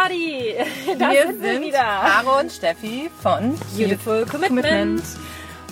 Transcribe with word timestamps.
Party! 0.00 0.54
Da 0.98 1.10
wir 1.10 1.26
sind 1.26 1.42
wir 1.42 1.60
wieder. 1.60 1.78
Caro 1.78 2.40
und 2.40 2.50
Steffi 2.50 3.10
von 3.22 3.58
Beautiful 3.76 4.24
Commitment. 4.26 4.64
Commitment. 4.66 5.02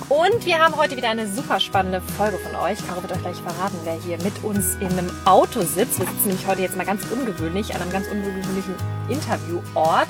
Und 0.09 0.47
wir 0.47 0.59
haben 0.59 0.77
heute 0.77 0.97
wieder 0.97 1.09
eine 1.11 1.27
super 1.27 1.59
spannende 1.61 2.01
Folge 2.17 2.39
von 2.39 2.55
euch. 2.57 2.79
Caro 2.87 3.03
wird 3.03 3.13
euch 3.13 3.21
gleich 3.23 3.37
verraten, 3.37 3.77
wer 3.85 3.95
hier 3.95 4.19
mit 4.23 4.45
uns 4.45 4.75
in 4.77 4.89
einem 4.89 5.11
Auto 5.25 5.61
sitzt. 5.63 5.99
Wir 5.99 6.07
sitzen 6.07 6.29
nämlich 6.29 6.47
heute 6.47 6.63
jetzt 6.63 6.77
mal 6.77 6.87
ganz 6.87 7.03
ungewöhnlich 7.11 7.75
an 7.75 7.83
einem 7.83 7.91
ganz 7.91 8.07
ungewöhnlichen 8.09 8.75
Interviewort, 9.09 10.09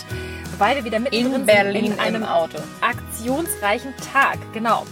weil 0.59 0.77
wir 0.77 0.85
wieder 0.85 0.99
mittendrin 0.99 1.35
In 1.41 1.47
Berlin 1.47 1.85
in 1.93 2.01
einem 2.01 2.25
Auto. 2.25 2.59
aktionsreichen 2.81 3.95
Tag. 4.13 4.39
Genau. 4.53 4.85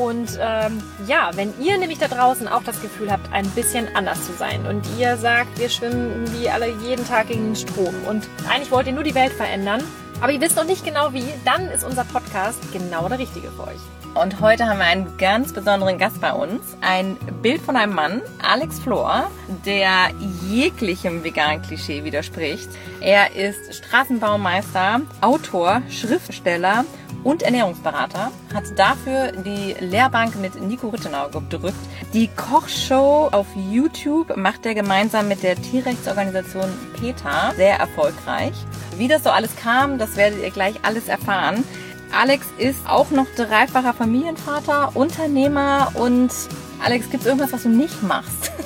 Und 0.00 0.38
ähm, 0.40 0.82
ja, 1.06 1.30
wenn 1.34 1.52
ihr 1.60 1.76
nämlich 1.76 1.98
da 1.98 2.08
draußen 2.08 2.48
auch 2.48 2.62
das 2.62 2.80
Gefühl 2.80 3.12
habt, 3.12 3.30
ein 3.34 3.46
bisschen 3.50 3.86
anders 3.94 4.24
zu 4.24 4.32
sein 4.32 4.66
und 4.66 4.82
ihr 4.98 5.18
sagt, 5.18 5.58
wir 5.58 5.68
schwimmen 5.68 6.24
wie 6.32 6.48
alle 6.48 6.68
jeden 6.82 7.06
Tag 7.06 7.28
gegen 7.28 7.48
den 7.48 7.56
Strom 7.56 7.94
und 8.08 8.26
eigentlich 8.48 8.70
wollt 8.70 8.86
ihr 8.86 8.94
nur 8.94 9.04
die 9.04 9.14
Welt 9.14 9.32
verändern, 9.32 9.82
aber 10.22 10.32
ihr 10.32 10.40
wisst 10.40 10.56
noch 10.56 10.64
nicht 10.64 10.86
genau 10.86 11.12
wie, 11.12 11.24
dann 11.44 11.66
ist 11.66 11.84
unser 11.84 12.04
Podcast 12.04 12.60
genau 12.72 13.08
der 13.10 13.18
richtige 13.18 13.50
für 13.50 13.64
euch. 13.64 13.99
Und 14.14 14.40
heute 14.40 14.66
haben 14.66 14.78
wir 14.78 14.86
einen 14.86 15.16
ganz 15.18 15.52
besonderen 15.52 15.96
Gast 15.96 16.20
bei 16.20 16.32
uns. 16.32 16.76
Ein 16.80 17.16
Bild 17.42 17.62
von 17.62 17.76
einem 17.76 17.94
Mann, 17.94 18.22
Alex 18.42 18.80
Flor, 18.80 19.30
der 19.64 20.10
jeglichem 20.48 21.22
veganen 21.22 21.62
Klischee 21.62 22.02
widerspricht. 22.02 22.68
Er 23.00 23.36
ist 23.36 23.72
Straßenbaumeister, 23.72 25.02
Autor, 25.20 25.82
Schriftsteller 25.88 26.84
und 27.22 27.42
Ernährungsberater, 27.42 28.32
hat 28.52 28.64
dafür 28.76 29.30
die 29.32 29.76
Lehrbank 29.78 30.36
mit 30.36 30.60
Nico 30.60 30.88
Rittenau 30.88 31.28
gedrückt. 31.28 31.78
Die 32.12 32.28
Kochshow 32.28 33.28
auf 33.30 33.46
YouTube 33.54 34.36
macht 34.36 34.66
er 34.66 34.74
gemeinsam 34.74 35.28
mit 35.28 35.44
der 35.44 35.54
Tierrechtsorganisation 35.54 36.68
PETA 36.98 37.52
sehr 37.54 37.78
erfolgreich. 37.78 38.54
Wie 38.96 39.06
das 39.06 39.22
so 39.22 39.30
alles 39.30 39.54
kam, 39.56 39.98
das 39.98 40.16
werdet 40.16 40.42
ihr 40.42 40.50
gleich 40.50 40.74
alles 40.82 41.06
erfahren. 41.06 41.64
Alex 42.12 42.46
ist 42.58 42.88
auch 42.88 43.10
noch 43.10 43.26
dreifacher 43.36 43.94
Familienvater, 43.94 44.94
Unternehmer 44.94 45.92
und 45.94 46.30
Alex, 46.82 47.10
gibt 47.10 47.22
es 47.22 47.26
irgendwas, 47.26 47.52
was 47.52 47.62
du 47.62 47.68
nicht 47.68 48.02
machst? 48.02 48.52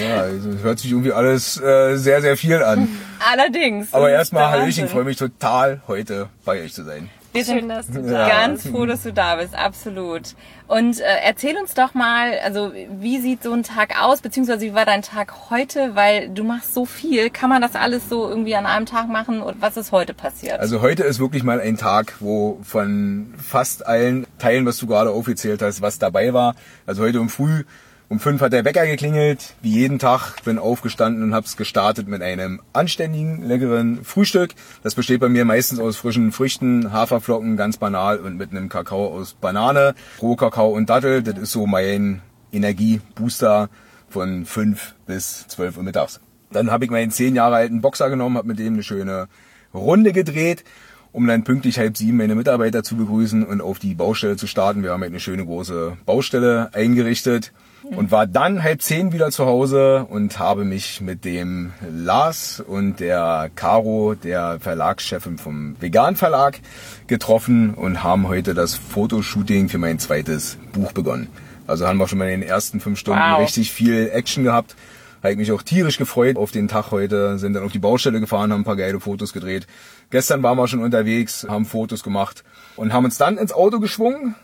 Ja, 0.00 0.22
also 0.22 0.50
es 0.50 0.62
hört 0.62 0.78
sich 0.78 0.92
irgendwie 0.92 1.12
alles 1.12 1.60
äh, 1.60 1.96
sehr, 1.96 2.20
sehr 2.22 2.36
viel 2.36 2.62
an. 2.62 2.88
Allerdings. 3.32 3.92
Aber 3.92 4.08
erstmal, 4.08 4.50
Hallöchen, 4.50 4.84
ich 4.84 4.90
freue 4.90 5.02
mich 5.02 5.16
total, 5.16 5.82
heute 5.88 6.28
bei 6.44 6.62
euch 6.62 6.72
zu 6.72 6.84
sein. 6.84 7.10
Wir 7.34 7.44
sind 7.44 7.58
Schön, 7.58 7.68
dass 7.68 7.88
du 7.88 8.00
da 8.00 8.28
ganz 8.28 8.62
bist. 8.62 8.72
froh, 8.74 8.86
dass 8.86 9.02
du 9.02 9.12
da 9.12 9.34
bist, 9.34 9.56
absolut. 9.56 10.36
Und 10.68 11.00
äh, 11.00 11.04
erzähl 11.24 11.56
uns 11.56 11.74
doch 11.74 11.92
mal, 11.92 12.38
also 12.44 12.72
wie 12.72 13.18
sieht 13.18 13.42
so 13.42 13.52
ein 13.52 13.64
Tag 13.64 14.00
aus, 14.00 14.20
beziehungsweise 14.20 14.60
wie 14.60 14.72
war 14.72 14.84
dein 14.84 15.02
Tag 15.02 15.50
heute, 15.50 15.96
weil 15.96 16.28
du 16.28 16.44
machst 16.44 16.72
so 16.74 16.86
viel. 16.86 17.30
Kann 17.30 17.50
man 17.50 17.60
das 17.60 17.74
alles 17.74 18.08
so 18.08 18.28
irgendwie 18.28 18.54
an 18.54 18.66
einem 18.66 18.86
Tag 18.86 19.08
machen 19.08 19.42
und 19.42 19.60
was 19.60 19.76
ist 19.76 19.90
heute 19.90 20.14
passiert? 20.14 20.60
Also 20.60 20.80
heute 20.80 21.02
ist 21.02 21.18
wirklich 21.18 21.42
mal 21.42 21.60
ein 21.60 21.76
Tag, 21.76 22.14
wo 22.20 22.60
von 22.62 23.34
fast 23.36 23.84
allen 23.84 24.28
Teilen, 24.38 24.64
was 24.64 24.78
du 24.78 24.86
gerade 24.86 25.10
aufgezählt 25.10 25.60
hast, 25.60 25.82
was 25.82 25.98
dabei 25.98 26.32
war. 26.34 26.54
Also 26.86 27.02
heute 27.02 27.20
um 27.20 27.28
früh, 27.28 27.64
um 28.08 28.20
fünf 28.20 28.40
hat 28.42 28.52
der 28.52 28.64
Wecker 28.64 28.86
geklingelt, 28.86 29.54
wie 29.62 29.70
jeden 29.70 29.98
Tag. 29.98 30.42
Bin 30.44 30.58
aufgestanden 30.58 31.22
und 31.22 31.34
hab's 31.34 31.56
gestartet 31.56 32.06
mit 32.06 32.22
einem 32.22 32.60
anständigen, 32.72 33.42
leckeren 33.46 34.04
Frühstück. 34.04 34.54
Das 34.82 34.94
besteht 34.94 35.20
bei 35.20 35.28
mir 35.28 35.44
meistens 35.44 35.80
aus 35.80 35.96
frischen 35.96 36.30
Früchten, 36.30 36.92
Haferflocken, 36.92 37.56
ganz 37.56 37.78
banal 37.78 38.18
und 38.18 38.36
mit 38.36 38.50
einem 38.50 38.68
Kakao 38.68 39.06
aus 39.08 39.34
Banane, 39.34 39.94
Rohkakao 40.20 40.68
und 40.68 40.90
Dattel. 40.90 41.22
Das 41.22 41.38
ist 41.38 41.52
so 41.52 41.66
mein 41.66 42.20
Energiebooster 42.52 43.70
von 44.08 44.44
fünf 44.44 44.94
bis 45.06 45.48
zwölf 45.48 45.76
Uhr 45.76 45.82
mittags. 45.82 46.20
Dann 46.52 46.70
habe 46.70 46.84
ich 46.84 46.90
meinen 46.90 47.10
zehn 47.10 47.34
Jahre 47.34 47.56
alten 47.56 47.80
Boxer 47.80 48.10
genommen, 48.10 48.36
habe 48.36 48.48
mit 48.48 48.58
dem 48.58 48.74
eine 48.74 48.82
schöne 48.82 49.28
Runde 49.72 50.12
gedreht, 50.12 50.62
um 51.10 51.26
dann 51.26 51.42
pünktlich 51.42 51.78
halb 51.78 51.96
sieben 51.96 52.18
meine 52.18 52.34
Mitarbeiter 52.34 52.82
zu 52.82 52.96
begrüßen 52.96 53.44
und 53.44 53.60
auf 53.60 53.78
die 53.78 53.94
Baustelle 53.94 54.36
zu 54.36 54.46
starten. 54.46 54.82
Wir 54.82 54.92
haben 54.92 55.00
halt 55.00 55.10
eine 55.10 55.20
schöne 55.20 55.44
große 55.44 55.96
Baustelle 56.04 56.68
eingerichtet 56.74 57.52
und 57.84 58.10
war 58.10 58.26
dann 58.26 58.62
halb 58.62 58.82
zehn 58.82 59.12
wieder 59.12 59.30
zu 59.30 59.46
Hause 59.46 60.06
und 60.08 60.38
habe 60.38 60.64
mich 60.64 61.00
mit 61.00 61.24
dem 61.24 61.72
Lars 61.90 62.60
und 62.66 63.00
der 63.00 63.50
Caro, 63.54 64.14
der 64.14 64.58
Verlagschefin 64.60 65.38
vom 65.38 65.76
Vegan 65.80 66.16
Verlag, 66.16 66.60
getroffen 67.06 67.74
und 67.74 68.02
haben 68.02 68.28
heute 68.28 68.54
das 68.54 68.74
Fotoshooting 68.74 69.68
für 69.68 69.78
mein 69.78 69.98
zweites 69.98 70.56
Buch 70.72 70.92
begonnen. 70.92 71.28
Also 71.66 71.86
haben 71.86 71.98
wir 71.98 72.08
schon 72.08 72.18
mal 72.18 72.28
in 72.30 72.40
den 72.40 72.48
ersten 72.48 72.80
fünf 72.80 72.98
Stunden 72.98 73.20
Wow. 73.20 73.40
richtig 73.40 73.72
viel 73.72 74.10
Action 74.12 74.44
gehabt. 74.44 74.76
Habe 75.22 75.32
ich 75.32 75.38
mich 75.38 75.52
auch 75.52 75.62
tierisch 75.62 75.96
gefreut 75.96 76.36
auf 76.36 76.50
den 76.50 76.68
Tag 76.68 76.90
heute, 76.90 77.38
sind 77.38 77.54
dann 77.54 77.64
auf 77.64 77.72
die 77.72 77.78
Baustelle 77.78 78.20
gefahren, 78.20 78.52
haben 78.52 78.60
ein 78.60 78.64
paar 78.64 78.76
geile 78.76 79.00
Fotos 79.00 79.32
gedreht. 79.32 79.66
Gestern 80.10 80.42
waren 80.42 80.58
wir 80.58 80.68
schon 80.68 80.80
unterwegs, 80.82 81.46
haben 81.48 81.64
Fotos 81.64 82.02
gemacht 82.02 82.44
und 82.76 82.92
haben 82.92 83.06
uns 83.06 83.16
dann 83.16 83.38
ins 83.38 83.52
Auto 83.52 83.80
geschwungen, 83.80 84.34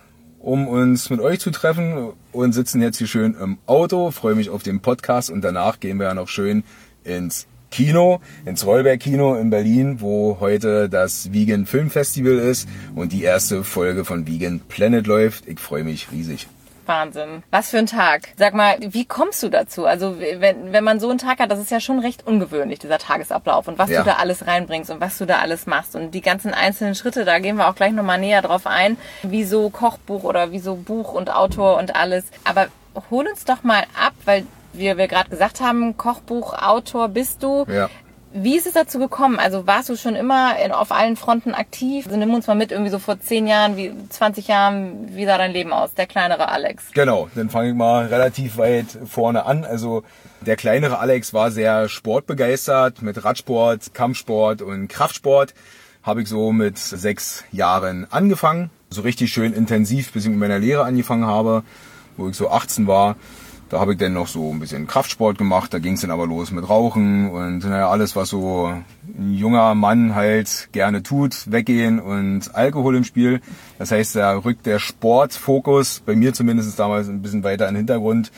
um 0.40 0.66
uns 0.66 1.10
mit 1.10 1.20
euch 1.20 1.38
zu 1.38 1.50
treffen 1.50 2.12
und 2.32 2.52
sitzen 2.52 2.82
jetzt 2.82 2.98
hier 2.98 3.06
schön 3.06 3.36
im 3.40 3.58
Auto. 3.66 4.10
Freue 4.10 4.34
mich 4.34 4.50
auf 4.50 4.62
den 4.62 4.80
Podcast 4.80 5.30
und 5.30 5.42
danach 5.42 5.78
gehen 5.78 5.98
wir 5.98 6.06
ja 6.06 6.14
noch 6.14 6.28
schön 6.28 6.64
ins 7.04 7.46
Kino, 7.70 8.20
ins 8.44 8.66
Rollberg 8.66 8.98
Kino 8.98 9.36
in 9.36 9.50
Berlin, 9.50 10.00
wo 10.00 10.38
heute 10.40 10.88
das 10.88 11.32
Vegan 11.32 11.66
Film 11.66 11.90
Festival 11.90 12.38
ist 12.38 12.68
und 12.96 13.12
die 13.12 13.22
erste 13.22 13.62
Folge 13.62 14.04
von 14.04 14.26
Vegan 14.26 14.60
Planet 14.60 15.06
läuft. 15.06 15.46
Ich 15.46 15.60
freue 15.60 15.84
mich 15.84 16.10
riesig. 16.10 16.48
Wahnsinn. 16.90 17.42
Was 17.50 17.70
für 17.70 17.78
ein 17.78 17.86
Tag. 17.86 18.28
Sag 18.36 18.52
mal, 18.52 18.76
wie 18.80 19.04
kommst 19.06 19.42
du 19.42 19.48
dazu? 19.48 19.86
Also 19.86 20.20
wenn, 20.20 20.72
wenn 20.72 20.84
man 20.84 21.00
so 21.00 21.08
einen 21.08 21.18
Tag 21.18 21.38
hat, 21.38 21.50
das 21.50 21.58
ist 21.60 21.70
ja 21.70 21.80
schon 21.80 22.00
recht 22.00 22.26
ungewöhnlich, 22.26 22.78
dieser 22.80 22.98
Tagesablauf 22.98 23.68
und 23.68 23.78
was 23.78 23.88
Ja. 23.88 24.00
du 24.00 24.04
da 24.10 24.16
alles 24.16 24.46
reinbringst 24.46 24.90
und 24.90 25.00
was 25.00 25.16
du 25.16 25.24
da 25.24 25.38
alles 25.38 25.66
machst 25.66 25.94
und 25.96 26.10
die 26.10 26.20
ganzen 26.20 26.52
einzelnen 26.52 26.94
Schritte, 26.94 27.24
da 27.24 27.38
gehen 27.38 27.56
wir 27.56 27.68
auch 27.68 27.74
gleich 27.74 27.92
nochmal 27.92 28.18
näher 28.18 28.42
drauf 28.42 28.66
ein, 28.66 28.96
wie 29.22 29.44
so 29.44 29.70
Kochbuch 29.70 30.24
oder 30.24 30.52
wie 30.52 30.58
so 30.58 30.74
Buch 30.74 31.12
und 31.14 31.30
Autor 31.34 31.78
und 31.78 31.94
alles. 31.96 32.24
Aber 32.44 32.66
hol 33.10 33.26
uns 33.28 33.44
doch 33.44 33.62
mal 33.62 33.84
ab, 34.04 34.12
weil 34.24 34.44
wir, 34.72 34.96
wir 34.98 35.08
gerade 35.08 35.30
gesagt 35.30 35.60
haben, 35.60 35.96
Kochbuch, 35.96 36.54
Autor 36.60 37.08
bist 37.08 37.42
du. 37.42 37.64
Ja. 37.68 37.88
Wie 38.32 38.56
ist 38.56 38.66
es 38.66 38.74
dazu 38.74 39.00
gekommen? 39.00 39.40
Also 39.40 39.66
warst 39.66 39.88
du 39.88 39.96
schon 39.96 40.14
immer 40.14 40.56
in, 40.64 40.70
auf 40.70 40.92
allen 40.92 41.16
Fronten 41.16 41.52
aktiv? 41.52 42.06
Also 42.06 42.16
nimm 42.16 42.32
uns 42.32 42.46
mal 42.46 42.54
mit, 42.54 42.70
irgendwie 42.70 42.90
so 42.90 43.00
vor 43.00 43.18
10 43.18 43.48
Jahren, 43.48 43.76
wie 43.76 43.92
20 44.08 44.46
Jahren, 44.46 45.16
wie 45.16 45.26
sah 45.26 45.36
dein 45.36 45.50
Leben 45.50 45.72
aus? 45.72 45.94
Der 45.94 46.06
kleinere 46.06 46.48
Alex. 46.48 46.92
Genau, 46.92 47.28
dann 47.34 47.50
fange 47.50 47.70
ich 47.70 47.74
mal 47.74 48.06
relativ 48.06 48.56
weit 48.56 48.86
vorne 49.04 49.46
an. 49.46 49.64
Also 49.64 50.04
der 50.42 50.54
kleinere 50.54 51.00
Alex 51.00 51.34
war 51.34 51.50
sehr 51.50 51.88
sportbegeistert 51.88 53.02
mit 53.02 53.24
Radsport, 53.24 53.94
Kampfsport 53.94 54.62
und 54.62 54.86
Kraftsport. 54.86 55.52
Habe 56.04 56.22
ich 56.22 56.28
so 56.28 56.52
mit 56.52 56.78
sechs 56.78 57.42
Jahren 57.50 58.06
angefangen. 58.10 58.70
So 58.90 59.02
richtig 59.02 59.32
schön 59.32 59.52
intensiv, 59.52 60.12
bis 60.12 60.24
ich 60.24 60.30
mit 60.30 60.38
meiner 60.38 60.60
Lehre 60.60 60.84
angefangen 60.84 61.26
habe, 61.26 61.64
wo 62.16 62.28
ich 62.28 62.36
so 62.36 62.48
18 62.48 62.86
war. 62.86 63.16
Da 63.70 63.78
habe 63.78 63.92
ich 63.92 63.98
dann 63.98 64.14
noch 64.14 64.26
so 64.26 64.52
ein 64.52 64.58
bisschen 64.58 64.88
Kraftsport 64.88 65.38
gemacht. 65.38 65.72
Da 65.72 65.78
ging 65.78 65.94
es 65.94 66.00
dann 66.00 66.10
aber 66.10 66.26
los 66.26 66.50
mit 66.50 66.68
Rauchen 66.68 67.30
und 67.30 67.60
naja, 67.60 67.88
alles, 67.88 68.16
was 68.16 68.30
so 68.30 68.66
ein 68.66 69.32
junger 69.32 69.76
Mann 69.76 70.16
halt 70.16 70.70
gerne 70.72 71.04
tut, 71.04 71.50
weggehen 71.52 72.00
und 72.00 72.52
Alkohol 72.52 72.96
im 72.96 73.04
Spiel. 73.04 73.40
Das 73.78 73.92
heißt, 73.92 74.16
da 74.16 74.36
rückt 74.38 74.66
der 74.66 74.80
Sportfokus 74.80 76.02
bei 76.04 76.16
mir 76.16 76.34
zumindest 76.34 76.76
damals 76.80 77.08
ein 77.08 77.22
bisschen 77.22 77.44
weiter 77.44 77.68
in 77.68 77.74
den 77.74 77.86
Hintergrund. 77.86 78.32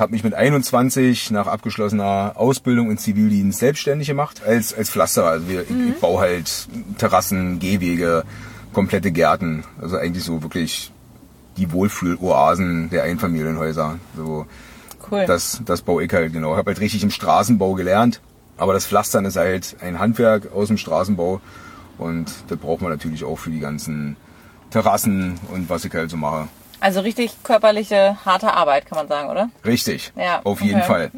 Habe 0.00 0.10
mich 0.10 0.24
mit 0.24 0.34
21 0.34 1.30
nach 1.30 1.46
abgeschlossener 1.46 2.32
Ausbildung 2.34 2.90
in 2.90 2.98
Zivildienst 2.98 3.60
selbstständig 3.60 4.08
gemacht 4.08 4.42
als 4.44 4.74
als 4.74 4.90
Pflasterer. 4.90 5.28
Also 5.28 5.48
wir, 5.48 5.62
ich, 5.62 5.70
ich 5.70 6.00
baue 6.00 6.18
halt 6.18 6.66
Terrassen, 6.98 7.60
Gehwege, 7.60 8.24
komplette 8.72 9.12
Gärten. 9.12 9.62
Also 9.80 9.98
eigentlich 9.98 10.24
so 10.24 10.42
wirklich 10.42 10.90
die 11.56 11.72
Wohlfühloasen 11.72 12.90
der 12.90 13.04
Einfamilienhäuser. 13.04 13.98
So 14.16 14.46
Cool. 15.10 15.26
das, 15.26 15.60
das 15.64 15.82
baue 15.82 16.04
ich 16.04 16.12
halt, 16.12 16.32
genau. 16.32 16.52
Ich 16.52 16.58
habe 16.58 16.70
halt 16.70 16.80
richtig 16.80 17.02
im 17.02 17.10
Straßenbau 17.10 17.74
gelernt. 17.74 18.20
Aber 18.56 18.72
das 18.72 18.86
Pflastern 18.86 19.24
ist 19.24 19.36
halt 19.36 19.76
ein 19.80 19.98
Handwerk 19.98 20.52
aus 20.52 20.68
dem 20.68 20.76
Straßenbau. 20.76 21.40
Und 21.98 22.32
das 22.48 22.58
braucht 22.58 22.82
man 22.82 22.90
natürlich 22.90 23.24
auch 23.24 23.36
für 23.36 23.50
die 23.50 23.60
ganzen 23.60 24.16
Terrassen 24.70 25.38
und 25.52 25.68
was 25.68 25.84
ich 25.84 25.92
halt 25.92 26.10
so 26.10 26.16
mache. 26.16 26.48
Also 26.80 27.00
richtig 27.00 27.42
körperliche, 27.42 28.16
harte 28.24 28.52
Arbeit, 28.52 28.86
kann 28.86 28.98
man 28.98 29.08
sagen, 29.08 29.30
oder? 29.30 29.50
Richtig. 29.64 30.12
Ja, 30.16 30.40
Auf 30.44 30.60
jeden 30.60 30.80
okay. 30.80 30.86
Fall. 30.86 31.10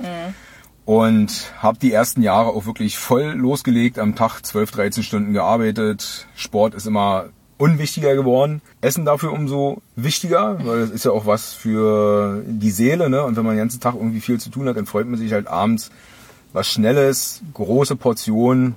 Und 0.84 1.52
habe 1.60 1.78
die 1.78 1.92
ersten 1.92 2.22
Jahre 2.22 2.50
auch 2.50 2.66
wirklich 2.66 2.98
voll 2.98 3.32
losgelegt, 3.32 3.98
am 3.98 4.14
Tag 4.14 4.42
12, 4.42 4.70
13 4.70 5.02
Stunden 5.02 5.32
gearbeitet. 5.32 6.28
Sport 6.36 6.74
ist 6.74 6.86
immer 6.86 7.30
unwichtiger 7.58 8.14
geworden. 8.14 8.60
Essen 8.80 9.04
dafür 9.04 9.32
umso 9.32 9.82
wichtiger, 9.94 10.58
weil 10.64 10.80
das 10.80 10.90
ist 10.90 11.04
ja 11.04 11.10
auch 11.10 11.26
was 11.26 11.54
für 11.54 12.42
die 12.46 12.70
Seele. 12.70 13.08
Ne? 13.08 13.22
Und 13.22 13.36
wenn 13.36 13.44
man 13.44 13.54
den 13.54 13.60
ganzen 13.60 13.80
Tag 13.80 13.94
irgendwie 13.94 14.20
viel 14.20 14.38
zu 14.38 14.50
tun 14.50 14.68
hat, 14.68 14.76
dann 14.76 14.86
freut 14.86 15.06
man 15.06 15.18
sich 15.18 15.32
halt 15.32 15.46
abends 15.46 15.90
was 16.52 16.68
Schnelles, 16.68 17.42
große 17.54 17.96
Portionen, 17.96 18.76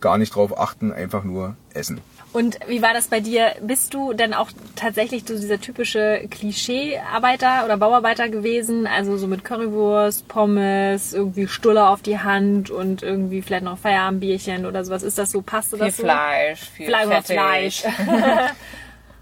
gar 0.00 0.18
nicht 0.18 0.34
drauf 0.34 0.58
achten, 0.58 0.92
einfach 0.92 1.24
nur 1.24 1.56
essen. 1.72 2.00
Und 2.34 2.58
wie 2.66 2.82
war 2.82 2.92
das 2.92 3.06
bei 3.06 3.20
dir? 3.20 3.52
Bist 3.62 3.94
du 3.94 4.12
denn 4.12 4.34
auch 4.34 4.50
tatsächlich 4.74 5.22
so 5.24 5.38
dieser 5.38 5.60
typische 5.60 6.26
Klischee-Arbeiter 6.28 7.64
oder 7.64 7.76
Bauarbeiter 7.76 8.28
gewesen? 8.28 8.88
Also 8.88 9.16
so 9.16 9.28
mit 9.28 9.44
Currywurst, 9.44 10.26
Pommes, 10.26 11.12
irgendwie 11.12 11.46
Stulle 11.46 11.86
auf 11.86 12.02
die 12.02 12.18
Hand 12.18 12.70
und 12.70 13.04
irgendwie 13.04 13.40
vielleicht 13.40 13.62
noch 13.62 13.78
Feierabendbierchen 13.78 14.66
oder 14.66 14.84
sowas. 14.84 15.04
Ist 15.04 15.16
das 15.16 15.30
so? 15.30 15.42
Passt 15.42 15.70
Viel 15.70 15.78
das 15.78 15.96
so? 15.96 16.02
Fleisch, 16.02 16.60
viel 16.70 16.86
Fleisch, 16.86 17.08
fettig. 17.08 17.36
Fleisch. 17.36 17.84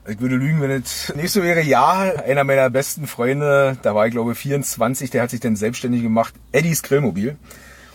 Ich 0.05 0.20
würde 0.20 0.35
lügen, 0.35 0.61
wenn 0.61 0.73
es 0.73 1.15
nicht 1.15 1.31
so 1.31 1.44
wäre. 1.44 1.62
Ja, 1.62 2.00
einer 2.26 2.43
meiner 2.43 2.69
besten 2.70 3.06
Freunde, 3.06 3.79
da 3.82 3.94
war 3.94 4.05
ich 4.05 4.11
glaube 4.11 4.35
24, 4.35 5.11
der 5.11 5.23
hat 5.23 5.31
sich 5.31 5.38
dann 5.38 5.55
selbstständig 5.55 6.03
gemacht. 6.03 6.35
Eddies 6.50 6.82
Grillmobil. 6.82 7.37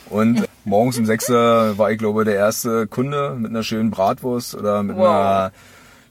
Und 0.10 0.48
morgens 0.66 0.98
um 0.98 1.06
6 1.06 1.30
Uhr 1.30 1.78
war 1.78 1.92
ich 1.92 1.98
glaube 1.98 2.24
der 2.26 2.36
erste 2.36 2.88
Kunde 2.88 3.36
mit 3.38 3.52
einer 3.52 3.64
schönen 3.64 3.92
Bratwurst 3.92 4.56
oder 4.56 4.84
mit 4.84 4.96
Wow. 4.98 5.06
einer 5.06 5.52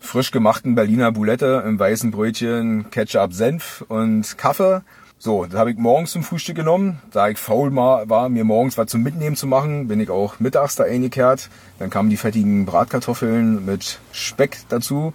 frisch 0.01 0.31
gemachten 0.31 0.75
Berliner 0.75 1.13
Boulette 1.13 1.65
im 1.67 1.79
weißen 1.79 2.11
Brötchen, 2.11 2.91
Ketchup, 2.91 3.33
Senf 3.33 3.85
und 3.89 4.37
Kaffee. 4.39 4.83
So, 5.19 5.47
das 5.47 5.59
habe 5.59 5.71
ich 5.71 5.79
morgens 5.79 6.13
zum 6.13 6.23
Frühstück 6.23 6.57
genommen. 6.57 7.01
Da 7.11 7.29
ich 7.29 7.39
faul 7.39 7.75
war, 7.75 8.29
mir 8.29 8.45
morgens 8.45 8.77
was 8.77 8.89
zum 8.89 9.03
Mitnehmen 9.03 9.35
zu 9.35 9.47
machen, 9.47 9.89
bin 9.89 9.99
ich 9.99 10.11
auch 10.11 10.39
mittags 10.41 10.77
da 10.77 10.85
eingekehrt. 10.85 11.49
Dann 11.79 11.89
kamen 11.89 12.11
die 12.11 12.19
fettigen 12.19 12.67
Bratkartoffeln 12.67 13.65
mit 13.65 13.99
Speck 14.13 14.59
dazu 14.69 15.15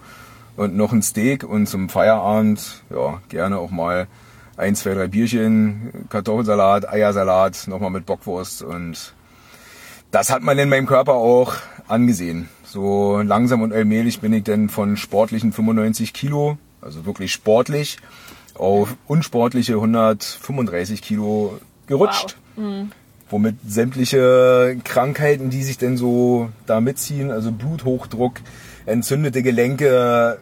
und 0.56 0.76
noch 0.76 0.92
ein 0.92 1.02
Steak 1.02 1.44
und 1.44 1.66
zum 1.66 1.88
Feierabend, 1.88 2.82
ja, 2.90 3.20
gerne 3.28 3.58
auch 3.58 3.70
mal 3.70 4.08
ein, 4.56 4.74
zwei, 4.74 4.94
drei 4.94 5.08
Bierchen, 5.08 6.06
Kartoffelsalat, 6.08 6.88
Eiersalat, 6.88 7.66
nochmal 7.68 7.90
mit 7.90 8.06
Bockwurst 8.06 8.62
und 8.62 9.14
das 10.10 10.30
hat 10.30 10.42
man 10.42 10.58
in 10.58 10.68
meinem 10.68 10.86
Körper 10.86 11.14
auch 11.14 11.54
angesehen. 11.88 12.48
So 12.64 13.20
langsam 13.22 13.62
und 13.62 13.72
allmählich 13.72 14.20
bin 14.20 14.32
ich 14.32 14.44
dann 14.44 14.68
von 14.68 14.96
sportlichen 14.96 15.52
95 15.52 16.12
Kilo, 16.12 16.58
also 16.80 17.06
wirklich 17.06 17.32
sportlich, 17.32 17.98
auf 18.54 18.94
unsportliche 19.06 19.74
135 19.74 21.02
Kilo 21.02 21.58
gerutscht. 21.86 22.36
Womit 23.30 23.56
sämtliche 23.66 24.76
Krankheiten, 24.84 25.48
die 25.48 25.62
sich 25.62 25.78
denn 25.78 25.96
so 25.96 26.50
da 26.66 26.82
mitziehen, 26.82 27.30
also 27.30 27.50
Bluthochdruck, 27.50 28.34
entzündete 28.84 29.42
Gelenke, 29.42 30.38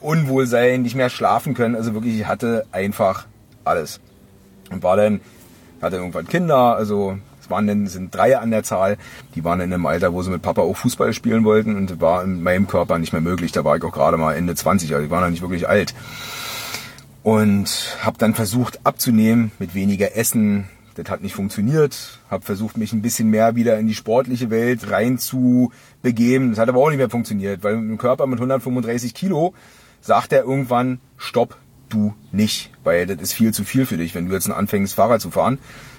Unwohlsein, 0.00 0.80
nicht 0.80 0.94
mehr 0.94 1.10
schlafen 1.10 1.52
können, 1.52 1.74
also 1.74 1.92
wirklich, 1.92 2.18
ich 2.18 2.26
hatte 2.26 2.64
einfach 2.72 3.26
alles. 3.64 4.00
Und 4.70 4.82
war 4.82 4.96
dann, 4.96 5.20
hatte 5.82 5.96
irgendwann 5.96 6.26
Kinder, 6.26 6.76
also 6.76 7.18
es 7.40 7.50
waren 7.50 7.66
dann, 7.66 7.86
sind 7.86 8.14
drei 8.14 8.38
an 8.38 8.50
der 8.50 8.62
Zahl, 8.62 8.96
die 9.34 9.44
waren 9.44 9.60
in 9.60 9.72
einem 9.72 9.86
Alter, 9.86 10.12
wo 10.12 10.22
sie 10.22 10.30
mit 10.30 10.42
Papa 10.42 10.62
auch 10.62 10.76
Fußball 10.76 11.12
spielen 11.12 11.44
wollten 11.44 11.76
und 11.76 12.00
war 12.00 12.22
in 12.22 12.42
meinem 12.42 12.66
Körper 12.66 12.98
nicht 12.98 13.12
mehr 13.12 13.22
möglich. 13.22 13.52
Da 13.52 13.64
war 13.64 13.76
ich 13.76 13.82
auch 13.82 13.92
gerade 13.92 14.16
mal 14.16 14.34
Ende 14.34 14.54
20, 14.54 14.92
also 14.94 15.04
ich 15.04 15.10
war 15.10 15.20
noch 15.20 15.30
nicht 15.30 15.42
wirklich 15.42 15.68
alt. 15.68 15.94
Und 17.22 17.98
habe 18.02 18.18
dann 18.18 18.34
versucht 18.34 18.80
abzunehmen 18.84 19.52
mit 19.58 19.74
weniger 19.74 20.16
Essen. 20.16 20.68
Das 20.94 21.10
hat 21.10 21.22
nicht 21.22 21.34
funktioniert. 21.34 22.20
Habe 22.30 22.44
versucht, 22.44 22.76
mich 22.76 22.92
ein 22.92 23.02
bisschen 23.02 23.28
mehr 23.28 23.56
wieder 23.56 23.78
in 23.78 23.86
die 23.86 23.94
sportliche 23.94 24.50
Welt 24.50 24.90
rein 24.90 25.18
zu 25.18 25.72
begeben. 26.02 26.50
Das 26.50 26.58
hat 26.58 26.68
aber 26.68 26.80
auch 26.80 26.88
nicht 26.88 26.98
mehr 26.98 27.10
funktioniert, 27.10 27.62
weil 27.62 27.74
ein 27.74 27.98
Körper 27.98 28.26
mit 28.26 28.38
135 28.38 29.12
Kilo 29.12 29.54
sagt 30.00 30.32
er 30.32 30.44
irgendwann, 30.44 30.98
stopp, 31.18 31.56
du 31.92 32.14
nicht, 32.32 32.70
weil 32.84 33.06
das 33.06 33.20
ist 33.20 33.32
viel 33.32 33.52
zu 33.52 33.64
viel 33.64 33.86
für 33.86 33.96
dich. 33.96 34.14
Wenn 34.14 34.28
du 34.28 34.34
jetzt 34.34 34.50
anfängst, 34.50 34.94
Fahrrad 34.94 35.20
zu 35.20 35.30
fahren, 35.30 35.58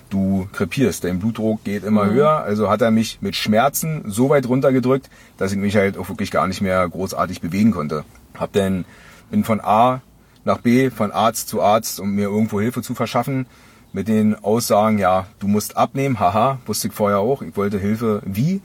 du 0.10 0.48
krepierst, 0.52 1.04
dein 1.04 1.20
Blutdruck 1.20 1.64
geht 1.64 1.84
immer 1.84 2.06
höher. 2.10 2.44
Also 2.44 2.70
hat 2.70 2.82
er 2.82 2.92
mich 2.92 3.20
mit 3.22 3.36
Schmerzen 3.36 4.04
so 4.08 4.30
weit 4.30 4.48
runtergedrückt, 4.48 5.10
dass 5.38 5.52
ich 5.52 5.58
mich 5.58 5.76
halt 5.76 5.98
auch 5.98 6.10
wirklich 6.10 6.32
gar 6.32 6.48
nicht 6.48 6.62
mehr 6.62 6.88
großartig 6.88 7.42
bewegen 7.42 7.72
konnte. 7.72 8.04
Hab 8.38 8.54
dann, 8.54 8.86
bin 9.30 9.44
von 9.44 9.62
A 9.62 10.02
nach 10.44 10.60
B, 10.60 10.90
von 10.90 11.12
Arzt 11.12 11.50
zu 11.50 11.62
Arzt, 11.62 12.00
um 12.00 12.12
mir 12.16 12.30
irgendwo 12.30 12.60
Hilfe 12.60 12.82
zu 12.82 12.96
verschaffen. 12.96 13.46
Mit 13.94 14.08
den 14.08 14.36
Aussagen, 14.36 15.00
ja, 15.00 15.28
du 15.40 15.48
musst 15.48 15.76
abnehmen, 15.76 16.20
haha, 16.20 16.60
wusste 16.66 16.88
ich 16.88 16.94
vorher 16.94 17.20
auch. 17.20 17.42
Ich 17.42 17.58
wollte 17.58 17.78
Hilfe, 17.78 18.22
wie? 18.26 18.62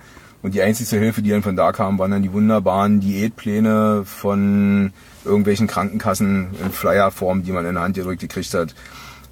Und 0.46 0.54
die 0.54 0.62
einzige 0.62 1.00
Hilfe, 1.00 1.22
die 1.22 1.30
dann 1.30 1.42
von 1.42 1.56
da 1.56 1.72
kam, 1.72 1.98
waren 1.98 2.12
dann 2.12 2.22
die 2.22 2.32
wunderbaren 2.32 3.00
Diätpläne 3.00 4.04
von 4.04 4.92
irgendwelchen 5.24 5.66
Krankenkassen 5.66 6.50
in 6.64 6.70
Flyerform, 6.70 7.42
die 7.42 7.50
man 7.50 7.66
in 7.66 7.74
der 7.74 7.82
Hand 7.82 7.96
gedrückt 7.96 8.20
gekriegt 8.20 8.54
hat, 8.54 8.76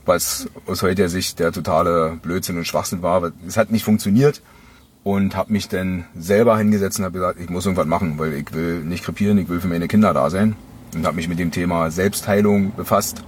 was 0.07 0.49
aus 0.67 0.83
heutiger 0.83 1.09
Sicht 1.09 1.39
der 1.39 1.53
totale 1.53 2.19
Blödsinn 2.21 2.57
und 2.57 2.67
Schwachsinn 2.67 3.03
war. 3.03 3.31
Es 3.47 3.57
hat 3.57 3.71
nicht 3.71 3.85
funktioniert 3.85 4.43
und 5.05 5.37
habe 5.37 5.53
mich 5.53 5.69
dann 5.69 6.05
selber 6.19 6.59
hingesetzt 6.59 6.99
und 6.99 7.05
habe 7.05 7.17
gesagt, 7.17 7.39
ich 7.39 7.49
muss 7.49 7.65
irgendwas 7.65 7.87
machen, 7.87 8.19
weil 8.19 8.33
ich 8.33 8.53
will 8.53 8.81
nicht 8.81 9.05
krepieren, 9.05 9.39
ich 9.39 9.49
will 9.49 9.61
für 9.61 9.69
meine 9.69 9.87
Kinder 9.87 10.13
da 10.15 10.31
sein 10.31 10.57
und 10.97 11.07
habe 11.07 11.15
mich 11.15 11.29
mit 11.29 11.39
dem 11.39 11.53
Thema 11.53 11.93
Selbstheilung 11.93 12.75
befasst 12.75 13.23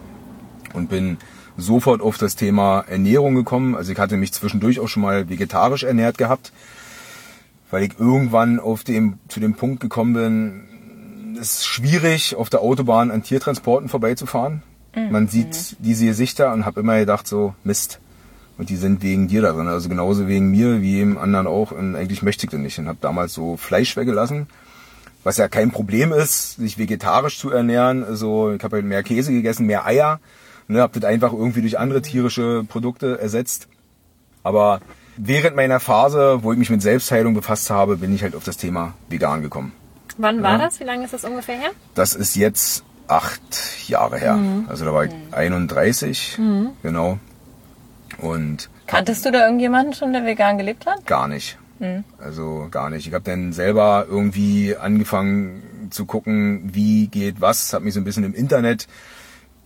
und 0.73 0.89
bin 0.91 1.19
sofort 1.57 2.03
auf 2.03 2.19
das 2.19 2.35
Thema 2.35 2.81
Ernährung 2.81 3.37
gekommen. 3.37 3.77
Also 3.77 3.93
ich 3.93 3.99
hatte 4.01 4.17
mich 4.17 4.33
zwischendurch 4.33 4.81
auch 4.81 4.89
schon 4.89 5.05
mal 5.05 5.29
vegetarisch 5.29 5.85
ernährt 5.85 6.19
gehabt, 6.19 6.51
weil 7.71 7.85
ich 7.85 7.99
irgendwann 7.99 8.61
auf 8.61 8.85
dem, 8.85 9.19
zu 9.29 9.41
dem 9.41 9.55
Punkt 9.55 9.81
gekommen 9.81 10.15
bin, 10.15 11.37
es 11.41 11.59
ist 11.59 11.67
schwierig, 11.67 12.37
auf 12.37 12.51
der 12.51 12.61
Autobahn 12.61 13.11
an 13.11 13.23
Tiertransporten 13.23 13.89
vorbeizufahren. 13.89 14.63
Man 15.11 15.29
sieht 15.29 15.77
diese 15.81 16.07
Gesichter 16.07 16.55
und 16.55 16.65
habe 16.65 16.81
immer 16.81 16.99
gedacht 16.99 17.27
so, 17.27 17.55
Mist. 17.65 18.01
Und 18.57 18.71
die 18.71 18.77
sind 18.77 19.03
wegen 19.03 19.29
dir 19.29 19.43
da 19.43 19.53
drin, 19.53 19.69
also 19.69 19.91
genauso 19.91 20.27
wegen 20.27 20.51
mir 20.51 20.81
wie 20.81 20.93
jedem 20.93 21.19
anderen 21.19 21.47
auch. 21.47 21.73
Und 21.73 21.95
eigentlich 21.95 22.23
möchte 22.23 22.47
ich 22.47 22.51
das 22.51 22.61
nicht. 22.61 22.79
Und 22.79 22.89
habe 22.89 22.97
damals 23.03 23.35
so 23.35 23.59
Fleisch 23.59 23.95
weggelassen, 23.99 24.47
was 25.23 25.37
ja 25.37 25.49
kein 25.49 25.71
Problem 25.71 26.15
ist, 26.15 26.57
sich 26.57 26.79
vegetarisch 26.79 27.39
zu 27.39 27.51
ernähren. 27.51 28.03
Also 28.03 28.53
ich 28.53 28.65
habe 28.65 28.77
halt 28.77 28.87
mehr 28.87 29.03
Käse 29.03 29.33
gegessen, 29.33 29.67
mehr 29.67 29.85
Eier. 29.85 30.21
Ne, 30.69 30.81
habe 30.81 30.99
das 30.99 31.09
einfach 31.09 31.33
irgendwie 31.33 31.61
durch 31.61 31.79
andere 31.79 32.01
tierische 32.01 32.65
Produkte 32.67 33.21
ersetzt. 33.21 33.69
Aber 34.43 34.81
während 35.17 35.57
meiner 35.57 35.81
Phase, 35.81 36.43
wo 36.43 36.53
ich 36.53 36.59
mich 36.59 36.71
mit 36.71 36.83
Selbstheilung 36.83 37.35
befasst 37.35 37.71
habe, 37.71 37.97
bin 37.97 38.15
ich 38.15 38.23
halt 38.23 38.35
auf 38.35 38.45
das 38.45 38.57
Thema 38.57 38.95
vegan 39.09 39.43
gekommen. 39.43 39.73
Wann 40.19 40.43
war 40.43 40.53
Ja. 40.53 40.59
das? 40.67 40.81
Wie 40.81 40.85
lange 40.85 41.05
ist 41.05 41.13
das 41.15 41.25
ungefähr 41.25 41.57
her? 41.59 41.71
Das 41.95 42.15
ist 42.15 42.37
jetzt 42.37 42.85
acht 43.09 43.41
Jahre 43.89 44.19
her. 44.19 44.39
Also 44.69 44.85
da 44.85 44.93
war 44.93 45.05
ich 45.05 45.13
31, 45.33 46.39
genau. 46.83 47.19
Und 48.19 48.69
Kanntest 48.87 49.25
du 49.27 49.33
da 49.33 49.45
irgendjemanden 49.45 49.93
schon, 49.95 50.13
der 50.13 50.25
vegan 50.25 50.59
gelebt 50.59 50.87
hat? 50.87 51.05
gar 51.07 51.29
nicht. 51.29 51.59
Also 52.19 52.69
gar 52.71 52.89
nicht. 52.89 53.07
Ich 53.07 53.13
habe 53.13 53.25
dann 53.25 53.53
selber 53.53 54.07
irgendwie 54.09 54.75
angefangen 54.77 55.89
zu 55.91 56.07
gucken, 56.07 56.71
wie 56.73 57.09
geht 57.09 57.43
was. 57.43 57.75
Habe 57.75 57.85
mich 57.85 57.93
so 57.93 58.01
ein 58.01 58.05
bisschen 58.05 58.25
im 58.25 58.33
Internet 58.35 58.87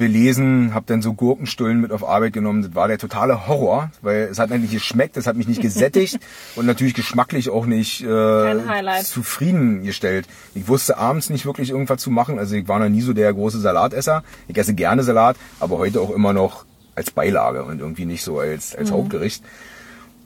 belesen, 0.01 0.75
habe 0.75 0.87
dann 0.89 1.03
so 1.03 1.13
Gurkenstullen 1.13 1.79
mit 1.79 1.93
auf 1.93 2.09
Arbeit 2.09 2.33
genommen. 2.33 2.63
Das 2.63 2.75
war 2.75 2.89
der 2.89 2.97
totale 2.97 3.47
Horror, 3.47 3.91
weil 4.01 4.29
es 4.31 4.39
hat 4.39 4.51
nicht 4.51 4.73
geschmeckt, 4.73 5.19
es 5.19 5.27
hat 5.27 5.37
mich 5.37 5.47
nicht 5.47 5.61
gesättigt 5.61 6.19
und 6.57 6.67
natürlich 6.67 6.95
geschmacklich 6.95 7.51
auch 7.51 7.67
nicht 7.67 8.03
äh, 8.03 9.03
zufriedengestellt. 9.05 10.27
Ich 10.55 10.67
wusste 10.67 10.97
abends 10.97 11.29
nicht 11.29 11.45
wirklich 11.45 11.71
irgendwas 11.71 12.01
zu 12.01 12.11
machen. 12.11 12.39
Also 12.39 12.57
ich 12.57 12.67
war 12.67 12.79
noch 12.79 12.89
nie 12.89 13.03
so 13.03 13.13
der 13.13 13.33
große 13.33 13.61
Salatesser. 13.61 14.25
Ich 14.49 14.57
esse 14.57 14.75
gerne 14.75 15.03
Salat, 15.03 15.37
aber 15.61 15.77
heute 15.77 16.01
auch 16.01 16.11
immer 16.11 16.33
noch 16.33 16.65
als 16.95 17.11
Beilage 17.11 17.63
und 17.65 17.79
irgendwie 17.81 18.07
nicht 18.07 18.25
so 18.25 18.41
als, 18.41 18.75
als 18.75 18.91
Hauptgericht. 18.91 19.45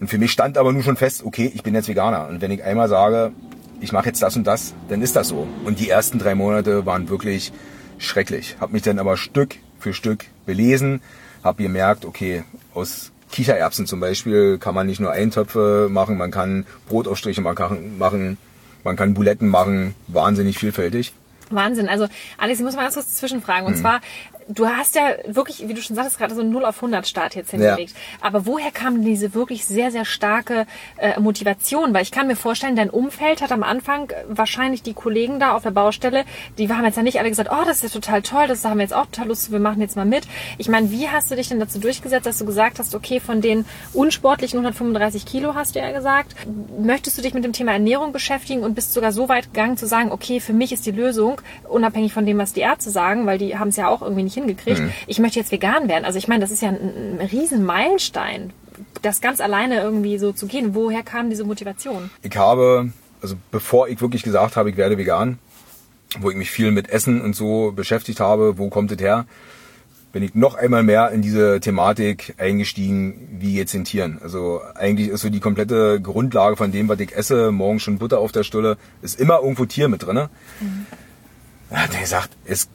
Und 0.01 0.07
für 0.07 0.19
mich 0.19 0.31
stand 0.31 0.57
aber 0.57 0.73
nur 0.73 0.85
schon 0.85 0.97
fest, 0.97 1.25
okay, 1.25 1.51
ich 1.53 1.65
bin 1.65 1.75
jetzt 1.75 1.89
Veganer. 1.89 2.29
Und 2.29 2.41
wenn 2.41 2.53
ich 2.53 2.63
einmal 2.63 2.89
sage, 2.89 3.33
ich 3.81 3.93
mache 3.93 4.07
jetzt 4.07 4.23
das 4.23 4.37
und 4.37 4.47
das, 4.47 4.73
dann 4.89 5.03
ist 5.03 5.17
das 5.17 5.29
so. 5.29 5.49
Und 5.65 5.81
die 5.81 5.89
ersten 5.89 6.21
drei 6.21 6.37
Monate 6.37 6.87
waren 6.87 7.09
wirklich 7.09 7.53
schrecklich. 7.99 8.57
Hab 8.61 8.73
mich 8.73 8.83
dann 8.83 8.99
aber 8.99 9.17
Stück 9.17 9.57
für 9.79 9.93
Stück 9.93 10.27
belesen, 10.47 11.01
hab 11.43 11.59
gemerkt, 11.59 12.05
okay, 12.05 12.45
aus 12.73 13.13
Kichererbsen 13.31 13.87
zum 13.87 14.01
Beispiel 14.01 14.59
kann 14.59 14.75
man 14.75 14.87
nicht 14.87 15.01
nur 15.01 15.11
Eintöpfe 15.11 15.89
machen, 15.91 16.17
man 16.17 16.31
kann 16.31 16.67
Brotaufstriche 16.89 17.41
machen, 17.41 17.99
machen, 17.99 18.39
man 18.85 18.97
kann 18.97 19.15
Buletten 19.15 19.49
machen, 19.49 19.95
wahnsinnig 20.09 20.59
vielfältig. 20.59 21.13
Wahnsinn. 21.51 21.89
Also, 21.89 22.07
Alex, 22.39 22.59
ich 22.59 22.65
muss 22.65 22.77
mal 22.77 22.83
ganz 22.83 22.95
kurz 22.95 23.17
zwischenfragen. 23.17 23.67
Und 23.67 23.77
zwar, 23.77 24.01
du 24.49 24.67
hast 24.69 24.95
ja 24.95 25.15
wirklich, 25.27 25.67
wie 25.69 25.75
du 25.75 25.83
schon 25.83 25.97
sagtest, 25.97 26.19
gerade 26.19 26.35
so 26.35 26.41
einen 26.41 26.51
0 26.51 26.65
auf 26.65 26.77
100 26.77 27.07
Start 27.07 27.35
jetzt 27.35 27.51
hingelegt. 27.51 27.95
Aber 28.21 28.47
woher 28.47 28.71
kam 28.71 29.05
diese 29.05 29.35
wirklich 29.35 29.65
sehr, 29.65 29.91
sehr 29.91 30.05
starke 30.05 30.67
äh, 30.97 31.19
Motivation? 31.21 31.95
Weil 31.95 32.03
ich 32.03 32.11
kann 32.11 32.27
mir 32.27 32.37
vorstellen, 32.37 32.77
dein 32.77 32.91
Umfeld 32.91 33.43
hat 33.43 33.53
am 33.53 33.63
Anfang 33.63 34.13
wahrscheinlich 34.29 34.83
die 34.83 34.95
Kollegen 34.95 35.41
da 35.41 35.53
auf 35.53 35.63
der 35.63 35.71
Baustelle, 35.71 36.25
die 36.59 36.69
haben 36.69 36.85
jetzt 36.85 36.97
ja 36.97 37.03
nicht 37.03 37.19
alle 37.19 37.29
gesagt, 37.29 37.51
oh, 37.53 37.65
das 37.65 37.83
ist 37.83 37.95
ja 37.95 38.01
total 38.01 38.23
toll, 38.23 38.47
das 38.47 38.65
haben 38.65 38.79
wir 38.79 38.83
jetzt 38.83 38.95
auch 38.95 39.07
total 39.07 39.29
Lust, 39.29 39.51
wir 39.53 39.61
machen 39.61 39.81
jetzt 39.81 39.97
mal 39.97 40.05
mit. 40.05 40.25
Ich 40.59 40.69
meine, 40.69 40.91
wie 40.91 41.09
hast 41.09 41.31
du 41.31 41.37
dich 41.37 41.49
denn 41.49 41.61
dazu 41.61 41.79
durchgesetzt, 41.79 42.27
dass 42.27 42.39
du 42.39 42.45
gesagt 42.45 42.79
hast, 42.79 42.95
okay, 42.95 43.21
von 43.21 43.41
den 43.41 43.65
unsportlichen 43.93 44.59
135 44.59 45.27
Kilo 45.27 45.55
hast 45.55 45.75
du 45.75 45.81
ja 45.81 45.93
gesagt, 45.93 46.35
möchtest 46.79 47.19
du 47.19 47.23
dich 47.23 47.35
mit 47.35 47.45
dem 47.45 47.53
Thema 47.53 47.73
Ernährung 47.73 48.13
beschäftigen 48.13 48.63
und 48.63 48.75
bist 48.75 48.93
sogar 48.93 49.13
so 49.13 49.29
weit 49.29 49.53
gegangen 49.53 49.77
zu 49.77 49.87
sagen, 49.87 50.13
okay, 50.13 50.41
für 50.41 50.53
mich 50.53 50.73
ist 50.73 50.87
die 50.87 50.91
Lösung, 50.91 51.41
unabhängig 51.69 52.13
von 52.13 52.27
dem, 52.27 52.39
was 52.39 52.53
die 52.53 52.61
Ärzte 52.61 52.91
sagen, 52.91 53.27
weil 53.27 53.39
die 53.39 53.59
haben 53.59 53.69
es 53.69 53.77
ja 53.77 53.89
auch 53.89 54.03
irgendwie 54.03 54.23
nicht 54.23 54.34
hingekriegt, 54.35 54.83
ich 55.07 55.19
möchte 55.19 55.39
jetzt 55.39 55.53
vegan 55.53 55.89
werden. 55.89 56.05
Also 56.05 56.19
ich 56.19 56.29
meine, 56.29 56.41
das 56.41 56.51
ist 56.51 56.63
ja 56.63 56.69
ein, 56.69 57.19
ein 57.21 57.27
riesen 57.27 57.65
Meilenstein, 57.65 58.53
das 59.03 59.21
ganz 59.21 59.41
alleine 59.41 59.81
irgendwie 59.81 60.19
so 60.19 60.33
zu 60.33 60.47
gehen. 60.47 60.75
Woher 60.75 61.03
kam 61.03 61.31
diese 61.31 61.45
Motivation? 61.45 62.11
Ich 62.23 62.37
habe, 62.37 62.93
also 63.23 63.37
bevor 63.51 63.89
ich 63.89 64.01
wirklich 64.01 64.23
gesagt 64.23 64.57
habe, 64.57 64.71
ich 64.71 64.77
werde 64.77 64.99
vegan, 64.99 65.39
wo 66.21 66.31
ich 66.31 66.37
mich 66.37 66.51
viel 66.51 66.71
mit 66.71 66.89
Essen 66.89 67.21
und 67.21 67.35
so 67.35 67.73
beschäftigt 67.73 68.21
habe, 68.21 68.59
wo 68.59 68.69
kommt 68.69 68.93
es 68.93 69.01
her, 69.01 69.27
bin 70.15 70.23
ich 70.23 70.37
noch 70.37 70.55
einmal 70.55 70.85
mehr 70.85 71.11
in 71.11 71.23
diese 71.23 71.59
Thematik 71.59 72.35
eingestiegen, 72.39 73.37
wie 73.41 73.57
jetzt 73.57 73.75
in 73.75 73.83
Tieren. 73.83 74.21
Also 74.23 74.61
eigentlich 74.77 75.09
ist 75.09 75.23
so 75.23 75.29
die 75.29 75.41
komplette 75.41 76.01
Grundlage 76.01 76.57
von 76.57 76.71
dem, 76.71 76.89
was 76.89 77.01
ich 77.01 77.17
esse, 77.17 77.51
morgen 77.51 77.81
schon 77.81 77.99
Butter 77.99 78.21
auf 78.21 78.31
der 78.31 78.45
Stulle, 78.45 78.79
ist 79.03 79.19
immer 79.19 79.41
irgendwo 79.41 79.65
Tier 79.65 79.89
mit 79.89 80.05
drin. 80.05 80.29
Mhm. 80.61 80.87
Da 81.69 81.77
hat 81.79 81.95
er 81.95 82.01
gesagt, 82.01 82.31
es 82.45 82.69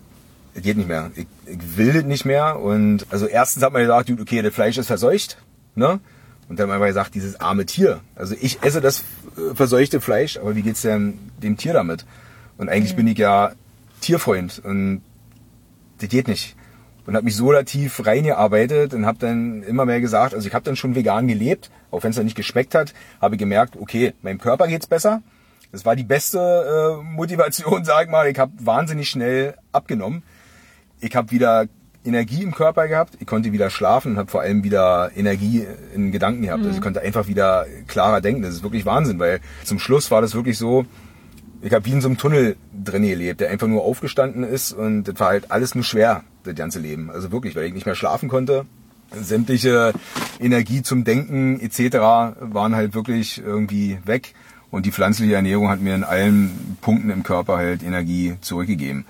geht 0.61 0.77
nicht 0.77 0.87
mehr. 0.87 1.11
Ich, 1.15 1.27
ich 1.45 1.77
will 1.77 1.93
das 1.93 2.03
nicht 2.03 2.25
mehr. 2.25 2.59
Und 2.59 3.05
also 3.09 3.27
erstens 3.27 3.63
hat 3.63 3.73
man 3.73 3.81
gesagt, 3.81 4.11
okay, 4.11 4.41
das 4.41 4.53
Fleisch 4.53 4.77
ist 4.77 4.87
verseucht, 4.87 5.37
ne? 5.75 5.99
Und 6.47 6.59
dann 6.59 6.71
haben 6.71 6.79
wir 6.79 6.87
gesagt, 6.87 7.13
dieses 7.13 7.39
arme 7.39 7.65
Tier. 7.65 7.99
Also 8.15 8.35
ich 8.39 8.63
esse 8.63 8.81
das 8.81 9.03
äh, 9.37 9.53
verseuchte 9.53 10.01
Fleisch, 10.01 10.37
aber 10.37 10.55
wie 10.55 10.63
geht's 10.63 10.81
denn 10.81 11.19
dem 11.43 11.57
Tier 11.57 11.73
damit? 11.73 12.05
Und 12.57 12.69
eigentlich 12.69 12.93
mhm. 12.93 12.97
bin 12.97 13.07
ich 13.07 13.17
ja 13.19 13.51
Tierfreund 14.01 14.61
und 14.63 15.01
das 15.99 16.09
geht 16.09 16.27
nicht 16.27 16.55
und 17.09 17.15
habe 17.15 17.25
mich 17.25 17.35
so 17.35 17.51
da 17.51 17.63
tief 17.63 18.05
reingearbeitet 18.05 18.93
und 18.93 19.07
habe 19.07 19.17
dann 19.17 19.63
immer 19.63 19.83
mehr 19.85 19.99
gesagt, 19.99 20.35
also 20.35 20.47
ich 20.47 20.53
habe 20.53 20.63
dann 20.63 20.75
schon 20.75 20.93
vegan 20.93 21.27
gelebt, 21.27 21.71
auch 21.89 22.03
wenn 22.03 22.11
es 22.11 22.17
dann 22.17 22.25
nicht 22.25 22.37
geschmeckt 22.37 22.75
hat, 22.75 22.93
habe 23.19 23.35
gemerkt, 23.35 23.77
okay, 23.79 24.13
meinem 24.21 24.37
Körper 24.37 24.67
geht's 24.67 24.85
besser. 24.85 25.23
Das 25.71 25.85
war 25.85 25.95
die 25.95 26.03
beste 26.03 26.99
äh, 26.99 27.03
Motivation, 27.03 27.83
sag 27.83 28.05
ich 28.05 28.11
mal. 28.11 28.27
Ich 28.27 28.37
habe 28.37 28.51
wahnsinnig 28.59 29.09
schnell 29.09 29.55
abgenommen. 29.71 30.21
Ich 30.99 31.15
habe 31.15 31.31
wieder 31.31 31.67
Energie 32.05 32.43
im 32.43 32.53
Körper 32.53 32.87
gehabt. 32.87 33.17
Ich 33.19 33.27
konnte 33.27 33.51
wieder 33.51 33.69
schlafen 33.69 34.13
und 34.13 34.17
habe 34.17 34.31
vor 34.31 34.41
allem 34.41 34.63
wieder 34.63 35.11
Energie 35.15 35.65
in 35.93 36.11
Gedanken 36.11 36.43
gehabt. 36.43 36.61
Mhm. 36.61 36.67
Also 36.67 36.77
ich 36.77 36.83
konnte 36.83 37.01
einfach 37.01 37.27
wieder 37.27 37.65
klarer 37.87 38.21
denken. 38.21 38.41
Das 38.41 38.53
ist 38.53 38.63
wirklich 38.63 38.85
Wahnsinn, 38.85 39.19
weil 39.19 39.39
zum 39.63 39.79
Schluss 39.79 40.09
war 40.11 40.21
das 40.21 40.33
wirklich 40.33 40.57
so, 40.57 40.85
ich 41.61 41.73
habe 41.73 41.85
wie 41.85 41.91
in 41.91 42.01
so 42.01 42.07
einem 42.07 42.17
Tunnel 42.17 42.55
drin 42.83 43.03
gelebt, 43.03 43.41
der 43.41 43.49
einfach 43.49 43.67
nur 43.67 43.83
aufgestanden 43.83 44.43
ist 44.43 44.71
und 44.71 45.03
das 45.03 45.19
war 45.19 45.29
halt 45.29 45.51
alles 45.51 45.75
nur 45.75 45.83
schwer 45.83 46.23
das 46.43 46.55
ganze 46.55 46.79
Leben. 46.79 47.11
Also 47.11 47.31
wirklich, 47.31 47.55
weil 47.55 47.65
ich 47.65 47.73
nicht 47.73 47.85
mehr 47.85 47.95
schlafen 47.95 48.29
konnte. 48.29 48.65
Sämtliche 49.11 49.93
Energie 50.39 50.83
zum 50.83 51.03
Denken 51.03 51.59
etc. 51.59 51.97
waren 52.39 52.75
halt 52.75 52.93
wirklich 52.93 53.41
irgendwie 53.43 53.97
weg. 54.05 54.33
Und 54.71 54.85
die 54.85 54.91
pflanzliche 54.91 55.33
Ernährung 55.33 55.69
hat 55.69 55.81
mir 55.81 55.95
in 55.95 56.03
allen 56.03 56.77
Punkten 56.79 57.09
im 57.09 57.23
Körper 57.23 57.57
halt 57.57 57.81
Energie 57.81 58.35
zurückgegeben. 58.41 59.05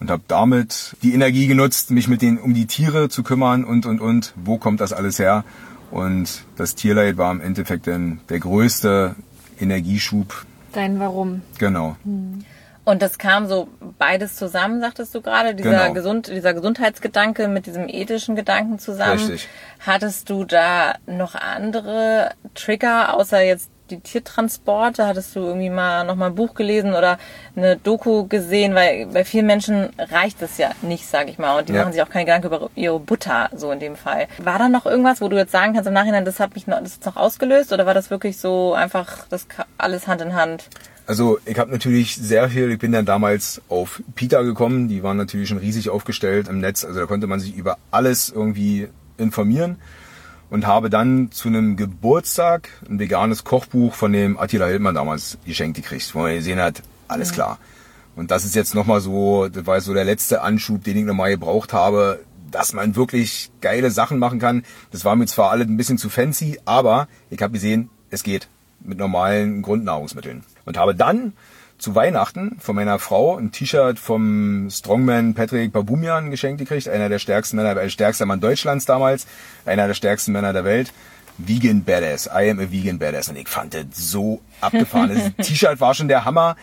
Und 0.00 0.10
habe 0.10 0.22
damit 0.28 0.96
die 1.02 1.12
Energie 1.14 1.46
genutzt, 1.46 1.90
mich 1.90 2.08
mit 2.08 2.22
den 2.22 2.38
um 2.38 2.54
die 2.54 2.66
Tiere 2.66 3.10
zu 3.10 3.22
kümmern 3.22 3.64
und 3.64 3.84
und 3.86 4.00
und. 4.00 4.32
Wo 4.36 4.56
kommt 4.56 4.80
das 4.80 4.92
alles 4.92 5.18
her? 5.18 5.44
Und 5.90 6.44
das 6.56 6.74
Tierleid 6.74 7.18
war 7.18 7.30
im 7.30 7.40
Endeffekt 7.40 7.86
dann 7.86 8.20
der 8.28 8.40
größte 8.40 9.14
Energieschub. 9.60 10.46
Dein 10.72 10.98
Warum. 11.00 11.42
Genau. 11.58 11.96
Hm. 12.04 12.44
Und 12.84 13.02
das 13.02 13.18
kam 13.18 13.46
so 13.46 13.68
beides 13.98 14.36
zusammen, 14.36 14.80
sagtest 14.80 15.14
du 15.14 15.20
gerade, 15.20 15.54
dieser, 15.54 15.82
genau. 15.82 15.92
Gesund, 15.92 16.28
dieser 16.28 16.54
Gesundheitsgedanke 16.54 17.46
mit 17.46 17.66
diesem 17.66 17.88
ethischen 17.88 18.36
Gedanken 18.36 18.78
zusammen. 18.78 19.20
Richtig. 19.20 19.48
Hattest 19.80 20.30
du 20.30 20.44
da 20.44 20.94
noch 21.06 21.34
andere 21.34 22.30
Trigger, 22.54 23.14
außer 23.14 23.42
jetzt 23.42 23.70
die 23.90 24.00
Tiertransporte? 24.00 25.06
Hattest 25.06 25.34
du 25.36 25.40
irgendwie 25.40 25.70
mal 25.70 26.04
noch 26.04 26.16
mal 26.16 26.26
ein 26.26 26.34
Buch 26.34 26.54
gelesen 26.54 26.94
oder 26.94 27.18
eine 27.56 27.76
Doku 27.76 28.26
gesehen? 28.26 28.74
Weil 28.74 29.06
bei 29.06 29.24
vielen 29.24 29.46
Menschen 29.46 29.90
reicht 29.98 30.40
es 30.42 30.58
ja 30.58 30.70
nicht, 30.82 31.06
sag 31.06 31.28
ich 31.28 31.38
mal. 31.38 31.58
Und 31.58 31.68
die 31.68 31.72
ja. 31.72 31.80
machen 31.80 31.92
sich 31.92 32.02
auch 32.02 32.08
keine 32.08 32.24
Gedanken 32.24 32.46
über 32.46 32.70
ihre 32.74 33.00
Butter, 33.00 33.50
so 33.54 33.70
in 33.70 33.80
dem 33.80 33.96
Fall. 33.96 34.28
War 34.38 34.58
da 34.58 34.68
noch 34.68 34.86
irgendwas, 34.86 35.20
wo 35.20 35.28
du 35.28 35.36
jetzt 35.36 35.52
sagen 35.52 35.74
kannst 35.74 35.88
im 35.88 35.94
Nachhinein, 35.94 36.24
das 36.24 36.40
hat 36.40 36.54
mich 36.54 36.66
noch, 36.66 36.78
das 36.80 36.92
ist 36.92 37.06
noch 37.06 37.16
ausgelöst? 37.16 37.72
Oder 37.72 37.86
war 37.86 37.94
das 37.94 38.10
wirklich 38.10 38.38
so 38.38 38.74
einfach 38.74 39.26
das 39.28 39.46
alles 39.78 40.06
Hand 40.06 40.20
in 40.22 40.34
Hand? 40.34 40.68
Also 41.06 41.38
ich 41.44 41.58
habe 41.58 41.72
natürlich 41.72 42.14
sehr 42.14 42.48
viel, 42.48 42.70
ich 42.70 42.78
bin 42.78 42.92
dann 42.92 43.04
damals 43.04 43.60
auf 43.68 44.00
Pita 44.14 44.42
gekommen, 44.42 44.86
die 44.86 45.02
waren 45.02 45.16
natürlich 45.16 45.48
schon 45.48 45.58
riesig 45.58 45.90
aufgestellt 45.90 46.46
im 46.46 46.60
Netz, 46.60 46.84
also 46.84 47.00
da 47.00 47.06
konnte 47.06 47.26
man 47.26 47.40
sich 47.40 47.56
über 47.56 47.78
alles 47.90 48.30
irgendwie 48.30 48.88
informieren 49.18 49.78
und 50.50 50.66
habe 50.66 50.90
dann 50.90 51.30
zu 51.30 51.48
einem 51.48 51.76
Geburtstag 51.76 52.68
ein 52.88 52.98
veganes 52.98 53.44
Kochbuch 53.44 53.94
von 53.94 54.12
dem 54.12 54.38
Attila 54.38 54.66
Hildmann 54.66 54.96
damals 54.96 55.38
geschenkt 55.46 55.76
gekriegt, 55.76 56.14
wo 56.14 56.20
man 56.20 56.34
gesehen 56.34 56.60
hat, 56.60 56.82
alles 57.08 57.32
klar. 57.32 57.58
Und 58.16 58.30
das 58.30 58.44
ist 58.44 58.54
jetzt 58.54 58.74
nochmal 58.74 59.00
so, 59.00 59.48
das 59.48 59.66
war 59.66 59.80
so 59.80 59.94
der 59.94 60.04
letzte 60.04 60.42
Anschub, 60.42 60.84
den 60.84 60.96
ich 60.96 61.04
nochmal 61.04 61.30
gebraucht 61.30 61.72
habe, 61.72 62.20
dass 62.50 62.72
man 62.72 62.96
wirklich 62.96 63.50
geile 63.60 63.90
Sachen 63.90 64.18
machen 64.18 64.40
kann. 64.40 64.64
Das 64.90 65.04
war 65.04 65.14
mir 65.14 65.26
zwar 65.26 65.50
alles 65.50 65.68
ein 65.68 65.76
bisschen 65.76 65.98
zu 65.98 66.10
fancy, 66.10 66.58
aber 66.64 67.08
ich 67.30 67.40
habe 67.40 67.52
gesehen, 67.52 67.88
es 68.10 68.24
geht 68.24 68.48
mit 68.80 68.98
normalen 68.98 69.62
Grundnahrungsmitteln. 69.62 70.42
Und 70.64 70.76
habe 70.76 70.94
dann 70.94 71.32
zu 71.80 71.94
Weihnachten 71.94 72.58
von 72.60 72.76
meiner 72.76 72.98
Frau 72.98 73.36
ein 73.36 73.52
T-Shirt 73.52 73.98
vom 73.98 74.68
Strongman 74.70 75.34
Patrick 75.34 75.72
Babumian 75.72 76.30
geschenkt 76.30 76.58
gekriegt, 76.58 76.88
einer 76.88 77.08
der 77.08 77.18
stärksten 77.18 77.56
Männer, 77.56 77.74
der 77.74 77.88
stärkste 77.88 78.26
Mann 78.26 78.40
Deutschlands 78.40 78.84
damals, 78.84 79.26
einer 79.64 79.86
der 79.86 79.94
stärksten 79.94 80.32
Männer 80.32 80.52
der 80.52 80.64
Welt. 80.64 80.92
Vegan 81.38 81.84
Badass. 81.84 82.26
I 82.26 82.50
am 82.50 82.58
a 82.58 82.70
Vegan 82.70 82.98
Badass. 82.98 83.30
Und 83.30 83.36
ich 83.36 83.48
fand 83.48 83.72
das 83.72 83.84
so 83.94 84.42
abgefahren. 84.60 85.32
Das 85.36 85.46
T-Shirt 85.48 85.80
war 85.80 85.94
schon 85.94 86.08
der 86.08 86.26
Hammer. 86.26 86.56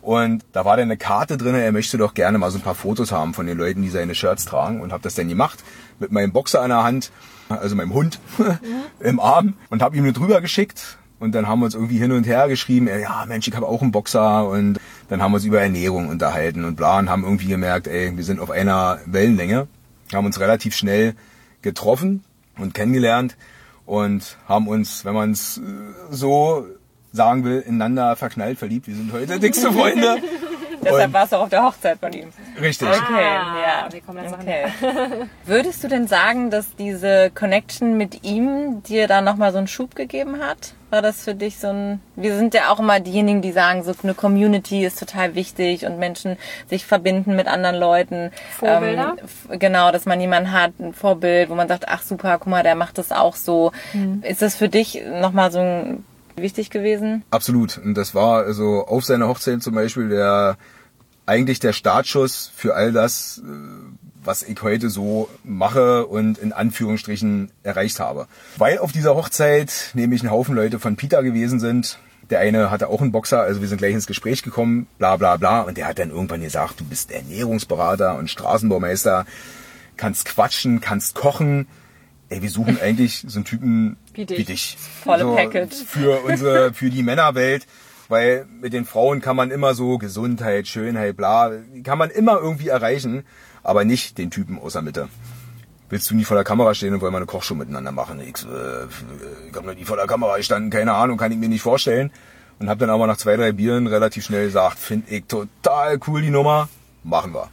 Und 0.00 0.42
da 0.52 0.64
war 0.64 0.78
dann 0.78 0.84
eine 0.86 0.96
Karte 0.96 1.36
drin, 1.36 1.54
er 1.54 1.70
möchte 1.70 1.96
doch 1.98 2.14
gerne 2.14 2.38
mal 2.38 2.50
so 2.50 2.58
ein 2.58 2.62
paar 2.62 2.74
Fotos 2.74 3.12
haben 3.12 3.34
von 3.34 3.46
den 3.46 3.56
Leuten, 3.58 3.82
die 3.82 3.90
seine 3.90 4.14
Shirts 4.14 4.46
tragen. 4.46 4.80
Und 4.80 4.90
habe 4.90 5.02
das 5.02 5.14
dann 5.14 5.28
gemacht 5.28 5.62
mit 5.98 6.12
meinem 6.12 6.32
Boxer 6.32 6.62
in 6.62 6.70
der 6.70 6.82
Hand, 6.82 7.12
also 7.50 7.76
meinem 7.76 7.92
Hund 7.92 8.18
im 9.00 9.20
Arm 9.20 9.54
und 9.68 9.82
habe 9.82 9.96
ihm 9.96 10.04
eine 10.04 10.14
drüber 10.14 10.40
geschickt 10.40 10.96
und 11.22 11.36
dann 11.36 11.46
haben 11.46 11.60
wir 11.60 11.66
uns 11.66 11.74
irgendwie 11.74 11.98
hin 11.98 12.10
und 12.10 12.26
her 12.26 12.48
geschrieben, 12.48 12.88
ja 12.88 13.24
Mensch, 13.26 13.46
ich 13.46 13.54
habe 13.54 13.68
auch 13.68 13.80
einen 13.80 13.92
Boxer 13.92 14.48
und 14.48 14.80
dann 15.08 15.22
haben 15.22 15.30
wir 15.30 15.36
uns 15.36 15.44
über 15.44 15.60
Ernährung 15.60 16.08
unterhalten 16.08 16.64
und 16.64 16.74
bla 16.74 16.98
und 16.98 17.08
haben 17.08 17.22
irgendwie 17.22 17.46
gemerkt, 17.46 17.86
ey, 17.86 18.16
wir 18.16 18.24
sind 18.24 18.40
auf 18.40 18.50
einer 18.50 18.98
Wellenlänge, 19.06 19.68
haben 20.12 20.26
uns 20.26 20.40
relativ 20.40 20.74
schnell 20.74 21.14
getroffen 21.62 22.24
und 22.58 22.74
kennengelernt 22.74 23.36
und 23.86 24.36
haben 24.48 24.66
uns, 24.66 25.04
wenn 25.04 25.14
man 25.14 25.30
es 25.30 25.58
äh, 25.58 25.60
so 26.10 26.66
sagen 27.12 27.44
will, 27.44 27.60
ineinander 27.60 28.16
verknallt, 28.16 28.58
verliebt. 28.58 28.88
Wir 28.88 28.96
sind 28.96 29.12
heute 29.12 29.38
dickste 29.40 29.70
Freunde. 29.70 30.16
Deshalb 30.84 31.12
warst 31.12 31.32
du 31.32 31.36
auch 31.36 31.42
auf 31.42 31.48
der 31.48 31.64
Hochzeit 31.64 31.98
von 31.98 32.12
ihm. 32.12 32.28
Richtig. 32.60 32.88
Okay, 32.88 33.00
ah, 33.14 33.86
ja. 33.86 33.92
Wir 33.92 34.00
kommen 34.00 34.24
jetzt 34.24 34.34
okay. 34.34 34.64
Würdest 35.46 35.84
du 35.84 35.88
denn 35.88 36.06
sagen, 36.06 36.50
dass 36.50 36.74
diese 36.76 37.30
Connection 37.30 37.96
mit 37.96 38.24
ihm 38.24 38.82
dir 38.82 39.06
da 39.06 39.20
nochmal 39.20 39.52
so 39.52 39.58
einen 39.58 39.68
Schub 39.68 39.94
gegeben 39.94 40.40
hat? 40.40 40.74
War 40.90 41.00
das 41.00 41.24
für 41.24 41.34
dich 41.34 41.58
so 41.58 41.68
ein, 41.68 42.00
wir 42.16 42.36
sind 42.36 42.52
ja 42.52 42.70
auch 42.70 42.78
immer 42.78 43.00
diejenigen, 43.00 43.40
die 43.40 43.52
sagen, 43.52 43.82
so 43.82 43.94
eine 44.02 44.12
Community 44.12 44.84
ist 44.84 44.98
total 44.98 45.34
wichtig 45.34 45.86
und 45.86 45.98
Menschen 45.98 46.36
sich 46.68 46.84
verbinden 46.84 47.34
mit 47.34 47.46
anderen 47.46 47.76
Leuten. 47.76 48.30
Vorbilder? 48.58 49.16
Ähm, 49.48 49.58
genau, 49.58 49.90
dass 49.90 50.04
man 50.04 50.20
jemanden 50.20 50.52
hat, 50.52 50.78
ein 50.80 50.92
Vorbild, 50.92 51.48
wo 51.48 51.54
man 51.54 51.68
sagt, 51.68 51.88
ach 51.88 52.02
super, 52.02 52.36
guck 52.38 52.48
mal, 52.48 52.62
der 52.62 52.74
macht 52.74 52.98
das 52.98 53.10
auch 53.10 53.36
so. 53.36 53.72
Mhm. 53.94 54.22
Ist 54.22 54.42
das 54.42 54.54
für 54.54 54.68
dich 54.68 55.02
nochmal 55.06 55.50
so 55.50 55.60
ein 55.60 56.04
wichtig 56.36 56.70
gewesen? 56.70 57.24
Absolut. 57.30 57.78
Und 57.78 57.94
das 57.94 58.14
war 58.14 58.44
also 58.44 58.86
auf 58.86 59.04
seiner 59.04 59.28
Hochzeit 59.28 59.62
zum 59.62 59.74
Beispiel 59.74 60.08
der 60.08 60.56
eigentlich 61.26 61.60
der 61.60 61.72
Startschuss 61.72 62.50
für 62.54 62.74
all 62.74 62.92
das, 62.92 63.42
äh, 63.44 63.50
was 64.24 64.42
ich 64.42 64.60
heute 64.62 64.90
so 64.90 65.28
mache 65.44 66.06
und 66.06 66.38
in 66.38 66.52
Anführungsstrichen 66.52 67.50
erreicht 67.62 68.00
habe. 68.00 68.26
Weil 68.56 68.78
auf 68.78 68.92
dieser 68.92 69.14
Hochzeit 69.14 69.90
nämlich 69.94 70.22
ein 70.22 70.30
Haufen 70.30 70.54
Leute 70.54 70.78
von 70.78 70.96
Peter 70.96 71.22
gewesen 71.22 71.60
sind. 71.60 71.98
Der 72.30 72.38
eine 72.38 72.70
hatte 72.70 72.88
auch 72.88 73.00
einen 73.00 73.12
Boxer, 73.12 73.40
also 73.40 73.60
wir 73.60 73.68
sind 73.68 73.78
gleich 73.78 73.92
ins 73.92 74.06
Gespräch 74.06 74.42
gekommen, 74.42 74.86
bla 74.98 75.16
bla 75.16 75.36
bla. 75.36 75.62
Und 75.62 75.76
der 75.76 75.86
hat 75.86 75.98
dann 75.98 76.10
irgendwann 76.10 76.40
gesagt, 76.40 76.80
du 76.80 76.84
bist 76.84 77.10
Ernährungsberater 77.10 78.16
und 78.16 78.30
Straßenbaumeister, 78.30 79.26
kannst 79.96 80.24
quatschen, 80.24 80.80
kannst 80.80 81.14
kochen. 81.14 81.66
Ey, 82.32 82.42
wir 82.42 82.50
suchen 82.50 82.80
eigentlich 82.80 83.24
so 83.26 83.38
einen 83.38 83.44
Typen 83.44 83.96
wie 84.14 84.24
dich. 84.24 84.38
Wie 84.38 84.44
dich. 84.44 84.76
Volle 85.04 85.22
so, 85.22 85.34
Package. 85.34 85.74
Für 85.86 86.20
unsere, 86.24 86.72
für 86.72 86.88
die 86.88 87.02
Männerwelt 87.02 87.66
weil 88.12 88.46
mit 88.60 88.74
den 88.74 88.84
Frauen 88.84 89.22
kann 89.22 89.36
man 89.36 89.50
immer 89.50 89.72
so 89.72 89.96
Gesundheit, 89.96 90.68
Schönheit, 90.68 91.16
bla, 91.16 91.50
kann 91.82 91.96
man 91.96 92.10
immer 92.10 92.38
irgendwie 92.38 92.68
erreichen, 92.68 93.24
aber 93.62 93.86
nicht 93.86 94.18
den 94.18 94.30
Typen 94.30 94.58
aus 94.58 94.74
der 94.74 94.82
Mitte. 94.82 95.08
Willst 95.88 96.10
du 96.10 96.14
nie 96.14 96.24
vor 96.24 96.36
der 96.36 96.44
Kamera 96.44 96.74
stehen 96.74 96.92
und 96.92 97.00
wollen 97.00 97.14
wir 97.14 97.16
eine 97.16 97.26
Kochshow 97.26 97.54
miteinander 97.54 97.90
machen? 97.90 98.20
Ich, 98.20 98.44
äh, 98.44 98.84
ich 99.48 99.56
habe 99.56 99.66
noch 99.66 99.74
nie 99.74 99.84
vor 99.84 99.96
der 99.96 100.06
Kamera 100.06 100.36
gestanden, 100.36 100.70
keine 100.70 100.92
Ahnung, 100.92 101.16
kann 101.16 101.32
ich 101.32 101.38
mir 101.38 101.48
nicht 101.48 101.62
vorstellen. 101.62 102.10
Und 102.58 102.68
habe 102.68 102.80
dann 102.80 102.90
aber 102.90 103.06
nach 103.06 103.16
zwei, 103.16 103.36
drei 103.36 103.52
Bieren 103.52 103.86
relativ 103.86 104.26
schnell 104.26 104.44
gesagt, 104.44 104.78
finde 104.78 105.10
ich 105.10 105.24
total 105.24 105.98
cool 106.06 106.20
die 106.20 106.30
Nummer, 106.30 106.68
machen 107.02 107.32
wir. 107.32 107.48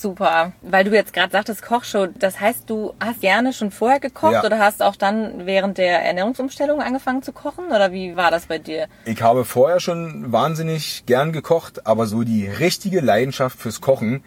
Super, 0.00 0.52
weil 0.60 0.84
du 0.84 0.92
jetzt 0.92 1.12
gerade 1.12 1.30
sagtest 1.30 1.62
Kochshow, 1.62 2.06
das 2.06 2.40
heißt, 2.40 2.68
du 2.68 2.94
hast 3.00 3.20
gerne 3.20 3.52
schon 3.52 3.70
vorher 3.70 4.00
gekocht 4.00 4.32
ja. 4.32 4.44
oder 4.44 4.58
hast 4.58 4.82
auch 4.82 4.96
dann 4.96 5.46
während 5.46 5.78
der 5.78 6.04
Ernährungsumstellung 6.04 6.82
angefangen 6.82 7.22
zu 7.22 7.32
kochen? 7.32 7.66
Oder 7.66 7.92
wie 7.92 8.16
war 8.16 8.30
das 8.30 8.46
bei 8.46 8.58
dir? 8.58 8.88
Ich 9.04 9.22
habe 9.22 9.44
vorher 9.44 9.80
schon 9.80 10.32
wahnsinnig 10.32 11.04
gern 11.06 11.32
gekocht, 11.32 11.86
aber 11.86 12.06
so 12.06 12.24
die 12.24 12.46
richtige 12.46 13.00
Leidenschaft 13.00 13.58
fürs 13.58 13.80
Kochen 13.80 14.24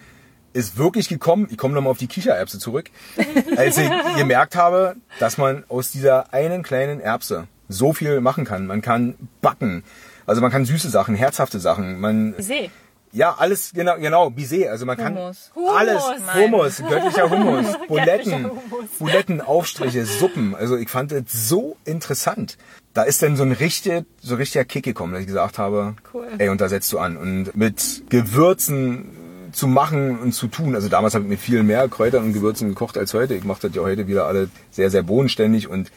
ist 0.53 0.77
wirklich 0.77 1.09
gekommen, 1.09 1.47
ich 1.51 1.57
komme 1.57 1.73
nochmal 1.73 1.91
auf 1.91 1.97
die 1.97 2.07
Kichererbse 2.07 2.59
zurück, 2.59 2.89
als 3.57 3.77
ich 3.77 3.89
gemerkt 4.17 4.55
habe, 4.55 4.95
dass 5.19 5.37
man 5.37 5.65
aus 5.67 5.91
dieser 5.91 6.33
einen 6.33 6.63
kleinen 6.63 7.01
Erbse 7.01 7.47
so 7.67 7.93
viel 7.93 8.21
machen 8.21 8.45
kann. 8.45 8.65
Man 8.65 8.81
kann 8.81 9.15
backen, 9.41 9.83
also 10.25 10.41
man 10.41 10.49
kann 10.49 10.65
süße 10.65 10.89
Sachen, 10.89 11.13
herzhafte 11.15 11.59
Sachen, 11.59 11.99
man... 11.99 12.35
See 12.37 12.71
Ja, 13.17 13.35
alles, 13.39 13.71
genau, 13.73 13.95
genau, 13.97 14.29
Bisee. 14.29 14.67
Also 14.69 14.85
man 14.85 14.97
Hummus. 14.97 15.51
kann 15.55 15.63
alles, 15.75 16.03
Hummus. 16.35 16.79
Hummus, 16.79 16.89
göttlicher 16.89 17.29
Hummus, 17.31 17.65
Buletten, 17.87 18.33
Hummus. 18.45 18.89
Buletten, 18.99 19.41
Aufstriche, 19.41 20.05
Suppen. 20.05 20.53
Also 20.53 20.77
ich 20.77 20.87
fand 20.89 21.11
das 21.11 21.23
so 21.27 21.77
interessant. 21.83 22.57
Da 22.93 23.01
ist 23.03 23.23
dann 23.23 23.35
so 23.35 23.43
ein 23.43 23.53
richtig, 23.53 24.05
so 24.21 24.35
ein 24.35 24.37
richtiger 24.37 24.65
Kick 24.65 24.85
gekommen, 24.85 25.13
dass 25.13 25.21
ich 25.21 25.27
gesagt 25.27 25.57
habe, 25.57 25.95
Cool. 26.13 26.27
ey, 26.37 26.49
und 26.49 26.61
da 26.61 26.69
setzt 26.69 26.93
du 26.93 26.99
an. 26.99 27.17
Und 27.17 27.55
mit 27.55 28.03
Gewürzen 28.09 29.09
zu 29.51 29.65
machen 29.67 30.19
und 30.19 30.33
zu 30.33 30.47
tun. 30.47 30.75
Also 30.75 30.87
damals 30.87 31.15
habe 31.15 31.23
ich 31.23 31.29
mit 31.29 31.39
viel 31.39 31.63
mehr 31.63 31.87
Kräutern 31.89 32.23
und 32.25 32.33
Gewürzen 32.33 32.69
gekocht 32.69 32.97
als 32.99 33.15
heute. 33.15 33.33
Ich 33.33 33.43
mache 33.45 33.61
das 33.67 33.75
ja 33.75 33.81
heute 33.81 34.07
wieder 34.07 34.27
alle 34.27 34.49
sehr, 34.69 34.91
sehr 34.91 35.01
bodenständig 35.01 35.67
und 35.67 35.91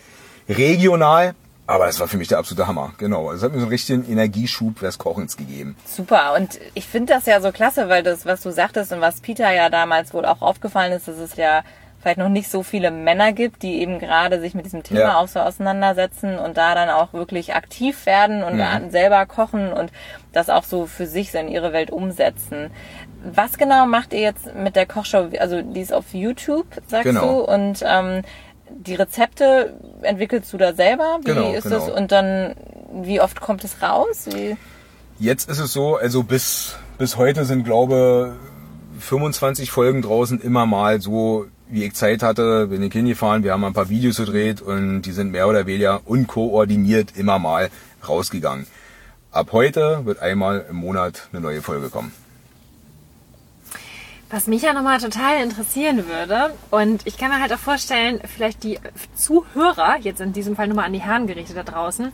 regional. 0.49 1.35
Aber 1.71 1.87
es 1.89 2.00
war 2.00 2.09
für 2.09 2.17
mich 2.17 2.29
der 2.29 2.39
absolute 2.39 2.67
Hammer. 2.67 2.93
Genau. 2.99 3.31
Es 3.33 3.43
hat 3.43 3.53
mir 3.53 3.59
so 3.59 3.65
einen 3.65 3.71
richtigen 3.73 4.05
Energieschub 4.11 4.81
des 4.81 4.99
Kochens 4.99 5.37
gegeben. 5.37 5.77
Super. 5.87 6.35
Und 6.37 6.59
ich 6.75 6.87
finde 6.87 7.12
das 7.15 7.27
ja 7.27 7.41
so 7.41 7.53
klasse, 7.53 7.89
weil 7.89 8.03
das, 8.03 8.27
was 8.27 8.41
du 8.43 8.50
sagtest 8.50 8.93
und 8.93 9.00
was 9.00 9.21
Peter 9.21 9.50
ja 9.53 9.71
damals 9.71 10.12
wohl 10.12 10.25
auch 10.27 10.43
aufgefallen 10.43 10.93
ist, 10.93 11.07
dass 11.07 11.19
es 11.19 11.37
ja 11.37 11.62
vielleicht 12.03 12.19
noch 12.19 12.31
nicht 12.31 12.50
so 12.50 12.62
viele 12.62 12.91
Männer 12.91 13.33
gibt, 13.33 13.62
die 13.62 13.81
eben 13.83 13.99
gerade 13.99 14.41
sich 14.41 14.55
mit 14.55 14.65
diesem 14.65 14.83
Thema 14.83 15.00
Ja. 15.00 15.19
auch 15.19 15.29
so 15.29 15.39
auseinandersetzen 15.39 16.39
und 16.39 16.57
da 16.57 16.75
dann 16.75 16.89
auch 16.89 17.12
wirklich 17.12 17.55
aktiv 17.55 18.07
werden 18.07 18.43
und 18.43 18.57
dann 18.59 18.91
selber 18.91 19.27
kochen 19.27 19.71
und 19.73 19.93
das 20.33 20.49
auch 20.49 20.65
so 20.65 20.87
für 20.87 21.07
sich 21.07 21.31
so 21.31 21.39
in 21.39 21.49
ihre 21.49 21.73
Welt 21.75 21.91
umsetzen. 21.91 22.71
Was 23.23 23.59
genau 23.59 23.85
macht 23.87 24.15
ihr 24.15 24.21
jetzt 24.21 24.55
mit 24.55 24.77
der 24.77 24.87
Kochshow? 24.87 25.29
Also 25.39 25.61
die 25.61 25.81
ist 25.83 25.93
auf 25.93 26.15
YouTube, 26.15 26.67
sagst 26.87 27.05
Genau. 27.05 27.21
du, 27.45 27.53
und 27.53 27.85
ähm, 27.87 28.23
die 28.79 28.95
Rezepte 28.95 29.75
entwickelst 30.03 30.53
du 30.53 30.57
da 30.59 30.73
selber? 30.75 31.19
Wie 31.23 31.27
Genau, 31.27 31.53
ist 31.53 31.65
genau. 31.65 31.79
das? 31.79 31.91
Und 31.91 32.12
dann, 32.12 32.55
wie 33.03 33.21
oft 33.21 33.41
kommt 33.41 33.65
es 33.65 33.83
raus? 33.83 34.27
Wie? 34.33 34.57
Jetzt 35.19 35.50
ist 35.50 35.59
es 35.59 35.73
so, 35.73 35.97
also 35.97 36.23
bis, 36.23 36.77
bis 36.99 37.17
heute 37.17 37.45
sind, 37.45 37.65
glaube 37.65 38.37
25 39.00 39.71
Folgen 39.71 40.03
draußen 40.03 40.41
immer 40.41 40.67
mal 40.67 41.00
so, 41.00 41.47
wie 41.69 41.85
ich 41.85 41.95
Zeit 41.95 42.23
hatte, 42.23 42.67
bin 42.69 42.83
ich 42.83 42.93
hingefahren, 42.93 43.45
wir 43.45 43.53
haben 43.53 43.65
ein 43.65 43.73
paar 43.73 43.89
Videos 43.89 44.17
gedreht 44.17 44.61
und 44.61 45.03
die 45.03 45.12
sind 45.12 45.31
mehr 45.31 45.49
oder 45.49 45.67
weniger 45.67 46.00
unkoordiniert 46.05 47.17
immer 47.17 47.39
mal 47.39 47.71
rausgegangen. 48.07 48.67
Ab 49.31 49.50
heute 49.53 50.05
wird 50.05 50.21
einmal 50.21 50.67
im 50.69 50.77
Monat 50.77 51.29
eine 51.33 51.41
neue 51.41 51.62
Folge 51.62 51.89
kommen. 51.89 52.12
Was 54.31 54.47
mich 54.47 54.63
ja 54.63 54.73
nochmal 54.73 54.99
total 54.99 55.43
interessieren 55.43 56.07
würde, 56.07 56.55
und 56.71 57.05
ich 57.05 57.19
kann 57.19 57.31
mir 57.31 57.41
halt 57.41 57.53
auch 57.53 57.59
vorstellen, 57.59 58.21
vielleicht 58.25 58.63
die 58.63 58.79
Zuhörer, 59.17 59.99
jetzt 60.01 60.21
in 60.21 60.33
diesem 60.33 60.55
Fall 60.55 60.69
nur 60.69 60.77
mal 60.77 60.85
an 60.85 60.93
die 60.93 61.01
Herren 61.01 61.27
gerichtet 61.27 61.57
da 61.57 61.65
draußen, 61.65 62.13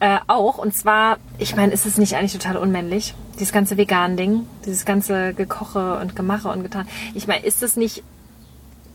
äh, 0.00 0.18
auch. 0.26 0.58
Und 0.58 0.74
zwar, 0.74 1.18
ich 1.38 1.54
meine, 1.54 1.72
ist 1.72 1.86
es 1.86 1.96
nicht 1.96 2.16
eigentlich 2.16 2.32
total 2.32 2.56
unmännlich? 2.56 3.14
Dieses 3.38 3.52
ganze 3.52 3.76
Vegan-Ding, 3.76 4.46
dieses 4.66 4.84
ganze 4.84 5.32
Gekoche 5.32 5.98
und 6.00 6.16
Gemache 6.16 6.48
und 6.48 6.64
getan. 6.64 6.88
Ich 7.14 7.28
meine, 7.28 7.44
ist 7.44 7.62
es 7.62 7.76
nicht 7.76 8.02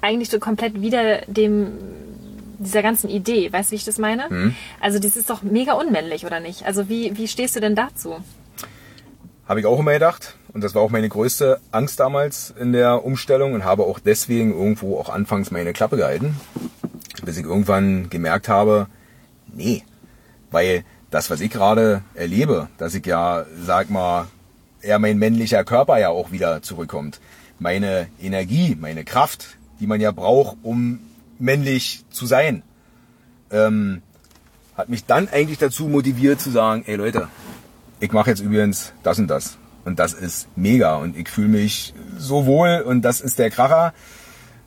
eigentlich 0.02 0.30
so 0.30 0.40
komplett 0.40 0.82
wieder 0.82 1.22
dem 1.28 1.72
dieser 2.60 2.82
ganzen 2.82 3.10
Idee, 3.10 3.54
weißt 3.54 3.70
du, 3.70 3.72
wie 3.72 3.78
ich 3.78 3.86
das 3.86 3.98
meine? 3.98 4.26
Also 4.82 5.00
das 5.00 5.16
ist 5.16 5.30
doch 5.30 5.44
mega 5.44 5.74
unmännlich, 5.74 6.26
oder 6.26 6.42
nicht? 6.42 6.66
Also 6.66 6.90
wie, 6.90 7.16
wie 7.18 7.30
stehst 7.30 7.56
du 7.56 7.62
denn 7.62 7.74
dazu? 7.74 8.18
Habe 9.50 9.62
ich 9.62 9.66
auch 9.66 9.80
immer 9.80 9.94
gedacht. 9.94 10.36
Und 10.54 10.64
das 10.64 10.76
war 10.76 10.84
auch 10.84 10.92
meine 10.92 11.10
größte 11.10 11.60
Angst 11.72 12.00
damals 12.00 12.54
in 12.60 12.72
der 12.72 13.04
Umstellung 13.04 13.54
und 13.54 13.64
habe 13.64 13.84
auch 13.84 13.98
deswegen 13.98 14.54
irgendwo 14.54 15.00
auch 15.00 15.10
anfangs 15.10 15.50
meine 15.50 15.74
Klappe 15.74 15.98
gehalten. 15.98 16.40
Bis 17.26 17.36
ich 17.36 17.46
irgendwann 17.46 18.12
gemerkt 18.12 18.48
habe, 18.48 18.86
nee. 19.52 19.82
Weil 20.52 20.86
das, 21.10 21.32
was 21.32 21.42
ich 21.42 21.50
gerade 21.50 22.04
erlebe, 22.14 22.68
dass 22.78 22.94
ich 22.94 23.04
ja, 23.08 23.48
sag 23.60 23.90
mal, 23.90 24.28
eher 24.84 25.00
mein 25.00 25.18
männlicher 25.18 25.64
Körper 25.64 25.98
ja 25.98 26.10
auch 26.10 26.32
wieder 26.32 26.62
zurückkommt. 26.62 27.20
Meine 27.58 28.08
Energie, 28.22 28.78
meine 28.80 29.04
Kraft, 29.04 29.58
die 29.80 29.88
man 29.88 30.00
ja 30.00 30.12
braucht, 30.12 30.58
um 30.62 31.00
männlich 31.40 32.06
zu 32.12 32.28
sein, 32.28 32.62
ähm, 33.50 34.04
hat 34.78 34.90
mich 34.90 35.06
dann 35.06 35.28
eigentlich 35.28 35.58
dazu 35.58 35.88
motiviert 35.88 36.40
zu 36.40 36.52
sagen, 36.52 36.84
ey 36.86 36.98
Leute, 36.98 37.28
ich 38.00 38.12
mache 38.12 38.30
jetzt 38.30 38.42
übrigens 38.42 38.94
das 39.04 39.20
und 39.20 39.28
das. 39.28 39.58
Und 39.86 40.00
das 40.00 40.14
ist 40.14 40.48
mega 40.56 40.98
und 40.98 41.18
ich 41.18 41.30
fühle 41.30 41.48
mich 41.48 41.94
so 42.18 42.46
wohl 42.46 42.84
und 42.86 43.02
das 43.02 43.22
ist 43.22 43.40
der 43.40 43.50
Kracher. 43.50 43.94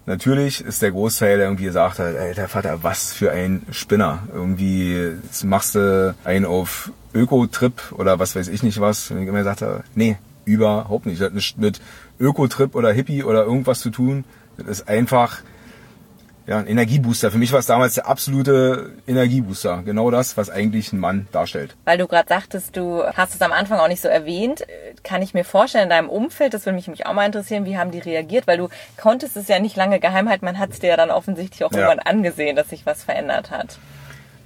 Natürlich 0.04 0.64
ist 0.64 0.82
der 0.82 0.90
Großteil, 0.90 1.36
der 1.36 1.46
irgendwie 1.46 1.64
gesagt 1.64 2.00
hat, 2.00 2.16
alter 2.16 2.48
Vater, 2.48 2.82
was 2.82 3.12
für 3.12 3.30
ein 3.30 3.62
Spinner. 3.70 4.24
Irgendwie 4.32 5.12
machst 5.44 5.76
du 5.76 6.14
einen 6.24 6.44
auf 6.44 6.90
Öko-Trip 7.14 7.92
oder 7.92 8.18
was 8.18 8.34
weiß 8.34 8.48
ich 8.48 8.64
nicht 8.64 8.80
was. 8.80 9.10
Und 9.10 9.22
ich 9.22 9.28
immer 9.28 9.38
gesagt 9.38 9.62
habe, 9.62 9.84
nee, 9.94 10.16
überhaupt 10.44 11.06
nicht. 11.06 11.20
Das 11.20 11.26
hat 11.26 11.34
nichts 11.34 11.56
mit 11.56 11.80
Öko-Trip 12.18 12.74
oder 12.74 12.92
Hippie 12.92 13.22
oder 13.22 13.44
irgendwas 13.44 13.78
zu 13.80 13.90
tun. 13.90 14.24
Das 14.56 14.66
ist 14.66 14.88
einfach 14.88 15.42
ja, 16.46 16.59
ein 16.59 16.66
Energiebooster. 16.66 17.31
Für 17.31 17.38
mich 17.38 17.52
war 17.52 17.61
es 17.61 17.66
damals 17.66 17.94
der 17.94 18.07
absolute 18.09 18.90
Energiebooster. 19.07 19.83
Genau 19.85 20.11
das, 20.11 20.37
was 20.37 20.50
eigentlich 20.50 20.92
ein 20.92 20.98
Mann 20.98 21.28
darstellt. 21.33 21.76
Weil 21.85 21.98
du 21.98 22.07
gerade 22.09 22.28
sagtest, 22.28 22.76
du 22.76 23.02
hast 23.14 23.35
es 23.35 23.42
am 23.42 23.52
Anfang 23.52 23.78
auch 23.78 23.88
nicht 23.88 24.00
so 24.02 24.09
erwähnt, 24.09 24.64
kann 25.05 25.22
ich 25.22 25.35
mir 25.35 25.44
vorstellen, 25.44 25.85
in 25.85 25.90
deinem 25.90 26.09
Umfeld, 26.09 26.55
das 26.55 26.66
würde 26.66 26.76
mich, 26.76 26.88
mich 26.88 27.07
auch 27.07 27.12
mal 27.14 27.26
interessieren, 27.26 27.64
wie 27.64 27.78
haben 27.78 27.90
die 27.92 28.00
reagiert? 28.00 28.46
Weil 28.46 28.59
du 28.59 28.68
konntest 29.00 29.37
es 29.37 29.48
ja 29.48 29.59
nicht 29.61 29.76
lange 29.76 30.00
geheim 30.00 30.28
halten, 30.28 30.44
man 30.44 30.59
hat 30.59 30.70
es 30.70 30.81
dir 30.81 30.88
ja 30.88 30.96
dann 30.96 31.11
offensichtlich 31.11 31.64
auch 31.64 31.72
Ja. 31.72 31.78
irgendwann 31.78 32.00
angesehen, 32.00 32.57
dass 32.57 32.70
sich 32.70 32.87
was 32.87 33.05
verändert 33.05 33.50
hat. 33.50 33.78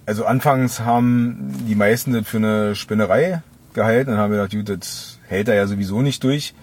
Also 0.05 0.25
anfangs 0.25 0.81
haben 0.81 1.65
die 1.67 1.75
meisten 1.75 2.13
das 2.13 2.29
für 2.29 2.37
eine 2.37 2.75
Spinnerei 2.77 3.43
gehalten 3.75 4.13
und 4.13 4.19
haben 4.19 4.31
gedacht, 4.33 4.53
gut, 4.53 4.69
das 4.69 5.19
hält 5.29 5.49
er 5.49 5.55
ja 5.55 5.67
sowieso 5.67 6.01
nicht 6.03 6.23
durch, 6.23 6.55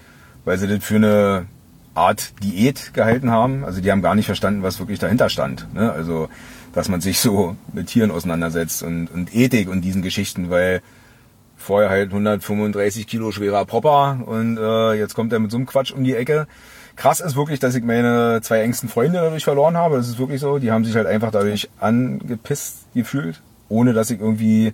weil 0.46 0.58
sie 0.58 0.68
das 0.68 0.84
für 0.84 0.96
eine 0.96 1.46
Art 1.96 2.34
Diät 2.42 2.94
gehalten 2.94 3.32
haben. 3.32 3.64
Also 3.64 3.82
die 3.82 3.92
haben 3.92 4.02
gar 4.02 4.16
nicht 4.16 4.26
verstanden, 4.26 4.64
was 4.64 4.80
wirklich 4.80 5.00
dahinter 5.00 5.30
stand. 5.30 5.74
Ne? 5.74 5.92
Also 5.92 6.30
dass 6.74 6.90
man 6.90 7.02
sich 7.02 7.20
so 7.20 7.56
mit 7.72 7.88
Tieren 7.88 8.12
auseinandersetzt 8.12 8.84
und, 8.84 9.08
und 9.08 9.34
Ethik 9.36 9.70
und 9.70 9.82
diesen 9.82 10.02
Geschichten, 10.02 10.50
weil 10.50 10.82
vorher 11.56 11.90
halt 11.90 12.10
135 12.10 13.08
Kilo 13.08 13.32
schwerer 13.32 13.66
Popper 13.66 14.20
und 14.26 14.58
äh, 14.58 14.94
jetzt 14.94 15.14
kommt 15.14 15.32
er 15.32 15.40
mit 15.40 15.52
so 15.52 15.58
einem 15.58 15.66
Quatsch 15.68 15.92
um 15.92 16.04
die 16.04 16.16
Ecke. 16.16 16.48
Krass 16.96 17.22
ist 17.22 17.36
wirklich, 17.36 17.60
dass 17.60 17.76
ich 17.76 17.84
meine 17.84 18.42
zwei 18.42 18.60
engsten 18.62 18.90
Freunde 18.90 19.20
dadurch 19.20 19.44
verloren 19.44 19.78
habe. 19.78 19.98
Das 19.98 20.08
ist 20.08 20.20
wirklich 20.20 20.42
so. 20.42 20.60
Die 20.60 20.72
haben 20.72 20.86
sich 20.86 20.96
halt 20.96 21.08
einfach 21.08 21.32
dadurch 21.32 21.70
angepisst 21.80 22.86
gefühlt, 22.94 23.42
ohne 23.70 23.94
dass 23.94 24.12
ich 24.12 24.20
irgendwie 24.20 24.74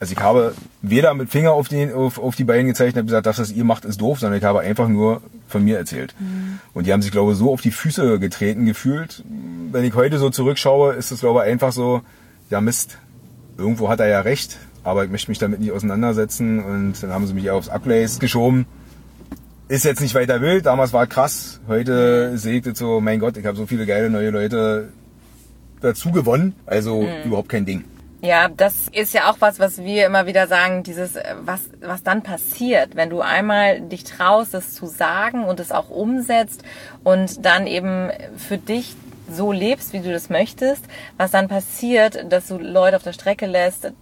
also 0.00 0.12
ich 0.12 0.20
habe 0.20 0.54
weder 0.80 1.12
mit 1.14 1.28
Finger 1.28 1.52
auf, 1.52 1.68
den, 1.68 1.92
auf, 1.92 2.18
auf 2.18 2.36
die 2.36 2.44
Beine 2.44 2.68
gezeigt 2.68 2.96
und 2.96 3.06
gesagt, 3.06 3.26
das, 3.26 3.38
was 3.38 3.50
ihr 3.50 3.64
macht, 3.64 3.84
ist 3.84 4.00
doof, 4.00 4.20
sondern 4.20 4.38
ich 4.38 4.44
habe 4.44 4.60
einfach 4.60 4.88
nur 4.88 5.22
von 5.48 5.64
mir 5.64 5.76
erzählt. 5.76 6.14
Und 6.72 6.86
die 6.86 6.92
haben 6.92 7.02
sich, 7.02 7.10
glaube 7.10 7.32
ich, 7.32 7.38
so 7.38 7.52
auf 7.52 7.62
die 7.62 7.72
Füße 7.72 8.20
getreten 8.20 8.64
gefühlt. 8.64 9.24
Wenn 9.72 9.84
ich 9.84 9.94
heute 9.94 10.18
so 10.18 10.30
zurückschaue, 10.30 10.94
ist 10.94 11.10
es, 11.10 11.20
glaube 11.20 11.40
ich, 11.40 11.50
einfach 11.50 11.72
so, 11.72 12.02
ja 12.48 12.60
Mist, 12.60 12.98
irgendwo 13.56 13.88
hat 13.88 13.98
er 13.98 14.06
ja 14.06 14.20
recht, 14.20 14.58
aber 14.84 15.04
ich 15.04 15.10
möchte 15.10 15.30
mich 15.30 15.38
damit 15.38 15.60
nicht 15.60 15.72
auseinandersetzen 15.72 16.62
und 16.62 17.02
dann 17.02 17.10
haben 17.10 17.26
sie 17.26 17.34
mich 17.34 17.50
aufs 17.50 17.68
Upglaze 17.68 18.20
geschoben. 18.20 18.66
Ist 19.66 19.84
jetzt 19.84 20.00
nicht 20.00 20.14
weiter 20.14 20.40
wild, 20.40 20.64
damals 20.64 20.92
war 20.92 21.06
krass. 21.06 21.60
Heute 21.66 22.38
sehe 22.38 22.58
ich 22.58 22.62
das 22.62 22.78
so, 22.78 23.00
mein 23.00 23.18
Gott, 23.18 23.36
ich 23.36 23.44
habe 23.44 23.56
so 23.56 23.66
viele 23.66 23.84
geile 23.84 24.10
neue 24.10 24.30
Leute 24.30 24.90
dazu 25.80 26.12
gewonnen. 26.12 26.54
Also 26.66 27.06
überhaupt 27.24 27.48
kein 27.48 27.66
Ding. 27.66 27.84
Ja, 28.20 28.48
das 28.48 28.88
ist 28.88 29.14
ja 29.14 29.30
auch 29.30 29.36
was, 29.38 29.60
was 29.60 29.78
wir 29.78 30.04
immer 30.04 30.26
wieder 30.26 30.48
sagen, 30.48 30.82
dieses, 30.82 31.14
äh, 31.14 31.34
was, 31.40 31.70
was 31.80 32.02
dann 32.02 32.22
passiert, 32.22 32.96
wenn 32.96 33.10
du 33.10 33.20
einmal 33.20 33.80
dich 33.80 34.02
traust, 34.02 34.54
es 34.54 34.74
zu 34.74 34.86
sagen 34.86 35.44
und 35.44 35.60
es 35.60 35.70
auch 35.70 35.88
umsetzt 35.88 36.64
und 37.04 37.44
dann 37.44 37.68
eben 37.68 38.10
für 38.36 38.58
dich 38.58 38.96
so 39.30 39.52
lebst, 39.52 39.92
wie 39.92 40.00
du 40.00 40.12
das 40.12 40.30
möchtest, 40.30 40.84
was 41.16 41.30
dann 41.30 41.46
passiert, 41.46 42.32
dass 42.32 42.48
du 42.48 42.58
Leute 42.58 42.96
auf 42.96 43.02
der 43.04 43.12
Strecke 43.12 43.46
lässt, 43.46 43.92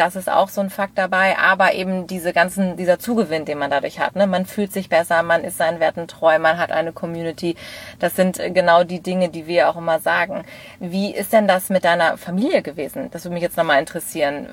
das 0.00 0.16
ist 0.16 0.28
auch 0.30 0.48
so 0.48 0.60
ein 0.60 0.70
Fakt 0.70 0.96
dabei, 0.98 1.36
aber 1.38 1.74
eben 1.74 2.06
diese 2.06 2.32
ganzen, 2.32 2.76
dieser 2.76 2.98
Zugewinn, 2.98 3.44
den 3.44 3.58
man 3.58 3.70
dadurch 3.70 4.00
hat. 4.00 4.16
Ne? 4.16 4.26
Man 4.26 4.46
fühlt 4.46 4.72
sich 4.72 4.88
besser, 4.88 5.22
man 5.22 5.44
ist 5.44 5.58
seinen 5.58 5.78
Werten 5.78 6.08
treu, 6.08 6.38
man 6.38 6.58
hat 6.58 6.72
eine 6.72 6.92
Community. 6.92 7.54
Das 7.98 8.16
sind 8.16 8.38
äh, 8.40 8.50
genau 8.50 8.82
die 8.82 9.00
Dinge, 9.00 9.28
die 9.28 9.46
wir 9.46 9.68
auch 9.68 9.76
immer 9.76 10.00
sagen. 10.00 10.44
Wie 10.78 11.14
ist 11.14 11.32
denn 11.32 11.46
das 11.46 11.68
mit 11.68 11.84
deiner 11.84 12.16
Familie 12.16 12.62
gewesen? 12.62 13.10
Das 13.12 13.24
würde 13.24 13.34
mich 13.34 13.42
jetzt 13.42 13.56
nochmal 13.56 13.78
interessieren. 13.78 14.48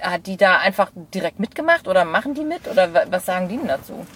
Hat 0.00 0.26
die 0.26 0.36
da 0.36 0.56
einfach 0.58 0.90
direkt 1.14 1.40
mitgemacht 1.40 1.88
oder 1.88 2.04
machen 2.04 2.34
die 2.34 2.44
mit 2.44 2.66
oder 2.66 2.92
wa- 2.92 3.04
was 3.10 3.24
sagen 3.26 3.48
die 3.48 3.56
denn 3.58 3.68
dazu? 3.68 4.06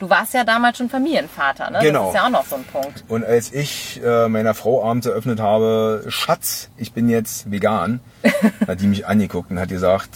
Du 0.00 0.08
warst 0.08 0.32
ja 0.32 0.44
damals 0.44 0.78
schon 0.78 0.88
Familienvater, 0.88 1.70
ne? 1.70 1.80
Genau. 1.82 2.06
Das 2.06 2.14
ist 2.14 2.14
ja 2.14 2.26
auch 2.26 2.30
noch 2.30 2.46
so 2.46 2.56
ein 2.56 2.64
Punkt. 2.64 3.04
Und 3.06 3.22
als 3.22 3.52
ich 3.52 4.00
äh, 4.02 4.28
meiner 4.28 4.54
Frau 4.54 4.82
abends 4.82 5.06
eröffnet 5.06 5.40
habe, 5.40 6.04
Schatz, 6.08 6.70
ich 6.78 6.94
bin 6.94 7.10
jetzt 7.10 7.50
vegan, 7.50 8.00
hat 8.66 8.80
die 8.80 8.86
mich 8.86 9.06
angeguckt 9.06 9.50
und 9.50 9.60
hat 9.60 9.68
gesagt, 9.68 10.08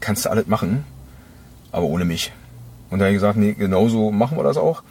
kannst 0.00 0.26
du 0.26 0.30
alles 0.30 0.48
machen, 0.48 0.84
aber 1.70 1.86
ohne 1.86 2.04
mich. 2.04 2.32
Und 2.90 2.98
dann 2.98 3.06
habe 3.06 3.10
ich 3.10 3.18
gesagt, 3.18 3.38
nee, 3.38 3.52
genau 3.52 3.88
so 3.88 4.10
machen 4.10 4.36
wir 4.36 4.42
das 4.42 4.56
auch. 4.56 4.82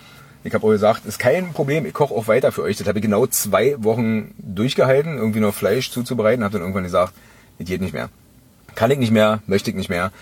Ich 0.46 0.54
habe 0.54 0.66
auch 0.66 0.72
gesagt, 0.72 1.06
ist 1.06 1.20
kein 1.20 1.52
Problem, 1.52 1.86
ich 1.86 1.94
koche 1.94 2.14
auch 2.14 2.30
weiter 2.30 2.54
für 2.54 2.64
euch. 2.64 2.78
Das 2.78 2.88
habe 2.88 3.00
ich 3.00 3.04
genau 3.04 3.28
zwei 3.28 3.76
Wochen 3.84 4.34
durchgehalten, 4.38 5.18
irgendwie 5.18 5.42
noch 5.42 5.54
Fleisch 5.54 5.92
zuzubereiten, 5.92 6.46
habe 6.46 6.54
dann 6.54 6.62
irgendwann 6.62 6.84
gesagt, 6.84 7.12
das 7.58 7.68
geht 7.68 7.82
nicht 7.82 7.94
mehr. 7.94 8.08
Kann 8.76 8.90
ich 8.90 9.00
nicht 9.00 9.12
mehr, 9.12 9.40
möchte 9.48 9.70
ich 9.70 9.76
nicht 9.76 9.90
mehr. 9.90 10.14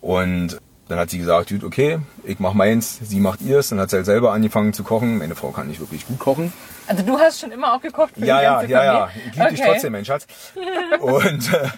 Und 0.00 0.60
Dann 0.90 0.98
hat 0.98 1.08
sie 1.08 1.18
gesagt, 1.18 1.50
gut, 1.50 1.62
okay, 1.62 2.00
ich 2.24 2.40
mach 2.40 2.52
meins, 2.52 2.98
sie 3.00 3.20
macht 3.20 3.42
ihrs. 3.42 3.68
Dann 3.68 3.78
hat 3.78 3.90
sie 3.90 3.96
halt 3.96 4.06
selber 4.06 4.32
angefangen 4.32 4.72
zu 4.72 4.82
kochen. 4.82 5.18
Meine 5.18 5.36
Frau 5.36 5.52
kann 5.52 5.68
nicht 5.68 5.78
wirklich 5.78 6.04
gut 6.04 6.18
kochen. 6.18 6.52
Also 6.88 7.04
du 7.04 7.16
hast 7.16 7.38
schon 7.38 7.52
immer 7.52 7.74
auch 7.74 7.80
gekocht 7.80 8.14
für 8.18 8.26
Ja, 8.26 8.42
ja, 8.42 8.62
ja, 8.64 8.84
ja. 8.84 9.10
Ich 9.28 9.36
liebe 9.36 9.50
dich 9.50 9.60
trotzdem, 9.60 9.92
mein 9.92 10.04
Schatz. 10.04 10.26
Und 11.00 11.52
äh, 11.54 11.68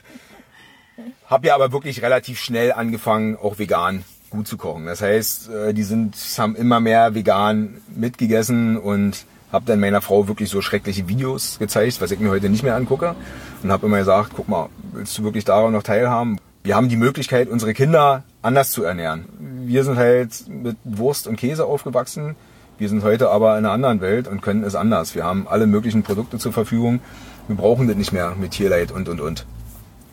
habe 1.27 1.47
ja 1.47 1.55
aber 1.55 1.73
wirklich 1.73 2.01
relativ 2.01 2.41
schnell 2.41 2.73
angefangen, 2.73 3.37
auch 3.37 3.59
vegan 3.59 4.03
gut 4.31 4.49
zu 4.49 4.57
kochen. 4.57 4.87
Das 4.87 5.03
heißt, 5.03 5.51
äh, 5.51 5.75
die 5.75 5.83
sind, 5.83 6.17
haben 6.39 6.57
immer 6.57 6.81
mehr 6.81 7.15
vegan 7.15 7.83
mitgegessen 7.95 8.79
und 8.79 9.27
habe 9.53 9.67
dann 9.67 9.79
meiner 9.79 10.01
Frau 10.01 10.27
wirklich 10.27 10.49
so 10.49 10.63
schreckliche 10.63 11.07
Videos 11.07 11.59
gezeigt, 11.59 12.01
was 12.01 12.13
ich 12.13 12.19
mir 12.19 12.31
heute 12.31 12.49
nicht 12.49 12.63
mehr 12.63 12.77
angucke. 12.77 13.15
Und 13.63 13.71
habe 13.71 13.89
immer 13.89 13.99
gesagt, 13.99 14.33
guck 14.35 14.49
mal, 14.49 14.71
willst 14.93 15.19
du 15.19 15.25
wirklich 15.25 15.45
daran 15.45 15.73
noch 15.73 15.83
teilhaben? 15.83 16.39
Wir 16.65 16.77
haben 16.77 16.89
die 16.89 16.97
Möglichkeit, 16.97 17.49
unsere 17.49 17.75
Kinder 17.75 18.23
anders 18.41 18.71
zu 18.71 18.85
ernähren. 18.85 19.25
Wir 19.67 19.83
sind 19.83 19.97
halt 19.97 20.49
mit 20.49 20.77
Wurst 20.85 21.27
und 21.27 21.35
Käse 21.35 21.67
aufgewachsen. 21.67 22.37
Wir 22.79 22.89
sind 22.89 23.03
heute 23.03 23.31
aber 23.31 23.59
in 23.59 23.65
einer 23.65 23.75
anderen 23.75 24.01
Welt 24.01 24.29
und 24.29 24.43
können 24.43 24.63
es 24.63 24.77
anders. 24.77 25.17
Wir 25.17 25.25
haben 25.25 25.49
alle 25.49 25.67
möglichen 25.67 26.05
Produkte 26.05 26.39
zur 26.39 26.53
Verfügung. 26.53 27.01
Wir 27.49 27.57
brauchen 27.57 27.89
das 27.89 27.97
nicht 27.97 28.13
mehr 28.13 28.37
mit 28.37 28.53
Tierleid 28.53 28.93
und, 28.93 29.09
und, 29.09 29.21
und. 29.21 29.45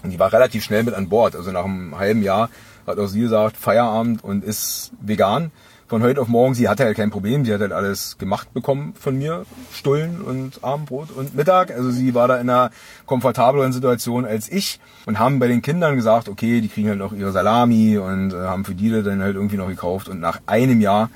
Und 0.02 0.10
die 0.10 0.18
war 0.18 0.34
relativ 0.34 0.64
schnell 0.64 0.82
mit 0.82 0.96
an 0.96 1.08
Bord. 1.08 1.36
Also 1.36 1.52
nach 1.52 1.66
einem 1.66 2.00
halben 2.00 2.24
Jahr 2.24 2.50
hat 2.88 2.98
auch 2.98 3.08
sie 3.08 3.22
gesagt, 3.22 3.56
Feierabend 3.56 4.24
und 4.24 4.44
ist 4.44 4.92
vegan. 5.02 5.52
Von 5.90 6.04
heute 6.04 6.22
auf 6.22 6.28
morgen, 6.28 6.54
sie 6.54 6.70
hatte 6.70 6.84
halt 6.84 6.98
kein 6.98 7.10
Problem. 7.10 7.46
Sie 7.46 7.52
hat 7.52 7.62
halt 7.62 7.72
alles 7.72 8.20
gemacht 8.20 8.54
bekommen 8.54 8.94
von 8.94 9.18
mir. 9.18 9.48
Stullen 9.74 10.22
und 10.22 10.64
Abendbrot 10.64 11.10
und 11.10 11.34
Mittag. 11.36 11.72
Also 11.72 11.90
sie 11.90 12.14
war 12.14 12.28
da 12.28 12.36
in 12.36 12.48
einer 12.48 12.70
komfortableren 13.08 13.74
Situation 13.74 14.24
als 14.24 14.52
ich. 14.52 14.80
Und 15.08 15.18
haben 15.18 15.40
bei 15.40 15.48
den 15.48 15.64
Kindern 15.64 15.96
gesagt, 15.96 16.30
okay, 16.30 16.62
die 16.62 16.68
kriegen 16.68 16.90
halt 16.90 17.00
noch 17.00 17.12
ihre 17.12 17.32
Salami 17.32 17.98
und 17.98 18.34
äh, 18.34 18.36
haben 18.36 18.66
für 18.66 18.76
die 18.76 18.92
dann 19.02 19.24
halt 19.24 19.36
irgendwie 19.36 19.58
noch 19.58 19.68
gekauft. 19.68 20.10
Und 20.10 20.20
nach 20.20 20.42
einem 20.46 20.80
Jahr 20.80 21.10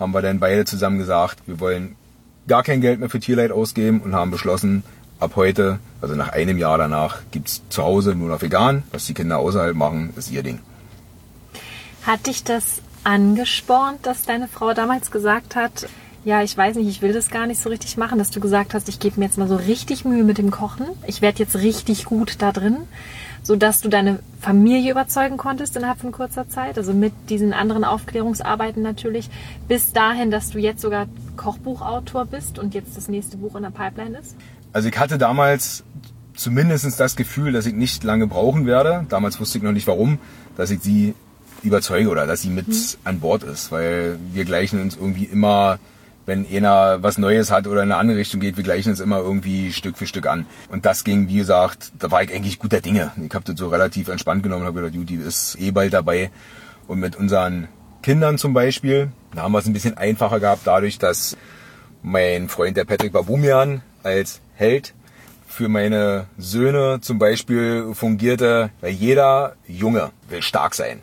haben 0.00 0.12
wir 0.12 0.22
dann 0.22 0.40
beide 0.40 0.64
zusammen 0.64 0.96
gesagt, 0.96 1.40
wir 1.44 1.60
wollen 1.60 1.94
gar 2.48 2.62
kein 2.62 2.80
Geld 2.80 3.00
mehr 3.00 3.10
für 3.10 3.20
Tierleid 3.20 3.52
ausgeben 3.52 4.00
und 4.00 4.14
haben 4.14 4.30
beschlossen, 4.30 4.82
ab 5.20 5.32
heute, 5.36 5.78
also 6.00 6.14
nach 6.14 6.30
einem 6.30 6.56
Jahr 6.56 6.78
danach, 6.78 7.18
gibt's 7.32 7.60
zu 7.68 7.82
Hause 7.82 8.14
nur 8.14 8.30
noch 8.30 8.40
vegan. 8.40 8.82
Was 8.92 9.04
die 9.04 9.12
Kinder 9.12 9.36
außerhalb 9.40 9.76
machen, 9.76 10.14
ist 10.16 10.30
ihr 10.30 10.42
Ding. 10.42 10.60
Hat 12.06 12.26
dich 12.26 12.44
das 12.44 12.80
angespornt, 13.06 14.04
dass 14.04 14.24
deine 14.24 14.48
Frau 14.48 14.74
damals 14.74 15.12
gesagt 15.12 15.54
hat, 15.54 15.86
ja, 16.24 16.42
ich 16.42 16.56
weiß 16.56 16.74
nicht, 16.74 16.88
ich 16.88 17.02
will 17.02 17.12
das 17.12 17.30
gar 17.30 17.46
nicht 17.46 17.62
so 17.62 17.68
richtig 17.68 17.96
machen, 17.96 18.18
dass 18.18 18.32
du 18.32 18.40
gesagt 18.40 18.74
hast, 18.74 18.88
ich 18.88 18.98
gebe 18.98 19.20
mir 19.20 19.26
jetzt 19.26 19.38
mal 19.38 19.46
so 19.46 19.54
richtig 19.54 20.04
Mühe 20.04 20.24
mit 20.24 20.38
dem 20.38 20.50
Kochen. 20.50 20.86
Ich 21.06 21.22
werde 21.22 21.38
jetzt 21.38 21.54
richtig 21.54 22.04
gut 22.04 22.42
da 22.42 22.50
drin, 22.50 22.78
sodass 23.44 23.80
du 23.80 23.88
deine 23.88 24.18
Familie 24.40 24.90
überzeugen 24.90 25.36
konntest 25.36 25.76
innerhalb 25.76 26.00
von 26.00 26.10
kurzer 26.10 26.48
Zeit, 26.48 26.78
also 26.78 26.92
mit 26.92 27.12
diesen 27.28 27.52
anderen 27.52 27.84
Aufklärungsarbeiten 27.84 28.82
natürlich, 28.82 29.30
bis 29.68 29.92
dahin, 29.92 30.32
dass 30.32 30.50
du 30.50 30.58
jetzt 30.58 30.82
sogar 30.82 31.06
Kochbuchautor 31.36 32.26
bist 32.26 32.58
und 32.58 32.74
jetzt 32.74 32.96
das 32.96 33.06
nächste 33.06 33.36
Buch 33.36 33.54
in 33.54 33.62
der 33.62 33.70
Pipeline 33.70 34.18
ist? 34.18 34.34
Also 34.72 34.88
ich 34.88 34.98
hatte 34.98 35.16
damals 35.16 35.84
zumindest 36.34 36.98
das 36.98 37.14
Gefühl, 37.14 37.52
dass 37.52 37.66
ich 37.66 37.74
nicht 37.74 38.02
lange 38.02 38.26
brauchen 38.26 38.66
werde. 38.66 39.06
Damals 39.08 39.38
wusste 39.38 39.58
ich 39.58 39.64
noch 39.64 39.70
nicht 39.70 39.86
warum, 39.86 40.18
dass 40.56 40.72
ich 40.72 40.80
sie 40.80 41.14
überzeuge 41.66 42.08
oder 42.08 42.26
dass 42.26 42.42
sie 42.42 42.50
mit 42.50 42.98
an 43.04 43.20
Bord 43.20 43.42
ist, 43.42 43.72
weil 43.72 44.18
wir 44.32 44.44
gleichen 44.44 44.80
uns 44.80 44.96
irgendwie 44.96 45.24
immer, 45.24 45.78
wenn 46.24 46.46
einer 46.46 47.02
was 47.02 47.18
Neues 47.18 47.50
hat 47.50 47.66
oder 47.66 47.82
in 47.82 47.92
eine 47.92 48.00
andere 48.00 48.18
Richtung 48.18 48.40
geht, 48.40 48.56
wir 48.56 48.64
gleichen 48.64 48.90
uns 48.90 49.00
immer 49.00 49.18
irgendwie 49.18 49.72
Stück 49.72 49.96
für 49.96 50.06
Stück 50.06 50.26
an. 50.26 50.46
Und 50.68 50.86
das 50.86 51.04
ging, 51.04 51.28
wie 51.28 51.36
gesagt, 51.36 51.92
da 51.98 52.10
war 52.10 52.22
ich 52.22 52.32
eigentlich 52.32 52.58
guter 52.58 52.80
Dinge. 52.80 53.12
Ich 53.24 53.34
habe 53.34 53.44
das 53.44 53.58
so 53.58 53.68
relativ 53.68 54.08
entspannt 54.08 54.42
genommen 54.42 54.62
und 54.62 54.68
habe 54.68 54.80
gedacht, 54.80 54.94
gut, 54.96 55.08
die 55.08 55.16
ist 55.16 55.56
eh 55.60 55.70
bald 55.70 55.92
dabei. 55.92 56.30
Und 56.88 57.00
mit 57.00 57.16
unseren 57.16 57.68
Kindern 58.02 58.38
zum 58.38 58.54
Beispiel, 58.54 59.10
da 59.34 59.42
haben 59.42 59.52
wir 59.52 59.58
es 59.58 59.66
ein 59.66 59.72
bisschen 59.72 59.96
einfacher 59.96 60.40
gehabt, 60.40 60.62
dadurch, 60.64 60.98
dass 60.98 61.36
mein 62.02 62.48
Freund 62.48 62.76
der 62.76 62.84
Patrick 62.84 63.12
Babumian 63.12 63.82
als 64.04 64.40
Held 64.54 64.94
für 65.48 65.68
meine 65.68 66.26
Söhne 66.38 67.00
zum 67.00 67.18
Beispiel 67.18 67.92
fungierte, 67.94 68.70
weil 68.80 68.92
jeder 68.92 69.56
Junge 69.66 70.10
will 70.28 70.42
stark 70.42 70.74
sein, 70.74 71.00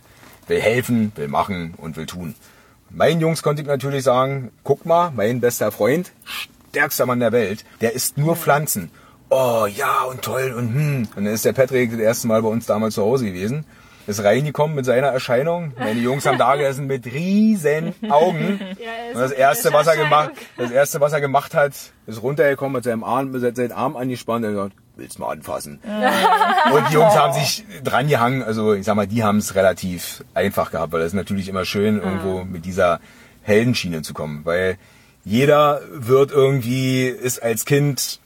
will 0.47 0.61
helfen, 0.61 1.11
will 1.15 1.27
machen 1.27 1.73
und 1.77 1.97
will 1.97 2.05
tun. 2.05 2.35
Meinen 2.89 3.21
Jungs 3.21 3.41
konnte 3.41 3.61
ich 3.61 3.67
natürlich 3.67 4.03
sagen, 4.03 4.51
guck 4.63 4.85
mal, 4.85 5.11
mein 5.15 5.41
bester 5.41 5.71
Freund, 5.71 6.11
stärkster 6.69 7.05
Mann 7.05 7.19
der 7.19 7.31
Welt, 7.31 7.65
der 7.81 7.93
isst 7.93 8.17
nur 8.17 8.35
Pflanzen. 8.35 8.91
Oh 9.29 9.65
ja 9.65 10.03
und 10.03 10.21
toll 10.21 10.53
und 10.55 10.73
hm. 10.73 11.07
Und 11.15 11.25
dann 11.25 11.33
ist 11.33 11.43
der 11.43 11.53
Patrick 11.53 11.89
das 11.89 11.99
erste 11.99 12.27
Mal 12.27 12.43
bei 12.43 12.49
uns 12.49 12.67
damals 12.67 12.93
zu 12.93 13.01
Hause 13.01 13.25
gewesen. 13.25 13.65
Ist 14.05 14.23
reingekommen 14.23 14.75
mit 14.75 14.85
seiner 14.85 15.07
Erscheinung. 15.07 15.73
Meine 15.79 15.99
Jungs 15.99 16.25
haben 16.25 16.37
da 16.37 16.55
gesessen 16.57 16.85
mit 16.85 17.05
riesen 17.05 17.95
Augen. 18.11 18.59
Und 19.13 19.19
das 19.19 19.31
erste, 19.31 19.71
was 19.73 19.87
er 19.87 19.95
gemacht, 19.95 20.33
das 20.57 20.69
erste, 20.71 20.99
was 20.99 21.13
er 21.13 21.21
gemacht 21.21 21.55
hat, 21.55 21.73
ist 22.05 22.21
runtergekommen, 22.21 22.73
mit 22.73 22.83
seinem 22.83 23.03
Arm, 23.03 23.31
mit 23.31 23.55
seinem 23.55 23.71
Arm 23.71 23.95
angespannt 23.95 24.45
und 24.45 24.51
gesagt, 24.51 24.73
willst 24.95 25.19
mal 25.19 25.31
anfassen. 25.31 25.79
Und 26.73 26.89
die 26.89 26.93
Jungs 26.93 27.15
haben 27.15 27.33
sich 27.33 27.65
dran 27.83 28.07
gehangen. 28.07 28.43
Also 28.43 28.73
ich 28.73 28.85
sag 28.85 28.95
mal, 28.95 29.07
die 29.07 29.23
haben 29.23 29.37
es 29.37 29.55
relativ 29.55 30.23
einfach 30.33 30.71
gehabt, 30.71 30.93
weil 30.93 31.01
es 31.01 31.07
ist 31.07 31.13
natürlich 31.13 31.47
immer 31.47 31.65
schön, 31.65 32.01
irgendwo 32.01 32.43
mit 32.43 32.65
dieser 32.65 32.99
Heldenschiene 33.41 34.01
zu 34.01 34.13
kommen. 34.13 34.41
Weil 34.45 34.77
jeder 35.25 35.81
wird 35.91 36.31
irgendwie, 36.31 37.07
ist 37.07 37.41
als 37.41 37.65
Kind, 37.65 38.19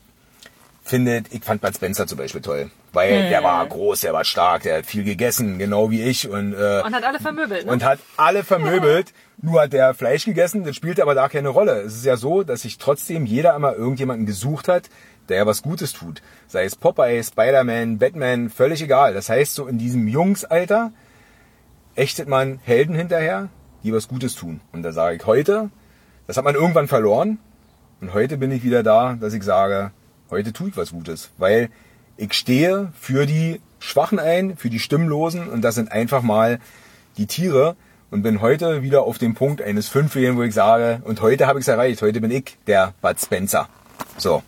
findet, 0.84 1.34
ich 1.34 1.43
fand 1.43 1.62
Bud 1.62 1.75
Spencer 1.75 2.08
zum 2.08 2.17
Beispiel 2.17 2.41
toll. 2.41 2.71
Weil 2.93 3.30
der 3.30 3.43
war 3.43 3.65
groß, 3.65 4.02
der 4.02 4.13
war 4.13 4.23
stark, 4.23 4.63
der 4.63 4.78
hat 4.78 4.86
viel 4.86 5.04
gegessen, 5.04 5.60
genau 5.60 5.91
wie 5.91 6.02
ich. 6.02 6.30
Und, 6.30 6.54
äh, 6.54 6.82
Und 6.86 6.95
hat 6.95 7.04
alle 7.04 7.19
vermöbelt, 7.19 7.65
ne? 7.65 7.71
und 7.71 7.84
hat 7.84 8.00
alle 8.15 8.43
vermöbelt. 8.43 9.13
Nur 9.41 9.62
hat 9.62 9.73
der 9.73 9.93
Fleisch 9.93 10.26
gegessen, 10.26 10.63
das 10.63 10.76
spielte 10.76 11.04
aber 11.04 11.13
da 11.13 11.30
keine 11.30 11.50
Rolle. 11.50 11.82
Es 11.82 11.95
ist 11.95 12.06
ja 12.06 12.17
so, 12.17 12.43
dass 12.43 12.62
sich 12.62 12.80
trotzdem 12.80 13.26
jeder 13.28 13.56
immer 13.56 13.76
irgendjemanden 13.76 14.26
gesucht 14.26 14.67
hat, 14.67 14.89
der 15.30 15.45
was 15.45 15.62
Gutes 15.62 15.93
tut. 15.93 16.21
Sei 16.47 16.63
es 16.63 16.76
Popeye, 16.76 17.23
Spider-Man, 17.23 18.00
Batman, 18.00 18.50
völlig 18.50 18.82
egal. 18.82 19.13
Das 19.13 19.30
heißt, 19.30 19.54
so 19.54 19.67
in 19.67 19.78
diesem 19.78 20.08
Jungsalter 20.08 20.91
ächtet 21.95 22.28
man 22.28 22.60
Helden 22.63 22.95
hinterher, 22.95 23.50
die 23.84 23.93
was 23.93 24.08
Gutes 24.08 24.36
tun. 24.36 24.62
Und 24.71 24.84
da 24.84 24.91
sage 24.91 25.17
ich 25.17 25.26
heute, 25.26 25.69
das 26.26 26.38
hat 26.38 26.43
man 26.43 26.56
irgendwann 26.56 26.88
verloren. 26.88 27.39
Und 28.02 28.13
heute 28.13 28.38
bin 28.38 28.52
ich 28.52 28.63
wieder 28.63 28.84
da, 28.84 29.17
dass 29.19 29.34
ich 29.34 29.43
sage, 29.43 29.91
heute 30.30 30.54
tue 30.54 30.69
ich 30.69 30.78
was 30.78 30.91
Gutes. 30.91 31.32
Weil 31.38 31.69
ich 32.17 32.34
stehe 32.34 32.91
für 32.99 33.25
die 33.25 33.62
Schwachen 33.80 34.19
ein, 34.19 34.58
für 34.58 34.69
die 34.69 34.80
Stimmlosen. 34.80 35.47
Und 35.47 35.62
das 35.62 35.75
sind 35.75 35.91
einfach 35.91 36.21
mal 36.21 36.60
die 37.17 37.27
Tiere. 37.27 37.75
Und 38.10 38.21
bin 38.23 38.39
heute 38.39 38.84
wieder 38.84 39.03
auf 39.03 39.17
dem 39.17 39.34
Punkt 39.34 39.62
eines 39.62 39.89
Fünfjährigen, 39.89 40.38
wo 40.38 40.43
ich 40.43 40.53
sage, 40.53 41.01
und 41.03 41.21
heute 41.21 41.45
habe 41.45 41.60
ich 41.60 41.63
es 41.63 41.67
erreicht. 41.67 42.01
Heute 42.01 42.21
bin 42.21 42.32
ich 42.32 42.58
der 42.65 42.93
Bud 43.01 43.19
Spencer. 43.19 43.67
So. 44.17 44.43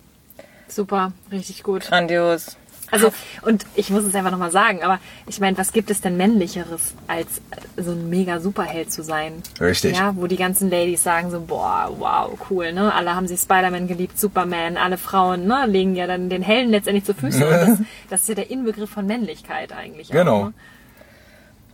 Super, 0.70 1.12
richtig 1.32 1.64
gut. 1.64 1.88
Grandios. 1.88 2.59
Also, 2.92 3.12
und 3.42 3.66
ich 3.76 3.90
muss 3.90 4.04
es 4.04 4.16
einfach 4.16 4.32
nochmal 4.32 4.52
sagen, 4.52 4.84
aber 4.84 5.00
ich 5.28 5.40
meine, 5.40 5.58
was 5.58 5.72
gibt 5.72 5.92
es 5.92 6.02
denn 6.02 6.18
männlicheres, 6.18 6.94
als 7.08 7.42
so 7.78 7.92
ein 7.92 8.10
mega 8.10 8.40
Superheld 8.40 8.92
zu 8.92 9.04
sein? 9.04 9.44
Richtig. 9.60 9.98
Ja, 9.98 10.16
wo 10.16 10.28
die 10.28 10.38
ganzen 10.38 10.70
Ladies 10.70 11.04
sagen 11.04 11.32
so, 11.32 11.42
boah, 11.42 11.92
wow, 11.98 12.38
cool, 12.50 12.74
ne? 12.74 12.94
Alle 12.94 13.16
haben 13.16 13.28
sich 13.28 13.40
Spider-Man 13.40 13.88
geliebt, 13.88 14.20
Superman, 14.20 14.78
alle 14.78 14.98
Frauen, 14.98 15.46
ne? 15.46 15.66
Legen 15.68 15.96
ja 15.96 16.08
dann 16.08 16.30
den 16.30 16.42
Helden 16.42 16.72
letztendlich 16.72 17.06
zu 17.06 17.14
Füßen. 17.14 17.44
Und 17.44 17.52
das, 17.52 17.80
das 18.10 18.22
ist 18.22 18.30
ja 18.30 18.36
der 18.36 18.50
Inbegriff 18.50 18.90
von 18.90 19.06
Männlichkeit 19.06 19.72
eigentlich. 19.74 20.10
Genau. 20.10 20.36
Auch, 20.36 20.46
ne? 20.46 20.54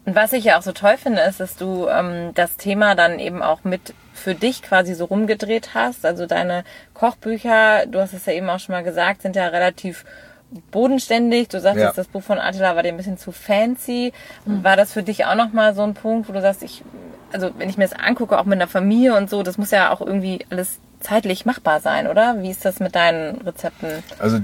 Und 0.05 0.15
was 0.15 0.33
ich 0.33 0.43
ja 0.43 0.57
auch 0.57 0.61
so 0.61 0.71
toll 0.71 0.97
finde, 0.97 1.21
ist, 1.21 1.39
dass 1.39 1.55
du 1.55 1.87
ähm, 1.87 2.31
das 2.35 2.57
Thema 2.57 2.93
dann 2.93 3.17
eben 3.17 3.41
auch 3.41 3.63
mit 3.63 3.95
für 4.13 4.35
dich 4.35 4.61
quasi 4.61 4.93
so 4.93 5.05
rumgedreht 5.05 5.71
hast. 5.73 6.05
Also 6.05 6.27
deine 6.27 6.63
Kochbücher, 6.93 7.87
du 7.87 7.99
hast 7.99 8.13
es 8.13 8.25
ja 8.27 8.33
eben 8.33 8.49
auch 8.49 8.59
schon 8.59 8.73
mal 8.73 8.83
gesagt, 8.83 9.23
sind 9.23 9.35
ja 9.35 9.47
relativ 9.47 10.05
bodenständig. 10.71 11.49
Du 11.49 11.59
sagst, 11.59 11.79
Ja. 11.81 11.91
das 11.93 12.07
Buch 12.07 12.23
von 12.23 12.39
Attila 12.39 12.75
war 12.75 12.83
dir 12.83 12.89
ein 12.89 12.97
bisschen 12.97 13.17
zu 13.17 13.31
fancy. 13.31 14.13
War 14.45 14.75
das 14.77 14.93
für 14.93 15.03
dich 15.03 15.25
auch 15.25 15.35
nochmal 15.35 15.75
so 15.75 15.83
ein 15.83 15.93
Punkt, 15.93 16.29
wo 16.29 16.33
du 16.33 16.41
sagst, 16.41 16.63
ich, 16.63 16.83
also 17.31 17.51
wenn 17.57 17.69
ich 17.69 17.77
mir 17.77 17.87
das 17.87 17.97
angucke, 17.97 18.37
auch 18.39 18.45
mit 18.45 18.59
einer 18.59 18.67
Familie 18.67 19.15
und 19.15 19.29
so, 19.29 19.43
das 19.43 19.57
muss 19.57 19.71
ja 19.71 19.91
auch 19.91 20.01
irgendwie 20.01 20.45
alles 20.49 20.79
zeitlich 21.01 21.45
machbar 21.45 21.81
sein, 21.81 22.07
oder? 22.07 22.41
Wie 22.41 22.49
ist 22.49 22.65
das 22.65 22.79
mit 22.79 22.95
deinen 22.95 23.41
Rezepten? 23.41 23.89
Also 24.17 24.39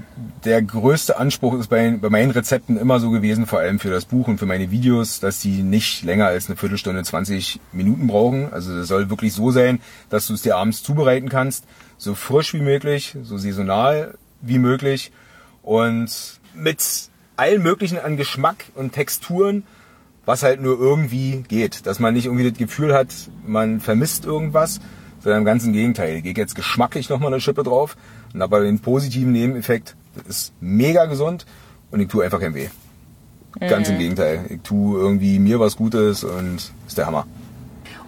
der 0.45 0.61
größte 0.61 1.17
Anspruch 1.17 1.57
ist 1.59 1.69
bei, 1.69 1.89
bei 1.99 2.09
meinen 2.09 2.29
Rezepten 2.29 2.77
immer 2.77 2.99
so 2.99 3.09
gewesen, 3.09 3.47
vor 3.47 3.59
allem 3.59 3.79
für 3.79 3.89
das 3.89 4.05
Buch 4.05 4.27
und 4.27 4.37
für 4.37 4.45
meine 4.45 4.69
Videos, 4.69 5.19
dass 5.19 5.39
die 5.39 5.63
nicht 5.63 6.03
länger 6.03 6.27
als 6.27 6.47
eine 6.47 6.57
Viertelstunde, 6.57 7.03
20 7.03 7.59
Minuten 7.71 8.05
brauchen. 8.07 8.53
Also 8.53 8.77
das 8.77 8.87
soll 8.89 9.09
wirklich 9.09 9.33
so 9.33 9.49
sein, 9.49 9.79
dass 10.09 10.27
du 10.27 10.33
es 10.35 10.43
dir 10.43 10.55
abends 10.55 10.83
zubereiten 10.83 11.29
kannst, 11.29 11.65
so 11.97 12.13
frisch 12.13 12.53
wie 12.53 12.61
möglich, 12.61 13.15
so 13.23 13.37
saisonal 13.37 14.13
wie 14.41 14.59
möglich 14.59 15.11
und 15.63 16.39
mit 16.53 17.09
allen 17.37 17.63
möglichen 17.63 17.97
an 17.97 18.17
Geschmack 18.17 18.65
und 18.75 18.93
Texturen, 18.93 19.63
was 20.25 20.43
halt 20.43 20.61
nur 20.61 20.79
irgendwie 20.79 21.43
geht. 21.47 21.85
Dass 21.87 21.99
man 21.99 22.13
nicht 22.13 22.25
irgendwie 22.25 22.49
das 22.49 22.57
Gefühl 22.57 22.93
hat, 22.93 23.13
man 23.45 23.79
vermisst 23.79 24.25
irgendwas, 24.25 24.79
sondern 25.19 25.39
im 25.39 25.45
ganzen 25.45 25.73
Gegenteil. 25.73 26.17
Ich 26.17 26.23
gehe 26.23 26.33
jetzt 26.35 26.55
geschmacklich 26.55 27.09
nochmal 27.09 27.31
eine 27.31 27.41
Schippe 27.41 27.63
drauf 27.63 27.95
und 28.33 28.41
habe 28.41 28.63
den 28.63 28.79
positiven 28.79 29.31
Nebeneffekt, 29.31 29.95
das 30.15 30.27
ist 30.27 30.53
mega 30.61 31.05
gesund 31.05 31.45
und 31.89 31.99
ich 31.99 32.07
tue 32.07 32.23
einfach 32.23 32.39
kein 32.39 32.53
weh. 32.53 32.69
Ganz 33.59 33.89
im 33.89 33.97
Gegenteil. 33.97 34.45
Ich 34.49 34.61
tue 34.61 34.97
irgendwie 34.97 35.37
mir 35.37 35.59
was 35.59 35.75
Gutes 35.75 36.23
und 36.23 36.71
ist 36.87 36.97
der 36.97 37.05
Hammer. 37.05 37.27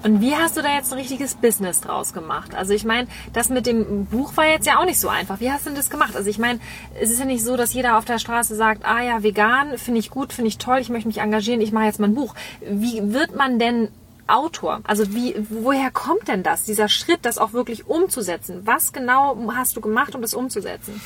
Und 0.03 0.19
wie 0.19 0.35
hast 0.35 0.57
du 0.57 0.61
da 0.61 0.75
jetzt 0.75 0.91
ein 0.91 0.99
richtiges 0.99 1.35
Business 1.35 1.79
draus 1.79 2.11
gemacht? 2.11 2.53
Also 2.55 2.73
ich 2.73 2.83
meine, 2.83 3.07
das 3.31 3.49
mit 3.49 3.65
dem 3.65 4.05
Buch 4.05 4.35
war 4.35 4.45
jetzt 4.45 4.67
ja 4.67 4.79
auch 4.79 4.85
nicht 4.85 4.99
so 4.99 5.07
einfach. 5.07 5.39
Wie 5.39 5.49
hast 5.49 5.65
du 5.65 5.69
denn 5.69 5.77
das 5.77 5.89
gemacht? 5.89 6.17
Also 6.17 6.29
ich 6.29 6.37
meine, 6.37 6.59
es 6.99 7.09
ist 7.09 7.19
ja 7.19 7.25
nicht 7.25 7.43
so, 7.43 7.55
dass 7.55 7.73
jeder 7.73 7.97
auf 7.97 8.03
der 8.03 8.19
Straße 8.19 8.55
sagt, 8.55 8.85
ah 8.85 9.01
ja, 9.01 9.23
vegan, 9.23 9.77
finde 9.77 10.01
ich 10.01 10.09
gut, 10.09 10.33
finde 10.33 10.49
ich 10.49 10.57
toll, 10.57 10.79
ich 10.79 10.89
möchte 10.89 11.07
mich 11.07 11.19
engagieren, 11.19 11.61
ich 11.61 11.71
mache 11.71 11.85
jetzt 11.85 12.01
mal 12.01 12.07
ein 12.07 12.15
Buch. 12.15 12.35
Wie 12.69 13.13
wird 13.13 13.35
man 13.35 13.59
denn 13.59 13.87
Autor? 14.27 14.81
Also 14.83 15.13
wie, 15.13 15.35
woher 15.49 15.89
kommt 15.89 16.27
denn 16.27 16.43
das, 16.43 16.63
dieser 16.63 16.89
Schritt, 16.89 17.19
das 17.21 17.37
auch 17.37 17.53
wirklich 17.53 17.87
umzusetzen? 17.87 18.61
Was 18.65 18.91
genau 18.91 19.37
hast 19.53 19.77
du 19.77 19.81
gemacht, 19.81 20.15
um 20.15 20.21
das 20.21 20.33
umzusetzen? 20.33 20.99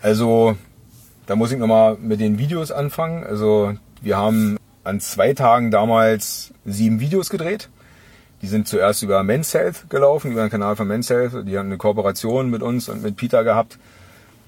Also, 0.00 0.56
da 1.26 1.34
muss 1.34 1.50
ich 1.50 1.58
nochmal 1.58 1.96
mit 2.00 2.20
den 2.20 2.38
Videos 2.38 2.70
anfangen. 2.70 3.24
Also, 3.24 3.74
wir 4.00 4.16
haben 4.16 4.58
an 4.84 5.00
zwei 5.00 5.32
Tagen 5.32 5.70
damals 5.70 6.52
sieben 6.64 7.00
Videos 7.00 7.30
gedreht. 7.30 7.68
Die 8.44 8.48
sind 8.48 8.68
zuerst 8.68 9.02
über 9.02 9.22
Men's 9.22 9.54
Health 9.54 9.88
gelaufen, 9.88 10.32
über 10.32 10.42
den 10.42 10.50
Kanal 10.50 10.76
von 10.76 10.86
Men's 10.86 11.08
Health. 11.08 11.48
Die 11.48 11.56
haben 11.56 11.68
eine 11.68 11.78
Kooperation 11.78 12.50
mit 12.50 12.62
uns 12.62 12.90
und 12.90 13.02
mit 13.02 13.16
Peter 13.16 13.42
gehabt, 13.42 13.78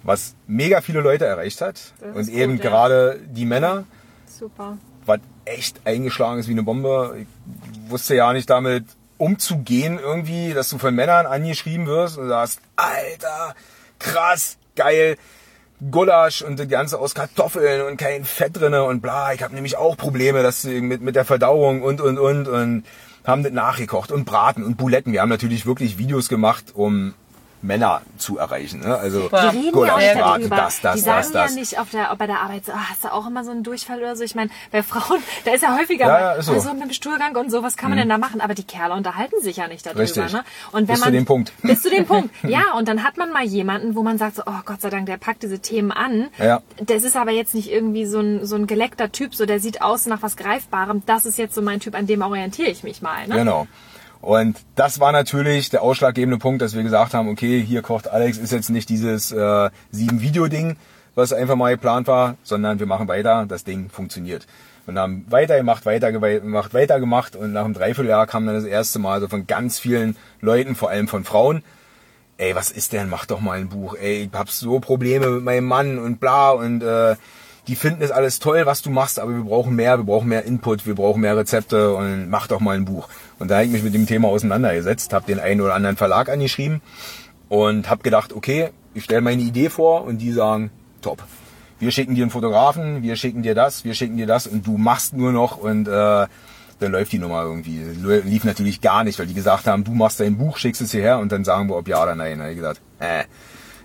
was 0.03 0.35
mega 0.47 0.83
viele 0.83 1.01
Leute 1.01 1.25
erreicht 1.25 1.63
hat. 1.63 1.95
Und 2.03 2.21
ist 2.21 2.29
eben 2.29 2.57
gut, 2.57 2.65
ja. 2.65 2.71
gerade 2.71 3.19
die 3.27 3.47
Männer, 3.47 3.85
Super. 4.27 4.77
was 5.07 5.21
echt 5.47 5.81
eingeschlagen 5.87 6.41
ist 6.41 6.47
wie 6.47 6.53
eine 6.53 6.63
Bombe. 6.63 7.17
Ich 7.23 7.91
wusste 7.91 8.15
ja 8.15 8.35
nicht 8.35 8.51
damit 8.51 8.85
umzugehen 9.17 9.99
irgendwie, 9.99 10.53
dass 10.53 10.69
du 10.69 10.77
von 10.77 10.95
Männern 10.95 11.25
angeschrieben 11.25 11.87
wirst 11.87 12.19
und 12.19 12.29
sagst, 12.29 12.61
Alter, 12.77 13.55
krass, 13.99 14.59
geil, 14.75 15.17
Gulasch 15.91 16.43
und 16.43 16.59
das 16.59 16.69
Ganze 16.69 16.99
aus 16.99 17.15
Kartoffeln 17.15 17.81
und 17.81 17.97
kein 17.97 18.27
Fett 18.27 18.61
drinne 18.61 18.85
und 18.85 19.01
bla. 19.01 19.33
Ich 19.33 19.43
habe 19.43 19.55
nämlich 19.55 19.79
auch 19.79 19.97
Probleme 19.97 20.43
dass 20.43 20.65
mit, 20.65 21.01
mit 21.01 21.17
der 21.17 21.25
Verdauung 21.25 21.81
und, 21.81 22.03
und, 22.03 22.19
und 22.19 22.47
und 22.47 22.85
haben 23.27 23.43
das 23.43 23.53
nachgekocht 23.53 24.13
und 24.13 24.25
Braten 24.25 24.63
und 24.63 24.77
Buletten. 24.77 25.13
Wir 25.13 25.21
haben 25.21 25.29
natürlich 25.29 25.67
wirklich 25.67 25.99
Videos 25.99 26.29
gemacht, 26.29 26.73
um 26.75 27.15
Männer 27.67 28.03
zu 28.17 28.39
erreichen. 28.39 28.81
Ne? 28.81 28.97
Also 28.97 29.23
Super. 29.23 29.51
Die 29.51 29.59
reden 29.59 29.85
ja 29.85 29.95
auch 29.95 30.39
darüber. 30.39 30.57
das, 30.57 30.81
das, 30.81 30.95
die 30.95 31.01
sagen 31.01 31.19
das, 31.19 31.33
das. 31.33 31.51
ja 31.55 31.61
nicht 31.61 31.79
auf 31.79 31.91
der, 31.91 32.15
bei 32.17 32.27
der 32.27 32.41
Arbeit 32.41 32.65
so, 32.65 32.73
ah, 32.73 32.91
hast 32.91 33.05
du 33.05 33.13
auch 33.13 33.27
immer 33.27 33.45
so 33.45 33.51
einen 33.51 33.63
Durchfall 33.63 33.99
oder 33.99 34.17
so. 34.17 34.25
Ich 34.25 34.35
meine, 34.35 34.51
bei 34.71 34.83
Frauen, 34.83 35.21
da 35.45 35.53
ist 35.53 35.63
ja 35.63 35.77
häufiger 35.77 36.07
Ja, 36.07 36.21
ja, 36.21 36.33
ist 36.33 36.47
so. 36.47 36.53
Mhm. 36.53 36.61
so 36.61 36.73
mit 36.75 36.83
dem 36.85 36.93
Stuhlgang 36.93 37.37
und 37.37 37.51
so, 37.51 37.63
was 37.63 37.77
kann 37.77 37.91
man 37.91 37.99
denn 37.99 38.09
da 38.09 38.19
machen? 38.19 38.41
Aber 38.41 38.55
die 38.55 38.65
Kerle 38.65 38.95
unterhalten 38.95 39.41
sich 39.43 39.57
ja 39.57 39.69
nicht 39.69 39.85
darüber. 39.85 40.01
Richtig. 40.01 40.33
Ne? 40.33 40.45
Und 40.73 40.89
wenn 40.89 40.95
Bis 40.95 40.99
zu 41.01 41.05
man, 41.05 41.13
dem 41.13 41.25
Punkt. 41.25 41.53
Bis 41.63 41.83
zu 41.83 41.91
dem 41.91 42.07
Punkt. 42.07 42.31
Ja, 42.47 42.75
und 42.77 42.87
dann 42.87 43.03
hat 43.03 43.17
man 43.17 43.33
mal 43.33 43.45
jemanden, 43.45 43.97
wo 43.97 44.03
man 44.03 44.19
sagt 44.19 44.37
so, 44.37 44.43
oh 44.47 44.61
Gott 44.65 44.81
sei 44.81 44.89
Dank, 44.89 45.07
der 45.07 45.17
packt 45.17 45.43
diese 45.43 45.59
Themen 45.59 45.91
an. 45.91 46.29
Ja. 46.39 46.63
Das 46.79 47.03
ist 47.03 47.17
aber 47.17 47.33
jetzt 47.33 47.55
nicht 47.55 47.71
irgendwie 47.71 48.07
so 48.07 48.21
ein, 48.21 48.47
so 48.47 48.55
ein 48.55 48.67
geleckter 48.67 49.11
Typ, 49.11 49.35
so 49.35 49.47
der 49.47 49.59
sieht 49.59 49.83
aus 49.83 50.07
nach 50.07 50.23
was 50.23 50.37
Greifbarem. 50.37 51.03
Das 51.07 51.27
ist 51.27 51.39
jetzt 51.39 51.55
so 51.55 51.63
mein 51.63 51.81
Typ, 51.81 51.97
an 51.97 52.07
dem 52.07 52.23
orientiere 52.23 52.69
ich 52.69 52.85
mich 52.85 53.03
mal. 53.03 53.27
Ne? 53.27 53.35
Genau. 53.35 53.67
Und 54.21 54.57
das 54.75 54.99
war 54.99 55.13
natürlich 55.13 55.71
der 55.71 55.83
ausschlaggebende 55.83 56.39
Punkt, 56.39 56.63
dass 56.63 56.75
wir 56.75 56.83
gesagt 56.83 57.15
haben, 57.15 57.29
okay, 57.29 57.63
hier 57.63 57.83
kocht 57.83 58.09
Alex, 58.09 58.39
ist 58.39 58.53
jetzt 58.53 58.71
nicht 58.71 58.89
dieses 58.89 59.33
äh, 59.33 59.71
sieben 59.91 60.21
Video-Ding, 60.21 60.77
was 61.15 61.33
einfach 61.33 61.57
mal 61.57 61.73
geplant 61.75 62.07
war, 62.07 62.37
sondern 62.43 62.79
wir 62.79 62.87
machen 62.87 63.09
weiter, 63.09 63.47
das 63.47 63.65
Ding 63.65 63.89
funktioniert. 63.91 64.47
Und 64.87 64.99
haben 64.99 65.27
weitergemacht, 65.29 65.85
weitergemacht, 65.85 66.73
weitergemacht 66.73 67.35
und 67.35 67.53
nach 67.53 67.65
einem 67.65 67.75
Dreivierteljahr 67.75 68.27
kam 68.27 68.47
dann 68.47 68.55
das 68.55 68.65
erste 68.65 68.99
Mal 68.99 69.21
so 69.21 69.29
von 69.29 69.47
ganz 69.47 69.79
vielen 69.79 70.17
Leuten, 70.41 70.77
vor 70.77 70.91
allem 70.91 71.09
von 71.09 71.25
Frauen, 71.25 71.65
ey, 72.37 72.55
was 72.55 72.71
ist 72.71 72.93
denn, 72.93 73.09
mach 73.09 73.27
doch 73.27 73.41
mal 73.41 73.59
ein 73.59 73.69
Buch, 73.69 73.97
ey, 74.01 74.29
ich 74.31 74.39
hab 74.39 74.51
so 74.51 74.79
Probleme 74.79 75.29
mit 75.29 75.45
meinem 75.45 75.65
Mann 75.65 75.99
und 75.99 76.21
bla 76.21 76.51
und 76.51 76.83
äh, 76.83 77.17
die 77.69 77.77
finden 77.77 78.03
es 78.03 78.11
alles 78.11 78.39
toll, 78.39 78.65
was 78.65 78.83
du 78.83 78.91
machst, 78.91 79.19
aber 79.19 79.35
wir 79.35 79.43
brauchen 79.43 79.75
mehr, 79.75 79.99
wir 79.99 80.05
brauchen 80.05 80.29
mehr 80.29 80.45
Input, 80.45 80.87
wir 80.87 80.95
brauchen 80.95 81.21
mehr 81.21 81.37
Rezepte 81.37 81.95
und 81.95 82.29
mach 82.29 82.47
doch 82.47 82.61
mal 82.61 82.77
ein 82.77 82.85
Buch. 82.85 83.09
Und 83.39 83.51
da 83.51 83.57
habe 83.57 83.67
ich 83.67 83.73
mich 83.73 83.83
mit 83.83 83.95
dem 83.95 84.07
Thema 84.07 84.29
auseinandergesetzt, 84.29 85.13
habe 85.13 85.27
den 85.27 85.41
einen 85.41 85.61
oder 85.61 85.75
anderen 85.75 85.97
Verlag 85.97 86.29
angeschrieben 86.29 86.81
und 87.49 87.91
habe 87.91 88.03
gedacht, 88.03 88.33
okay, 88.33 88.71
ich 88.95 89.05
stelle 89.05 89.21
meine 89.21 89.43
Idee 89.43 89.69
vor 89.69 90.05
und 90.05 90.19
die 90.19 90.33
sagen, 90.33 90.71
top. 91.03 91.23
Wir 91.79 91.91
schicken 91.91 92.15
dir 92.15 92.23
einen 92.23 92.31
Fotografen, 92.31 93.03
wir 93.03 93.17
schicken 93.17 93.43
dir 93.43 93.55
das, 93.55 93.85
wir 93.85 93.95
schicken 93.95 94.17
dir 94.17 94.27
das 94.27 94.47
und 94.47 94.67
du 94.67 94.79
machst 94.79 95.13
nur 95.13 95.33
noch 95.33 95.59
und 95.59 95.87
äh, 95.89 96.27
dann 96.79 96.93
läuft 96.93 97.13
die 97.13 97.19
Nummer 97.19 97.43
irgendwie. 97.43 97.81
Lief 98.25 98.45
natürlich 98.45 98.81
gar 98.81 99.05
nicht, 99.05 99.19
weil 99.19 99.27
die 99.27 99.35
gesagt 99.35 99.67
haben, 99.67 99.85
du 99.85 99.93
machst 99.93 100.21
dein 100.21 100.39
Buch, 100.39 100.57
schickst 100.57 100.81
es 100.81 100.93
hierher 100.93 101.19
und 101.19 101.33
dann 101.33 101.45
sagen 101.45 101.69
wir, 101.69 101.77
ob 101.77 101.89
ja 101.89 102.03
oder 102.03 102.15
nein. 102.15 102.39
Da 102.39 102.45
hab 102.45 102.51
ich 102.51 102.57
gesagt, 102.57 102.81
äh, 103.01 103.25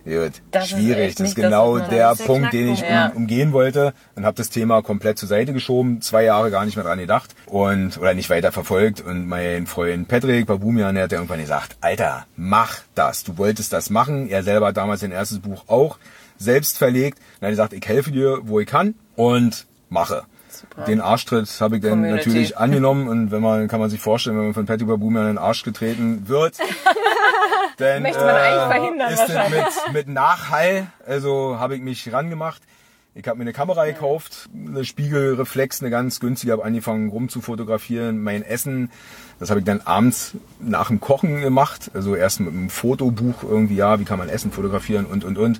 gut, 0.05 0.31
Das 0.51 0.65
ist 0.65 0.69
schwierig. 0.71 0.97
echt 1.09 1.19
das 1.19 1.29
ist 1.29 1.37
das, 1.37 1.43
genau 1.45 1.77
man- 1.77 1.89
der 1.89 2.09
Das 2.09 2.19
ist 2.19 2.27
der 2.27 2.33
Punkt, 2.33 2.53
den 2.53 2.73
ich 2.73 2.83
um, 2.83 3.11
umgehen 3.17 3.51
wollte 3.53 3.93
und 4.15 4.25
habe 4.25 4.35
das 4.37 4.49
Thema 4.49 4.81
komplett 4.81 5.17
zur 5.19 5.27
Seite 5.29 5.53
geschoben, 5.53 6.01
zwei 6.01 6.23
Jahre 6.23 6.51
gar 6.51 6.65
nicht 6.65 6.75
mehr 6.75 6.85
dran 6.85 6.99
gedacht 6.99 7.35
und 7.45 7.97
oder 7.97 8.13
nicht 8.13 8.29
weiter 8.29 8.51
verfolgt 8.51 9.01
und 9.01 9.27
mein 9.27 9.67
Freund 9.67 10.07
Patrick 10.07 10.45
Babumian, 10.47 10.95
der 10.95 11.05
hat 11.05 11.11
irgendwann 11.13 11.39
gesagt, 11.41 11.77
Alter, 11.81 12.25
mach 12.35 12.79
das. 12.95 13.23
Du 13.23 13.37
wolltest 13.37 13.73
das 13.73 13.89
machen. 13.89 14.29
Er 14.29 14.43
selber 14.43 14.67
hat 14.67 14.77
damals 14.77 15.01
sein 15.01 15.11
erstes 15.11 15.39
Buch 15.39 15.63
auch 15.67 15.97
selbst 16.37 16.77
verlegt. 16.77 17.19
Und 17.19 17.43
er 17.43 17.47
hat 17.47 17.51
gesagt, 17.51 17.73
ich 17.73 17.87
helfe 17.87 18.11
dir, 18.11 18.39
wo 18.43 18.59
ich 18.59 18.67
kann 18.67 18.95
und 19.15 19.65
mache. 19.89 20.23
Super. 20.51 20.83
Den 20.83 21.01
Arschtritt 21.01 21.49
habe 21.59 21.77
ich 21.77 21.81
dann 21.81 21.91
Community. 21.91 22.27
natürlich 22.27 22.57
angenommen 22.57 23.07
und 23.07 23.31
wenn 23.31 23.41
man, 23.41 23.67
kann 23.67 23.79
man 23.79 23.89
sich 23.89 23.99
vorstellen, 23.99 24.37
wenn 24.37 24.45
man 24.45 24.53
von 24.53 24.65
Patty 24.65 24.85
Babumian 24.85 25.23
in 25.23 25.27
den 25.33 25.37
Arsch 25.37 25.63
getreten 25.63 26.27
wird, 26.27 26.57
dann 27.77 28.03
Möchte 28.03 28.19
man 28.23 28.35
eigentlich 28.35 28.75
verhindern 28.75 29.11
ist 29.11 29.19
das 29.19 29.35
wahrscheinlich. 29.35 29.63
mit, 29.87 29.93
mit 29.93 30.07
Nachhall, 30.09 30.87
also 31.05 31.57
habe 31.59 31.75
ich 31.75 31.81
mich 31.81 32.11
rangemacht. 32.11 32.61
Ich 33.13 33.27
habe 33.27 33.37
mir 33.37 33.43
eine 33.43 33.51
Kamera 33.51 33.85
gekauft, 33.85 34.49
eine 34.55 34.85
Spiegelreflex, 34.85 35.81
eine 35.81 35.89
ganz 35.89 36.21
günstige, 36.21 36.53
habe 36.53 36.63
angefangen 36.63 37.09
rum 37.09 37.27
zu 37.27 37.41
fotografieren. 37.41 38.23
Mein 38.23 38.41
Essen, 38.41 38.89
das 39.37 39.49
habe 39.49 39.59
ich 39.59 39.65
dann 39.65 39.81
abends 39.81 40.35
nach 40.61 40.87
dem 40.87 41.01
Kochen 41.01 41.41
gemacht. 41.41 41.91
Also 41.93 42.15
erst 42.15 42.39
mit 42.39 42.53
einem 42.53 42.69
Fotobuch 42.69 43.43
irgendwie, 43.43 43.75
ja, 43.75 43.99
wie 43.99 44.05
kann 44.05 44.17
man 44.17 44.29
Essen 44.29 44.53
fotografieren 44.53 45.05
und 45.05 45.25
und 45.25 45.37
und. 45.37 45.59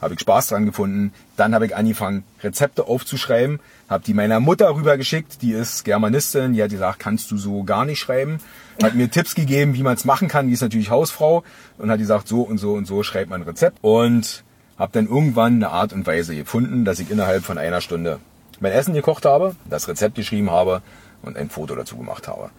Habe 0.00 0.14
ich 0.14 0.20
Spaß 0.20 0.48
dran 0.48 0.66
gefunden. 0.66 1.12
Dann 1.36 1.54
habe 1.54 1.66
ich 1.66 1.76
angefangen, 1.76 2.24
Rezepte 2.42 2.86
aufzuschreiben, 2.86 3.60
habe 3.88 4.04
die 4.04 4.14
meiner 4.14 4.40
Mutter 4.40 4.74
rübergeschickt, 4.74 5.42
die 5.42 5.52
ist 5.52 5.84
Germanistin, 5.84 6.54
die 6.54 6.62
hat 6.62 6.70
gesagt, 6.70 6.98
kannst 7.00 7.30
du 7.30 7.36
so 7.36 7.64
gar 7.64 7.84
nicht 7.84 7.98
schreiben. 7.98 8.38
Hat 8.82 8.94
mir 8.94 9.10
Tipps 9.10 9.34
gegeben, 9.34 9.74
wie 9.74 9.82
man 9.82 9.94
es 9.94 10.04
machen 10.04 10.28
kann, 10.28 10.46
die 10.46 10.54
ist 10.54 10.62
natürlich 10.62 10.90
Hausfrau 10.90 11.44
und 11.76 11.90
hat 11.90 11.98
gesagt, 11.98 12.28
so 12.28 12.42
und 12.42 12.58
so 12.58 12.72
und 12.72 12.86
so 12.86 13.02
schreibt 13.02 13.28
man 13.28 13.42
ein 13.42 13.48
Rezept. 13.48 13.78
Und 13.82 14.42
habe 14.78 14.92
dann 14.92 15.06
irgendwann 15.06 15.56
eine 15.56 15.68
Art 15.68 15.92
und 15.92 16.06
Weise 16.06 16.34
gefunden, 16.34 16.86
dass 16.86 16.98
ich 16.98 17.10
innerhalb 17.10 17.44
von 17.44 17.58
einer 17.58 17.82
Stunde 17.82 18.18
mein 18.60 18.72
Essen 18.72 18.94
gekocht 18.94 19.26
habe, 19.26 19.54
das 19.68 19.88
Rezept 19.88 20.14
geschrieben 20.14 20.50
habe 20.50 20.80
und 21.22 21.36
ein 21.36 21.50
Foto 21.50 21.74
dazu 21.74 21.98
gemacht 21.98 22.28
habe. 22.28 22.50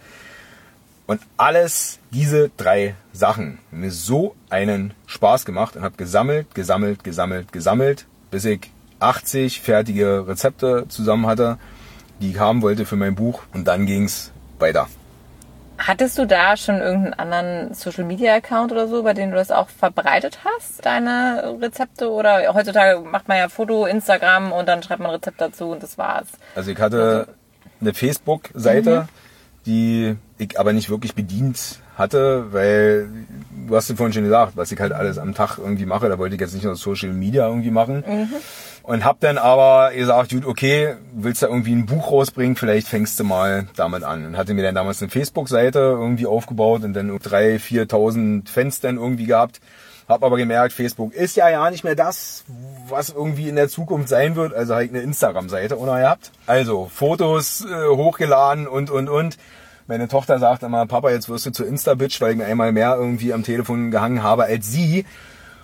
Und 1.12 1.20
alles 1.36 2.00
diese 2.12 2.52
drei 2.56 2.96
Sachen 3.12 3.60
haben 3.70 3.82
mir 3.82 3.92
so 3.92 4.34
einen 4.50 4.94
Spaß 5.08 5.44
gemacht 5.44 5.76
und 5.76 5.82
habe 5.82 5.98
gesammelt, 5.98 6.56
gesammelt, 6.56 7.04
gesammelt, 7.04 7.52
gesammelt, 7.52 8.06
bis 8.30 8.46
ich 8.46 8.72
80 9.02 9.60
fertige 9.60 10.26
Rezepte 10.26 10.86
zusammen 10.88 11.28
hatte, 11.28 11.58
die 12.22 12.32
ich 12.32 12.40
haben 12.40 12.62
wollte 12.62 12.86
für 12.86 12.96
mein 12.96 13.16
Buch. 13.16 13.44
Und 13.54 13.68
dann 13.68 13.86
ging's 13.86 14.32
weiter. 14.58 14.88
Hattest 15.78 16.18
du 16.18 16.26
da 16.26 16.56
schon 16.56 16.80
irgendeinen 16.80 17.14
anderen 17.16 17.74
Social 17.74 18.06
Media 18.06 18.34
Account 18.36 18.72
oder 18.72 18.88
so, 18.88 19.04
bei 19.04 19.14
dem 19.14 19.32
du 19.32 19.36
das 19.36 19.52
auch 19.52 19.68
verbreitet 19.68 20.40
hast, 20.46 20.86
deine 20.86 21.58
Rezepte? 21.60 22.10
Oder 22.10 22.54
heutzutage 22.54 23.02
macht 23.02 23.28
man 23.28 23.38
ja 23.38 23.50
Foto, 23.50 23.86
Instagram 23.86 24.54
und 24.54 24.66
dann 24.66 24.82
schreibt 24.82 25.02
man 25.02 25.10
ein 25.10 25.16
Rezept 25.16 25.42
dazu 25.42 25.72
und 25.72 25.84
das 25.84 25.98
war's. 25.98 26.30
Also 26.56 26.72
ich 26.72 26.80
hatte 26.80 27.28
eine 27.82 27.94
Facebook-Seite, 27.94 29.10
die 29.66 30.16
ich 30.42 30.60
aber 30.60 30.74
nicht 30.74 30.90
wirklich 30.90 31.16
bedient 31.16 31.80
hatte, 31.96 32.52
weil 32.52 33.08
du 33.68 33.76
hast 33.76 33.90
ja 33.90 33.96
vorhin 33.96 34.14
schon 34.14 34.24
gesagt, 34.24 34.54
was 34.56 34.72
ich 34.72 34.80
halt 34.80 34.92
alles 34.92 35.18
am 35.18 35.34
Tag 35.34 35.58
irgendwie 35.58 35.86
mache, 35.86 36.10
da 36.10 36.18
wollte 36.18 36.36
ich 36.36 36.42
jetzt 36.42 36.54
nicht 36.54 36.64
nur 36.64 36.76
Social 36.76 37.14
Media 37.14 37.48
irgendwie 37.48 37.72
machen. 37.72 38.04
Und 38.84 39.06
hab 39.06 39.20
dann 39.20 39.38
aber 39.38 39.92
gesagt, 39.94 40.32
gut, 40.32 40.46
okay, 40.46 40.96
willst 41.14 41.44
du 41.44 41.48
irgendwie 41.48 41.74
ein 41.74 41.86
Buch 41.86 42.12
rausbringen, 42.12 42.56
vielleicht 42.56 42.88
fängst 42.88 43.20
du 43.20 43.24
mal 43.24 43.68
damit 43.76 44.04
an. 44.04 44.26
Und 44.26 44.38
hatte 44.38 44.54
mir 44.54 44.64
dann 44.64 44.76
damals 44.76 45.02
eine 45.02 45.12
Facebook-Seite 45.12 45.80
irgendwie 45.80 46.26
aufgebaut 46.26 46.84
und 46.84 46.94
dann 46.94 47.12
3.000, 47.12 47.60
4.000 47.88 48.50
Fans 48.50 48.80
dann 48.80 48.98
irgendwie 48.98 49.28
gehabt. 49.28 49.62
Hab 50.08 50.24
aber 50.24 50.38
gemerkt, 50.38 50.74
Facebook 50.74 51.14
ist 51.14 51.38
ja 51.38 51.50
ja 51.50 51.70
nicht 51.70 51.84
mehr 51.84 51.96
das, 51.96 52.44
was 52.90 53.10
irgendwie 53.10 53.48
in 53.48 53.56
der 53.56 53.70
Zukunft 53.70 54.10
sein 54.10 54.36
wird. 54.36 54.54
Also 54.54 54.76
halt 54.76 54.90
eine 54.90 55.02
Instagram-Seite 55.02 55.80
ohne 55.80 56.00
gehabt. 56.02 56.32
Also 56.48 56.90
Fotos 56.92 57.64
äh, 57.64 57.88
hochgeladen 57.88 58.68
und, 58.68 58.90
und, 58.90 59.08
und. 59.08 59.38
Meine 59.92 60.08
Tochter 60.08 60.40
sagt 60.40 60.64
immer, 60.64 60.86
Papa, 60.86 61.10
jetzt 61.10 61.28
wirst 61.28 61.48
du 61.48 61.52
zur 61.52 61.68
Insta-Bitch, 61.68 62.22
weil 62.22 62.32
ich 62.32 62.38
mir 62.38 62.46
einmal 62.46 62.72
mehr 62.72 62.96
irgendwie 62.96 63.34
am 63.34 63.44
Telefon 63.44 63.92
gehangen 63.92 64.24
habe 64.24 64.46
als 64.46 64.72
sie. 64.72 65.04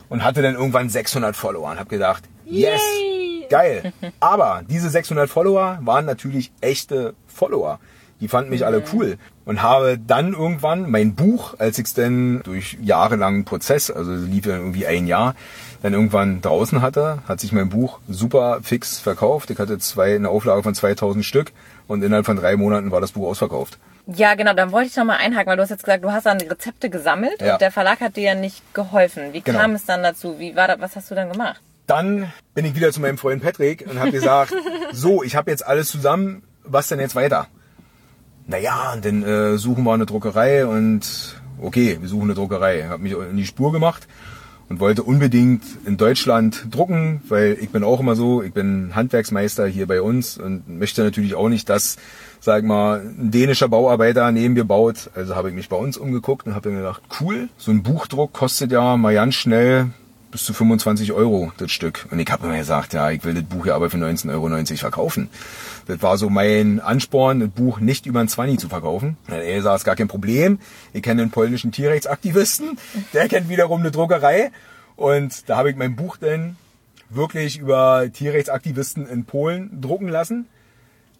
Und 0.09 0.25
hatte 0.25 0.41
dann 0.41 0.55
irgendwann 0.55 0.89
600 0.89 1.33
Follower 1.33 1.71
und 1.71 1.79
hab 1.79 1.87
gedacht, 1.87 2.25
yes, 2.43 2.81
Yay! 2.99 3.47
geil. 3.49 3.93
Aber 4.19 4.63
diese 4.69 4.89
600 4.89 5.29
Follower 5.29 5.79
waren 5.79 6.03
natürlich 6.03 6.51
echte 6.59 7.13
Follower. 7.25 7.79
Die 8.19 8.27
fanden 8.27 8.49
mich 8.49 8.65
alle 8.65 8.83
cool. 8.91 9.17
Und 9.45 9.61
habe 9.61 9.97
dann 9.97 10.33
irgendwann 10.33 10.91
mein 10.91 11.15
Buch, 11.15 11.53
als 11.57 11.79
ich 11.79 11.85
es 11.85 11.93
denn 11.93 12.41
durch 12.43 12.77
jahrelangen 12.81 13.45
Prozess, 13.45 13.89
also 13.89 14.11
lief 14.11 14.45
ja 14.45 14.57
irgendwie 14.57 14.87
ein 14.87 15.07
Jahr, 15.07 15.35
dann 15.81 15.93
irgendwann 15.93 16.41
draußen 16.41 16.81
hatte, 16.81 17.19
hat 17.27 17.39
sich 17.39 17.51
mein 17.51 17.69
Buch 17.69 17.99
super 18.07 18.59
fix 18.63 18.99
verkauft. 18.99 19.49
Ich 19.51 19.59
hatte 19.59 19.77
zwei, 19.79 20.15
eine 20.15 20.29
Auflage 20.29 20.63
von 20.63 20.73
2000 20.73 21.23
Stück 21.23 21.51
und 21.87 22.03
innerhalb 22.03 22.25
von 22.25 22.37
drei 22.37 22.55
Monaten 22.55 22.91
war 22.91 23.01
das 23.01 23.11
Buch 23.11 23.27
ausverkauft. 23.27 23.77
Ja, 24.07 24.35
genau, 24.35 24.53
dann 24.53 24.71
wollte 24.71 24.87
ich 24.89 24.95
noch 24.95 25.03
mal 25.05 25.17
einhaken, 25.17 25.47
weil 25.49 25.57
du 25.57 25.63
hast 25.63 25.69
jetzt 25.69 25.83
gesagt, 25.83 26.03
du 26.03 26.11
hast 26.11 26.25
dann 26.25 26.39
Rezepte 26.39 26.89
gesammelt 26.89 27.41
Ja. 27.41 27.53
und 27.53 27.61
der 27.61 27.71
Verlag 27.71 27.99
hat 27.99 28.15
dir 28.15 28.23
ja 28.23 28.35
nicht 28.35 28.73
geholfen. 28.73 29.33
Wie 29.33 29.41
Genau. 29.41 29.59
kam 29.59 29.71
es 29.75 29.85
dann 29.85 30.01
dazu? 30.01 30.39
Wie 30.39 30.55
war 30.55 30.67
das, 30.67 30.79
was 30.79 30.95
hast 30.95 31.11
du 31.11 31.15
dann 31.15 31.29
gemacht? 31.31 31.61
Dann 31.87 32.31
bin 32.53 32.65
ich 32.65 32.75
wieder 32.75 32.91
zu 32.91 33.01
meinem 33.01 33.17
Freund 33.17 33.43
Patrick 33.43 33.85
und 33.89 33.99
habe 33.99 34.11
gesagt, 34.11 34.53
so, 34.93 35.23
ich 35.23 35.35
habe 35.35 35.51
jetzt 35.51 35.65
alles 35.65 35.89
zusammen, 35.89 36.43
was 36.63 36.87
denn 36.87 36.99
jetzt 36.99 37.15
weiter? 37.15 37.47
Naja, 38.45 38.93
und 38.93 39.03
dann 39.03 39.23
äh, 39.23 39.57
suchen 39.57 39.83
wir 39.83 39.93
eine 39.93 40.05
Druckerei 40.05 40.65
und 40.65 41.35
okay, 41.61 41.97
wir 41.99 42.07
suchen 42.07 42.23
eine 42.25 42.33
Druckerei. 42.33 42.83
Habe 42.87 43.03
mich 43.03 43.11
in 43.11 43.35
die 43.35 43.45
Spur 43.45 43.71
gemacht 43.73 44.07
und 44.69 44.79
wollte 44.79 45.03
unbedingt 45.03 45.63
in 45.85 45.97
Deutschland 45.97 46.67
drucken, 46.71 47.21
weil 47.27 47.57
ich 47.59 47.69
bin 47.69 47.83
auch 47.83 47.99
immer 47.99 48.15
so, 48.15 48.43
ich 48.43 48.53
bin 48.53 48.95
Handwerksmeister 48.95 49.67
hier 49.67 49.87
bei 49.87 50.01
uns 50.01 50.37
und 50.37 50.67
möchte 50.67 51.03
natürlich 51.03 51.35
auch 51.35 51.49
nicht, 51.49 51.69
dass, 51.69 51.97
sag 52.39 52.63
mal, 52.63 52.99
ein 53.01 53.31
dänischer 53.31 53.69
Bauarbeiter 53.69 54.31
neben 54.31 54.53
mir 54.53 54.65
baut. 54.65 55.09
Also 55.15 55.35
habe 55.35 55.49
ich 55.49 55.55
mich 55.55 55.69
bei 55.69 55.77
uns 55.77 55.97
umgeguckt 55.97 56.47
und 56.47 56.55
habe 56.55 56.69
dann 56.69 56.77
gedacht, 56.77 57.01
cool, 57.21 57.49
so 57.57 57.71
ein 57.71 57.83
Buchdruck 57.83 58.33
kostet 58.33 58.71
ja 58.71 58.97
mal 58.97 59.13
ganz 59.13 59.35
schnell 59.35 59.87
bis 60.31 60.45
zu 60.45 60.53
25 60.53 61.13
Euro 61.13 61.51
das 61.57 61.71
Stück. 61.71 62.07
Und 62.11 62.19
ich 62.19 62.29
habe 62.29 62.45
immer 62.45 62.57
gesagt, 62.57 62.93
ja, 62.93 63.09
ich 63.11 63.23
will 63.23 63.33
das 63.33 63.43
Buch 63.43 63.65
ja 63.65 63.75
aber 63.75 63.89
für 63.89 63.97
19,90 63.97 64.31
Euro 64.33 64.77
verkaufen. 64.77 65.29
Das 65.87 66.01
war 66.01 66.17
so 66.17 66.29
mein 66.29 66.79
Ansporn, 66.79 67.39
das 67.39 67.49
Buch 67.49 67.79
nicht 67.79 68.05
über 68.05 68.19
ein 68.19 68.27
20 68.27 68.59
zu 68.59 68.69
verkaufen. 68.69 69.17
Und 69.27 69.33
er 69.33 69.61
sagt, 69.61 69.85
gar 69.85 69.95
kein 69.95 70.07
Problem. 70.07 70.59
Ich 70.93 71.01
kenne 71.01 71.21
einen 71.21 71.31
polnischen 71.31 71.71
Tierrechtsaktivisten, 71.71 72.77
der 73.13 73.27
kennt 73.27 73.49
wiederum 73.49 73.81
eine 73.81 73.91
Druckerei. 73.91 74.51
Und 74.95 75.49
da 75.49 75.57
habe 75.57 75.69
ich 75.69 75.75
mein 75.75 75.95
Buch 75.95 76.17
dann 76.17 76.57
wirklich 77.09 77.57
über 77.59 78.11
Tierrechtsaktivisten 78.11 79.07
in 79.07 79.25
Polen 79.25 79.81
drucken 79.81 80.09
lassen. 80.09 80.47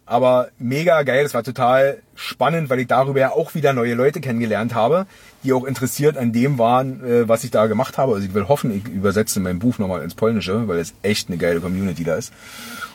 Aber 0.08 0.48
mega 0.58 1.02
geil, 1.02 1.24
es 1.26 1.34
war 1.34 1.42
total 1.42 1.98
spannend, 2.14 2.70
weil 2.70 2.80
ich 2.80 2.86
darüber 2.86 3.20
ja 3.20 3.30
auch 3.30 3.54
wieder 3.54 3.74
neue 3.74 3.92
Leute 3.92 4.22
kennengelernt 4.22 4.74
habe, 4.74 5.06
die 5.44 5.52
auch 5.52 5.64
interessiert 5.64 6.16
an 6.16 6.32
dem 6.32 6.58
waren, 6.58 7.04
äh, 7.04 7.28
was 7.28 7.44
ich 7.44 7.50
da 7.50 7.66
gemacht 7.66 7.98
habe. 7.98 8.14
Also 8.14 8.26
ich 8.26 8.34
will 8.34 8.48
hoffen, 8.48 8.70
ich 8.70 8.88
übersetze 8.88 9.40
mein 9.40 9.58
Buch 9.58 9.78
nochmal 9.78 10.02
ins 10.02 10.14
Polnische, 10.14 10.68
weil 10.68 10.78
es 10.78 10.94
echt 11.02 11.28
eine 11.28 11.38
geile 11.38 11.60
Community 11.60 12.04
da 12.04 12.16
ist. 12.16 12.32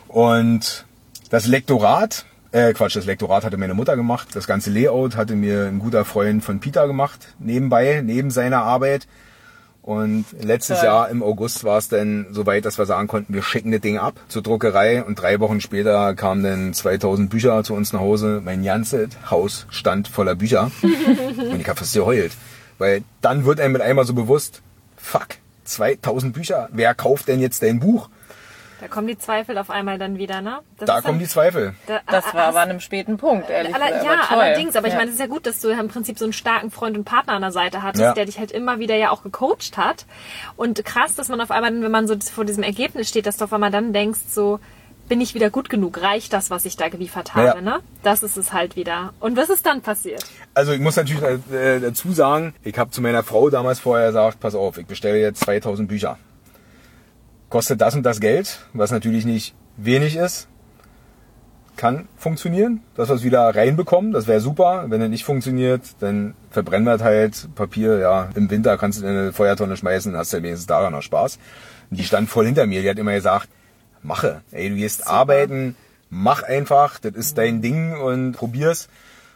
Und 0.07 0.85
das 1.29 1.47
Lektorat, 1.47 2.25
äh 2.51 2.73
Quatsch, 2.73 2.95
das 2.95 3.05
Lektorat 3.05 3.43
hatte 3.43 3.57
meine 3.57 3.73
Mutter 3.73 3.95
gemacht. 3.95 4.29
Das 4.33 4.47
ganze 4.47 4.69
Layout 4.69 5.15
hatte 5.15 5.35
mir 5.35 5.65
ein 5.65 5.79
guter 5.79 6.05
Freund 6.05 6.43
von 6.43 6.59
Peter 6.59 6.87
gemacht, 6.87 7.33
nebenbei, 7.39 8.01
neben 8.03 8.29
seiner 8.29 8.63
Arbeit. 8.63 9.07
Und 9.83 10.25
letztes 10.39 10.79
Toll. 10.79 10.85
Jahr 10.87 11.09
im 11.09 11.21
August 11.21 11.65
war 11.65 11.77
es 11.77 11.89
dann 11.89 12.27
soweit, 12.31 12.63
dass 12.63 12.77
wir 12.77 12.85
sagen 12.85 13.09
konnten, 13.09 13.33
wir 13.33 13.43
schicken 13.43 13.69
das 13.71 13.81
Ding 13.81 13.97
ab 13.97 14.15
zur 14.29 14.41
Druckerei. 14.41 15.03
Und 15.03 15.21
drei 15.21 15.41
Wochen 15.41 15.59
später 15.59 16.15
kamen 16.15 16.41
dann 16.41 16.73
2000 16.73 17.29
Bücher 17.29 17.63
zu 17.65 17.73
uns 17.73 17.91
nach 17.91 17.99
Hause. 17.99 18.41
Mein 18.43 18.63
ganzes 18.63 19.09
Haus 19.29 19.67
stand 19.69 20.07
voller 20.07 20.35
Bücher. 20.35 20.71
und 20.81 21.59
ich 21.59 21.67
habe 21.67 21.77
fast 21.77 21.93
geheult. 21.93 22.31
Weil 22.77 23.03
dann 23.19 23.43
wird 23.43 23.59
einem 23.59 23.73
mit 23.73 23.81
einmal 23.81 24.05
so 24.05 24.13
bewusst, 24.13 24.61
fuck, 24.95 25.27
2000 25.65 26.33
Bücher, 26.33 26.69
wer 26.71 26.95
kauft 26.95 27.27
denn 27.27 27.41
jetzt 27.41 27.61
dein 27.61 27.81
Buch? 27.81 28.09
Da 28.83 28.89
kommen 28.89 29.07
die 29.07 29.17
Zweifel 29.17 29.57
auf 29.57 29.69
einmal 29.69 29.97
dann 29.97 30.17
wieder, 30.17 30.41
ne? 30.41 30.59
Das 30.77 30.87
Da 30.87 30.97
ist 30.97 31.03
dann- 31.05 31.11
kommen 31.11 31.19
die 31.19 31.25
Zweifel. 31.27 31.73
da- 31.87 32.01
Das 32.11 32.33
war 32.33 32.43
aber 32.47 32.59
an 32.59 32.69
einem 32.69 32.81
späten 32.81 33.15
Punkt, 33.15 33.49
ehrlich 33.49 33.73
Aller, 33.73 33.85
gesagt. 33.87 34.03
ja, 34.05 34.11
aber 34.29 34.41
allerdings, 34.43 34.75
aber 34.75 34.87
ich 34.87 34.93
Ja. 34.93 34.99
meine, 34.99 35.07
es 35.09 35.15
ist 35.15 35.21
ja 35.21 35.27
gut, 35.27 35.45
dass 35.45 35.61
du 35.61 35.69
ja 35.69 35.79
im 35.79 35.87
Prinzip 35.87 36.19
so 36.19 36.25
einen 36.25 36.33
starken 36.33 36.69
Freund 36.69 36.97
und 36.97 37.05
Partner 37.05 37.31
an 37.33 37.41
der 37.43 37.53
Seite 37.53 37.81
hattest, 37.81 38.01
Ja. 38.03 38.13
der 38.13 38.25
dich 38.25 38.39
halt 38.39 38.51
immer 38.51 38.79
wieder 38.79 38.97
ja 38.97 39.11
auch 39.11 39.23
gecoacht 39.23 39.77
hat. 39.77 40.05
Und 40.57 40.83
krass, 40.83 41.15
dass 41.15 41.29
man 41.29 41.39
auf 41.39 41.49
einmal, 41.49 41.71
wenn 41.81 41.91
man 41.91 42.07
so 42.09 42.15
vor 42.19 42.43
diesem 42.43 42.61
Ergebnis 42.63 43.07
steht, 43.07 43.25
dass 43.25 43.37
du 43.37 43.45
auf 43.45 43.53
einmal 43.53 43.71
dann 43.71 43.93
denkst, 43.93 44.19
so, 44.27 44.59
bin 45.07 45.21
ich 45.21 45.33
wieder 45.33 45.49
gut 45.49 45.69
genug? 45.69 46.01
Reicht 46.01 46.33
das, 46.33 46.49
was 46.49 46.65
ich 46.65 46.75
da 46.75 46.89
geliefert 46.89 47.35
habe, 47.35 47.47
Ja. 47.59 47.61
ne? 47.61 47.79
Das 48.03 48.21
ist 48.21 48.35
es 48.35 48.51
halt 48.51 48.75
wieder. 48.75 49.13
Und 49.21 49.37
was 49.37 49.49
ist 49.49 49.65
dann 49.65 49.81
passiert? 49.81 50.25
Also 50.53 50.73
ich 50.73 50.81
muss 50.81 50.97
natürlich 50.97 51.23
äh, 51.53 51.79
dazu 51.79 52.11
sagen, 52.11 52.53
ich 52.63 52.77
habe 52.77 52.89
zu 52.91 53.01
meiner 53.01 53.23
Frau 53.23 53.49
damals 53.49 53.79
vorher 53.79 54.07
gesagt, 54.07 54.41
pass 54.41 54.55
auf, 54.55 54.77
ich 54.77 54.87
bestelle 54.87 55.19
jetzt 55.19 55.41
2000 55.45 55.87
Bücher. 55.87 56.17
Kostet 57.53 57.81
das 57.81 57.93
und 57.93 58.01
das 58.01 58.19
Geld, 58.19 58.61
was 58.73 58.89
natürlich 58.89 59.25
nicht 59.25 59.53
wenig 59.77 60.15
ist. 60.15 60.47
Kann 61.75 62.07
funktionieren, 62.17 62.81
dass 62.95 63.09
wir 63.09 63.15
es 63.15 63.23
wieder 63.23 63.55
reinbekommen, 63.55 64.11
das 64.11 64.25
wäre 64.25 64.39
super. 64.39 64.85
Wenn 64.87 65.03
es 65.03 65.09
nicht 65.11 65.23
funktioniert, 65.23 65.83
dann 65.99 66.33
verbrennen 66.49 66.87
wir 66.87 66.97
halt 67.05 67.49
Papier. 67.53 67.99
Ja, 67.99 68.29
im 68.33 68.49
Winter 68.49 68.75
kannst 68.79 68.99
du 68.99 69.05
in 69.05 69.09
eine 69.11 69.33
Feuertonne 69.33 69.77
schmeißen, 69.77 70.17
hast 70.17 70.33
ja 70.33 70.39
wenigstens 70.39 70.65
daran 70.65 70.93
noch 70.93 71.03
Spaß. 71.03 71.37
Und 71.91 71.99
die 71.99 72.03
stand 72.03 72.27
voll 72.27 72.47
hinter 72.47 72.65
mir, 72.65 72.81
die 72.81 72.89
hat 72.89 72.97
immer 72.97 73.13
gesagt, 73.13 73.49
mache, 74.01 74.41
ey, 74.49 74.69
du 74.69 74.75
gehst 74.75 75.05
arbeiten, 75.05 75.75
mach 76.09 76.41
einfach, 76.41 76.97
das 76.97 77.13
ist 77.13 77.37
dein 77.37 77.61
Ding 77.61 77.95
und 77.95 78.31
probier's. 78.31 78.89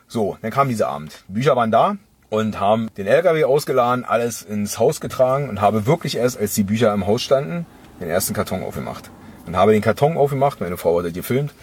So, 0.08 0.40
dann 0.42 0.50
kam 0.50 0.70
dieser 0.70 0.88
Abend. 0.88 1.24
Die 1.28 1.34
Bücher 1.34 1.56
waren 1.56 1.70
da 1.70 1.98
und 2.32 2.60
haben 2.60 2.90
den 2.98 3.06
LKW 3.06 3.44
ausgeladen, 3.44 4.06
alles 4.06 4.42
ins 4.42 4.80
Haus 4.80 5.02
getragen 5.02 5.50
und 5.50 5.62
habe 5.62 5.86
wirklich 5.86 6.18
erst, 6.18 6.40
als 6.40 6.56
die 6.56 6.64
Bücher 6.64 6.92
im 6.96 7.06
Haus 7.06 7.22
standen, 7.22 7.68
den 8.00 8.10
ersten 8.10 8.34
Karton 8.34 8.64
aufgemacht. 8.64 9.10
Und 9.46 9.56
habe 9.56 9.72
den 9.72 9.82
Karton 9.82 10.18
aufgemacht, 10.18 10.60
meine 10.60 10.78
Frau 10.78 10.98
hat 11.00 11.06
das 11.06 11.14
gefilmt, 11.14 11.54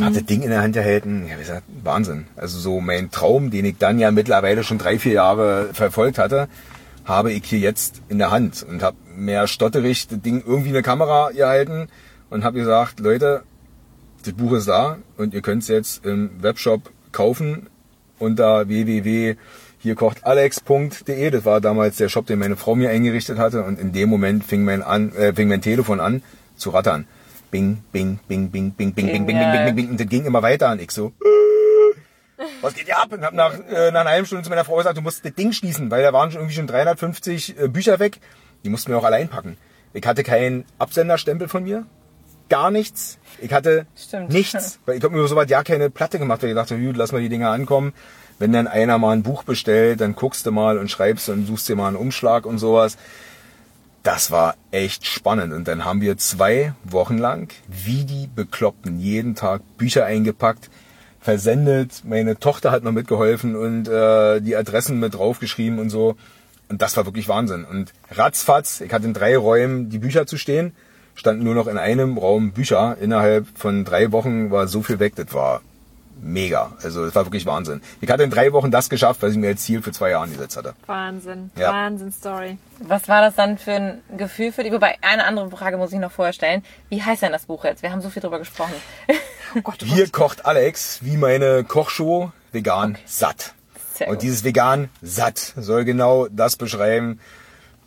hat 0.00 0.16
das 0.16 0.24
Ding 0.24 0.42
in 0.42 0.50
der 0.50 0.62
Hand 0.62 0.74
gehalten. 0.74 1.26
Ja, 1.28 1.36
wie 1.36 1.40
gesagt, 1.40 1.62
Wahnsinn. 1.82 2.26
Also 2.36 2.58
so 2.58 2.80
mein 2.80 3.10
Traum, 3.10 3.50
den 3.50 3.64
ich 3.64 3.76
dann 3.78 3.98
ja 3.98 4.10
mittlerweile 4.10 4.64
schon 4.64 4.78
drei, 4.78 4.98
vier 4.98 5.12
Jahre 5.12 5.68
verfolgt 5.72 6.18
hatte, 6.18 6.48
habe 7.04 7.32
ich 7.32 7.44
hier 7.44 7.58
jetzt 7.58 8.02
in 8.08 8.18
der 8.18 8.30
Hand 8.30 8.64
und 8.68 8.82
habe 8.82 8.96
mehr 9.14 9.46
stotterig 9.46 10.08
das 10.08 10.20
Ding 10.20 10.42
irgendwie 10.44 10.70
in 10.70 10.74
eine 10.74 10.82
Kamera 10.82 11.30
gehalten 11.30 11.88
und 12.30 12.44
habe 12.44 12.58
gesagt, 12.58 12.98
Leute, 13.00 13.42
das 14.24 14.32
Buch 14.32 14.52
ist 14.52 14.68
da 14.68 14.98
und 15.16 15.34
ihr 15.34 15.42
könnt 15.42 15.62
es 15.62 15.68
jetzt 15.68 16.04
im 16.04 16.42
Webshop 16.42 16.90
kaufen 17.12 17.68
unter 18.18 18.68
www 18.68 19.36
hier 19.84 19.94
kocht 19.94 20.24
alex.de. 20.24 21.30
Das 21.30 21.44
war 21.44 21.60
damals 21.60 21.98
der 21.98 22.08
Shop, 22.08 22.26
den 22.26 22.38
meine 22.38 22.56
Frau 22.56 22.74
mir 22.74 22.88
eingerichtet 22.88 23.38
hatte 23.38 23.62
und 23.64 23.78
in 23.78 23.92
dem 23.92 24.08
Moment 24.08 24.42
fing 24.42 24.64
mein, 24.64 24.82
an, 24.82 25.14
äh, 25.14 25.34
fing 25.34 25.46
mein 25.46 25.60
Telefon 25.60 26.00
an 26.00 26.22
zu 26.56 26.70
rattern. 26.70 27.06
Bing, 27.50 27.84
bing, 27.92 28.18
bing, 28.26 28.50
bing, 28.50 28.72
bing, 28.72 28.94
bing, 28.94 29.12
bing, 29.12 29.26
bing, 29.26 29.26
bing, 29.26 29.38
bing, 29.38 29.64
bing, 29.66 29.76
bing. 29.76 29.90
Und 29.90 30.00
das 30.00 30.08
ging 30.08 30.24
immer 30.24 30.42
weiter 30.42 30.72
und 30.72 30.80
ich 30.80 30.90
so, 30.90 31.12
äh, 31.20 32.42
was 32.62 32.74
geht 32.74 32.86
hier 32.86 32.98
ab? 32.98 33.12
Und 33.12 33.22
hab 33.22 33.34
nach, 33.34 33.52
äh, 33.52 33.90
nach 33.92 34.00
einer 34.00 34.10
halben 34.10 34.26
Stunde 34.26 34.42
zu 34.42 34.48
meiner 34.48 34.64
Frau 34.64 34.76
gesagt, 34.76 34.96
du 34.96 35.02
musst 35.02 35.22
das 35.22 35.34
Ding 35.34 35.52
schließen, 35.52 35.90
weil 35.90 36.02
da 36.02 36.14
waren 36.14 36.30
schon 36.30 36.40
irgendwie 36.40 36.56
schon 36.56 36.66
350 36.66 37.60
äh, 37.60 37.68
Bücher 37.68 37.98
weg. 37.98 38.20
Die 38.64 38.70
mussten 38.70 38.90
wir 38.90 38.98
auch 38.98 39.04
allein 39.04 39.28
packen. 39.28 39.58
Ich 39.92 40.06
hatte 40.06 40.22
keinen 40.22 40.64
Absenderstempel 40.78 41.48
von 41.48 41.62
mir. 41.62 41.84
Gar 42.48 42.70
nichts. 42.70 43.18
Ich 43.38 43.52
hatte 43.52 43.86
Stimmt. 43.96 44.30
nichts. 44.30 44.78
Weil 44.86 44.96
ich 44.96 45.04
habe 45.04 45.14
mir 45.14 45.28
so 45.28 45.36
weit 45.36 45.50
ja 45.50 45.62
keine 45.62 45.90
Platte 45.90 46.18
gemacht, 46.18 46.42
weil 46.42 46.50
ich 46.50 46.54
dachte, 46.54 46.78
gut, 46.78 46.96
lass 46.96 47.12
mal 47.12 47.20
die 47.20 47.28
Dinger 47.28 47.50
ankommen. 47.50 47.92
Wenn 48.38 48.52
dann 48.52 48.66
einer 48.66 48.98
mal 48.98 49.12
ein 49.12 49.22
Buch 49.22 49.44
bestellt, 49.44 50.00
dann 50.00 50.16
guckst 50.16 50.44
du 50.46 50.50
mal 50.50 50.78
und 50.78 50.90
schreibst 50.90 51.28
und 51.28 51.46
suchst 51.46 51.68
dir 51.68 51.76
mal 51.76 51.88
einen 51.88 51.96
Umschlag 51.96 52.46
und 52.46 52.58
sowas. 52.58 52.96
Das 54.02 54.30
war 54.30 54.56
echt 54.70 55.06
spannend. 55.06 55.52
Und 55.52 55.66
dann 55.66 55.84
haben 55.84 56.00
wir 56.00 56.18
zwei 56.18 56.74
Wochen 56.84 57.16
lang, 57.16 57.52
wie 57.68 58.04
die 58.04 58.28
Bekloppten, 58.34 59.00
jeden 59.00 59.34
Tag 59.34 59.62
Bücher 59.78 60.04
eingepackt, 60.04 60.68
versendet. 61.20 62.02
Meine 62.04 62.38
Tochter 62.38 62.70
hat 62.70 62.82
noch 62.82 62.92
mitgeholfen 62.92 63.56
und 63.56 63.88
äh, 63.88 64.40
die 64.40 64.56
Adressen 64.56 65.00
mit 65.00 65.14
draufgeschrieben 65.14 65.78
und 65.78 65.88
so. 65.88 66.16
Und 66.68 66.82
das 66.82 66.96
war 66.96 67.06
wirklich 67.06 67.28
Wahnsinn. 67.28 67.64
Und 67.64 67.92
ratzfatz, 68.10 68.80
ich 68.80 68.92
hatte 68.92 69.06
in 69.06 69.14
drei 69.14 69.36
Räumen 69.36 69.88
die 69.88 69.98
Bücher 69.98 70.26
zu 70.26 70.36
stehen, 70.36 70.72
standen 71.14 71.44
nur 71.44 71.54
noch 71.54 71.66
in 71.66 71.78
einem 71.78 72.18
Raum 72.18 72.52
Bücher. 72.52 72.98
Innerhalb 73.00 73.46
von 73.54 73.84
drei 73.84 74.12
Wochen 74.12 74.50
war 74.50 74.66
so 74.66 74.82
viel 74.82 74.98
weg, 74.98 75.14
das 75.16 75.32
war 75.32 75.62
mega. 76.20 76.72
Also 76.82 77.04
es 77.04 77.14
war 77.14 77.26
wirklich 77.26 77.46
Wahnsinn. 77.46 77.82
Ich 78.00 78.10
hatte 78.10 78.22
in 78.22 78.30
drei 78.30 78.52
Wochen 78.52 78.70
das 78.70 78.88
geschafft, 78.88 79.22
was 79.22 79.32
ich 79.32 79.38
mir 79.38 79.48
als 79.48 79.62
Ziel 79.62 79.82
für 79.82 79.92
zwei 79.92 80.10
Jahre 80.10 80.28
gesetzt 80.28 80.56
hatte. 80.56 80.74
Wahnsinn. 80.86 81.50
Ja. 81.56 81.72
Wahnsinn 81.72 82.12
Story. 82.12 82.58
Was 82.80 83.08
war 83.08 83.20
das 83.22 83.34
dann 83.34 83.58
für 83.58 83.72
ein 83.72 84.02
Gefühl 84.16 84.52
für 84.52 84.62
dich? 84.62 84.72
Wobei, 84.72 84.96
eine 85.02 85.24
andere 85.24 85.50
Frage 85.50 85.76
muss 85.76 85.92
ich 85.92 85.98
noch 85.98 86.12
vorher 86.12 86.32
stellen. 86.32 86.64
Wie 86.88 87.02
heißt 87.02 87.22
denn 87.22 87.32
das 87.32 87.46
Buch 87.46 87.64
jetzt? 87.64 87.82
Wir 87.82 87.92
haben 87.92 88.00
so 88.00 88.10
viel 88.10 88.22
drüber 88.22 88.38
gesprochen. 88.38 88.74
Oh 89.56 89.60
Gott, 89.62 89.78
oh 89.82 89.86
Hier 89.86 90.08
kocht 90.10 90.46
Alex 90.46 90.98
wie 91.02 91.16
meine 91.16 91.62
Kochshow 91.64 92.32
vegan 92.52 92.98
satt. 93.06 93.54
Sehr 93.94 94.08
Und 94.08 94.14
gut. 94.14 94.22
dieses 94.22 94.42
vegan 94.44 94.88
satt 95.02 95.38
soll 95.56 95.84
genau 95.84 96.26
das 96.28 96.56
beschreiben, 96.56 97.20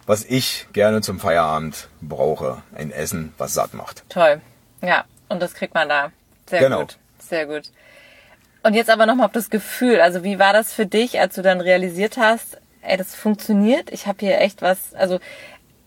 was 0.06 0.24
ich 0.24 0.68
gerne 0.72 1.02
zum 1.02 1.20
Feierabend 1.20 1.90
brauche. 2.02 2.62
Ein 2.74 2.92
Essen, 2.92 3.34
was 3.38 3.54
satt 3.54 3.74
macht. 3.74 4.04
Toll. 4.08 4.40
Ja, 4.82 5.04
und 5.28 5.42
das 5.42 5.54
kriegt 5.54 5.74
man 5.74 5.90
da. 5.90 6.12
Sehr 6.50 6.62
Genau. 6.62 6.80
gut. 6.82 6.98
Sehr 7.20 7.46
gut. 7.46 7.64
Und 8.68 8.74
jetzt 8.74 8.90
aber 8.90 9.06
nochmal 9.06 9.28
auf 9.28 9.32
das 9.32 9.50
Gefühl. 9.50 10.02
Also 10.02 10.26
wie 10.26 10.40
war 10.40 10.52
das 10.52 10.74
für 10.74 10.86
dich, 10.86 11.22
als 11.22 11.36
du 11.36 11.42
dann 11.42 11.62
realisiert 11.62 12.18
hast, 12.18 12.58
ey, 12.82 12.98
das 12.98 13.16
funktioniert? 13.16 13.90
Ich 13.92 14.08
habe 14.08 14.18
hier 14.20 14.42
echt 14.42 14.62
was, 14.62 14.94
also 14.94 15.20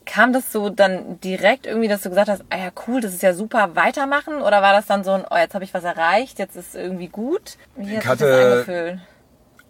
kam 0.06 0.32
das 0.32 0.50
so 0.50 0.70
dann 0.70 1.20
direkt 1.20 1.66
irgendwie, 1.66 1.88
dass 1.88 2.00
du 2.00 2.08
gesagt 2.08 2.30
hast, 2.30 2.42
ah 2.48 2.56
ja 2.56 2.70
cool, 2.86 3.02
das 3.02 3.12
ist 3.12 3.22
ja 3.22 3.34
super, 3.34 3.76
weitermachen? 3.76 4.40
Oder 4.40 4.62
war 4.62 4.72
das 4.72 4.86
dann 4.86 5.04
so 5.04 5.10
ein, 5.10 5.26
oh 5.30 5.36
jetzt 5.36 5.52
habe 5.54 5.62
ich 5.62 5.74
was 5.74 5.84
erreicht, 5.84 6.38
jetzt 6.38 6.56
ist 6.56 6.74
irgendwie 6.74 7.08
gut? 7.08 7.58
Wie 7.76 7.96
Ich 7.96 8.06
hatte- 8.06 8.98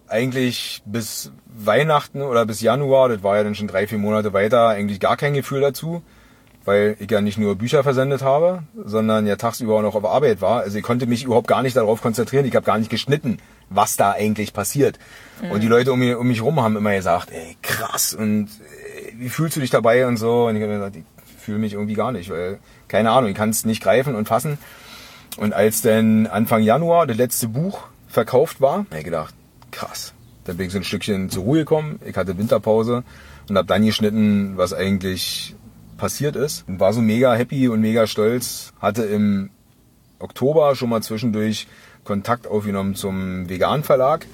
eigentlich 0.07 0.81
bis 0.85 1.33
Weihnachten 1.45 2.21
oder 2.21 2.45
bis 2.45 2.61
Januar, 2.61 3.09
das 3.09 3.23
war 3.23 3.35
ja 3.35 3.43
dann 3.43 3.55
schon 3.55 3.67
drei, 3.67 3.87
vier 3.87 3.97
Monate 3.97 4.31
weiter, 4.31 4.69
eigentlich 4.69 5.01
gar 5.01 5.17
kein 5.17 5.33
Gefühl 5.33 5.59
dazu, 5.59 6.01
weil 6.65 6.95
ich 6.99 7.09
ja 7.09 7.21
nicht 7.21 7.37
nur 7.37 7.55
Bücher 7.55 7.83
versendet 7.83 8.21
habe, 8.21 8.63
sondern 8.75 9.25
ja 9.25 9.35
tagsüber 9.35 9.75
auch 9.75 9.81
noch 9.81 9.95
auf 9.95 10.05
Arbeit 10.05 10.41
war. 10.41 10.61
Also 10.61 10.77
ich 10.77 10.83
konnte 10.83 11.07
mich 11.07 11.23
überhaupt 11.23 11.47
gar 11.47 11.63
nicht 11.63 11.75
darauf 11.75 12.01
konzentrieren. 12.01 12.45
Ich 12.45 12.55
habe 12.55 12.65
gar 12.65 12.77
nicht 12.77 12.91
geschnitten, 12.91 13.37
was 13.69 13.97
da 13.97 14.11
eigentlich 14.11 14.53
passiert. 14.53 14.99
Und 15.49 15.61
die 15.61 15.67
Leute 15.67 15.91
um 15.91 15.99
mich, 15.99 16.15
um 16.15 16.27
mich 16.27 16.41
rum 16.41 16.61
haben 16.61 16.77
immer 16.77 16.95
gesagt, 16.95 17.31
ey, 17.31 17.57
krass 17.61 18.13
und 18.13 18.45
äh, 18.45 19.13
wie 19.17 19.29
fühlst 19.29 19.55
du 19.55 19.59
dich 19.59 19.71
dabei 19.71 20.05
und 20.07 20.17
so. 20.17 20.45
Und 20.45 20.55
ich 20.55 20.61
habe 20.61 20.73
mir 20.73 20.79
gesagt, 20.79 20.97
ich 20.97 21.03
fühle 21.41 21.57
mich 21.57 21.73
irgendwie 21.73 21.95
gar 21.95 22.11
nicht, 22.11 22.29
weil, 22.29 22.59
keine 22.87 23.11
Ahnung, 23.11 23.31
ich 23.31 23.35
kann 23.35 23.49
es 23.49 23.65
nicht 23.65 23.81
greifen 23.81 24.13
und 24.13 24.27
fassen. 24.27 24.59
Und 25.37 25.53
als 25.53 25.81
dann 25.81 26.27
Anfang 26.27 26.61
Januar 26.61 27.07
das 27.07 27.17
letzte 27.17 27.47
Buch 27.47 27.87
verkauft 28.07 28.61
war, 28.61 28.79
habe 28.79 28.97
ich 28.97 29.03
gedacht, 29.03 29.33
krass. 29.71 30.13
Dann 30.43 30.57
bin 30.57 30.67
ich 30.67 30.73
so 30.73 30.79
ein 30.79 30.83
Stückchen 30.83 31.29
zur 31.29 31.43
Ruhe 31.43 31.59
gekommen. 31.59 31.99
Ich 32.05 32.17
hatte 32.17 32.37
Winterpause 32.37 33.03
und 33.47 33.57
habe 33.57 33.67
dann 33.67 33.85
geschnitten, 33.85 34.57
was 34.57 34.73
eigentlich 34.73 35.55
passiert 36.01 36.35
ist. 36.35 36.65
Und 36.67 36.79
war 36.79 36.91
so 36.91 36.99
mega 36.99 37.33
happy 37.33 37.69
und 37.69 37.79
mega 37.79 38.07
stolz. 38.07 38.73
Hatte 38.81 39.03
im 39.03 39.51
Oktober 40.19 40.75
schon 40.75 40.89
mal 40.89 41.01
zwischendurch 41.01 41.67
Kontakt 42.03 42.47
aufgenommen 42.47 42.95
zum 42.95 43.47
Vegan 43.47 43.83
Verlag, 43.83 44.25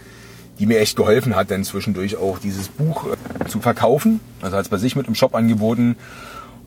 die 0.59 0.65
mir 0.65 0.80
echt 0.80 0.95
geholfen 0.95 1.36
hat, 1.36 1.51
dann 1.51 1.65
zwischendurch 1.65 2.15
auch 2.15 2.39
dieses 2.39 2.70
Buch 2.70 3.07
äh, 3.07 3.47
zu 3.49 3.59
verkaufen. 3.59 4.22
Also 4.41 4.55
hat 4.55 4.63
es 4.63 4.70
bei 4.70 4.78
sich 4.78 4.95
mit 4.95 5.07
im 5.07 5.15
Shop 5.15 5.36
angeboten. 5.36 5.97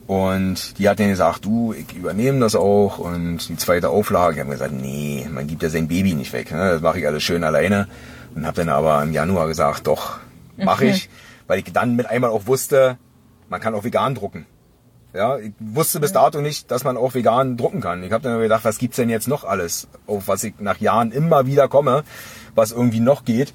Und 0.05 0.77
die 0.77 0.87
hat 0.87 0.99
dann 0.99 1.09
gesagt, 1.09 1.45
du, 1.45 1.73
ich 1.73 1.95
übernehme 1.95 2.39
das 2.39 2.55
auch 2.55 2.99
und 2.99 3.49
die 3.49 3.57
zweite 3.57 3.89
Auflage. 3.89 4.35
Ich 4.35 4.39
habe 4.41 4.51
gesagt, 4.51 4.73
nee, 4.73 5.27
man 5.31 5.47
gibt 5.47 5.63
ja 5.63 5.69
sein 5.69 5.87
Baby 5.87 6.13
nicht 6.13 6.31
weg. 6.31 6.51
Ne? 6.51 6.73
Das 6.73 6.81
mache 6.81 6.99
ich 6.99 7.07
alles 7.07 7.23
schön 7.23 7.43
alleine. 7.43 7.87
Und 8.35 8.45
habe 8.45 8.57
dann 8.57 8.69
aber 8.69 9.01
im 9.01 9.13
Januar 9.13 9.47
gesagt, 9.47 9.87
doch, 9.87 10.19
mache 10.57 10.85
ich. 10.85 11.09
Weil 11.47 11.59
ich 11.59 11.73
dann 11.73 11.95
mit 11.95 12.05
einmal 12.05 12.29
auch 12.29 12.45
wusste, 12.45 12.97
man 13.49 13.59
kann 13.59 13.73
auch 13.73 13.83
vegan 13.83 14.13
drucken. 14.13 14.45
Ja, 15.13 15.37
ich 15.37 15.51
wusste 15.59 15.99
bis 15.99 16.13
dato 16.13 16.39
nicht, 16.39 16.71
dass 16.71 16.85
man 16.85 16.95
auch 16.95 17.13
vegan 17.13 17.57
drucken 17.57 17.81
kann. 17.81 18.01
Ich 18.03 18.13
habe 18.13 18.23
dann 18.23 18.39
gedacht, 18.39 18.63
was 18.63 18.77
gibt's 18.77 18.95
denn 18.95 19.09
jetzt 19.09 19.27
noch 19.27 19.43
alles, 19.43 19.87
auf 20.07 20.27
was 20.27 20.43
ich 20.43 20.53
nach 20.59 20.77
Jahren 20.77 21.11
immer 21.11 21.45
wieder 21.45 21.67
komme, 21.67 22.03
was 22.55 22.71
irgendwie 22.71 23.01
noch 23.01 23.25
geht. 23.25 23.53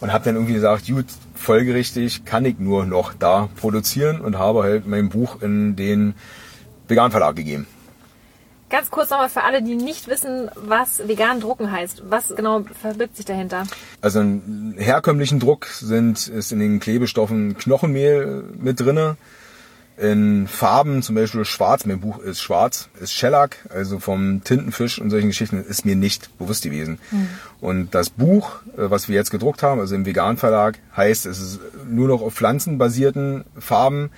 Und 0.00 0.12
habe 0.12 0.24
dann 0.24 0.34
irgendwie 0.34 0.54
gesagt, 0.54 0.86
gut, 0.86 1.06
folgerichtig 1.34 2.24
kann 2.24 2.44
ich 2.44 2.58
nur 2.58 2.84
noch 2.84 3.14
da 3.14 3.48
produzieren 3.56 4.20
und 4.20 4.38
habe 4.38 4.62
halt 4.62 4.86
mein 4.86 5.08
Buch 5.08 5.40
in 5.42 5.74
den 5.76 6.14
Vegan 6.88 7.10
Verlag 7.10 7.36
gegeben. 7.36 7.66
Ganz 8.68 8.90
kurz 8.90 9.10
nochmal 9.10 9.28
für 9.28 9.44
alle, 9.44 9.62
die 9.62 9.76
nicht 9.76 10.08
wissen, 10.08 10.50
was 10.56 11.06
vegan 11.06 11.40
drucken 11.40 11.70
heißt. 11.70 12.02
Was 12.08 12.34
genau 12.34 12.64
verbirgt 12.80 13.16
sich 13.16 13.24
dahinter? 13.24 13.64
Also 14.00 14.20
einen 14.20 14.74
herkömmlichen 14.76 15.38
Druck 15.38 15.66
sind 15.66 16.26
ist 16.26 16.52
in 16.52 16.58
den 16.58 16.80
Klebestoffen 16.80 17.56
Knochenmehl 17.56 18.44
mit 18.58 18.80
drinne. 18.80 19.16
In 19.98 20.46
Farben, 20.46 21.02
zum 21.02 21.14
Beispiel 21.14 21.44
schwarz, 21.46 21.86
mein 21.86 22.00
Buch 22.00 22.18
ist 22.18 22.42
schwarz, 22.42 22.90
ist 23.00 23.14
Shellac, 23.14 23.56
also 23.70 23.98
vom 23.98 24.44
Tintenfisch 24.44 24.98
und 25.00 25.08
solchen 25.08 25.28
Geschichten, 25.28 25.64
ist 25.64 25.86
mir 25.86 25.96
nicht 25.96 26.36
bewusst 26.38 26.64
gewesen. 26.64 26.98
Und 27.60 27.94
das 27.94 28.10
Buch, 28.10 28.60
äh, 28.76 28.90
was 28.90 29.08
wir 29.08 29.14
jetzt 29.14 29.30
gedruckt 29.30 29.62
haben, 29.62 29.80
also 29.80 29.94
im 29.94 30.04
Vegan 30.04 30.36
Verlag, 30.36 30.78
heißt, 30.96 31.24
es 31.24 31.40
ist 31.40 31.60
nur 31.88 32.08
noch 32.08 32.20
auf 32.20 32.34
pflanzenbasierten 32.34 33.44
Farben, 33.58 34.10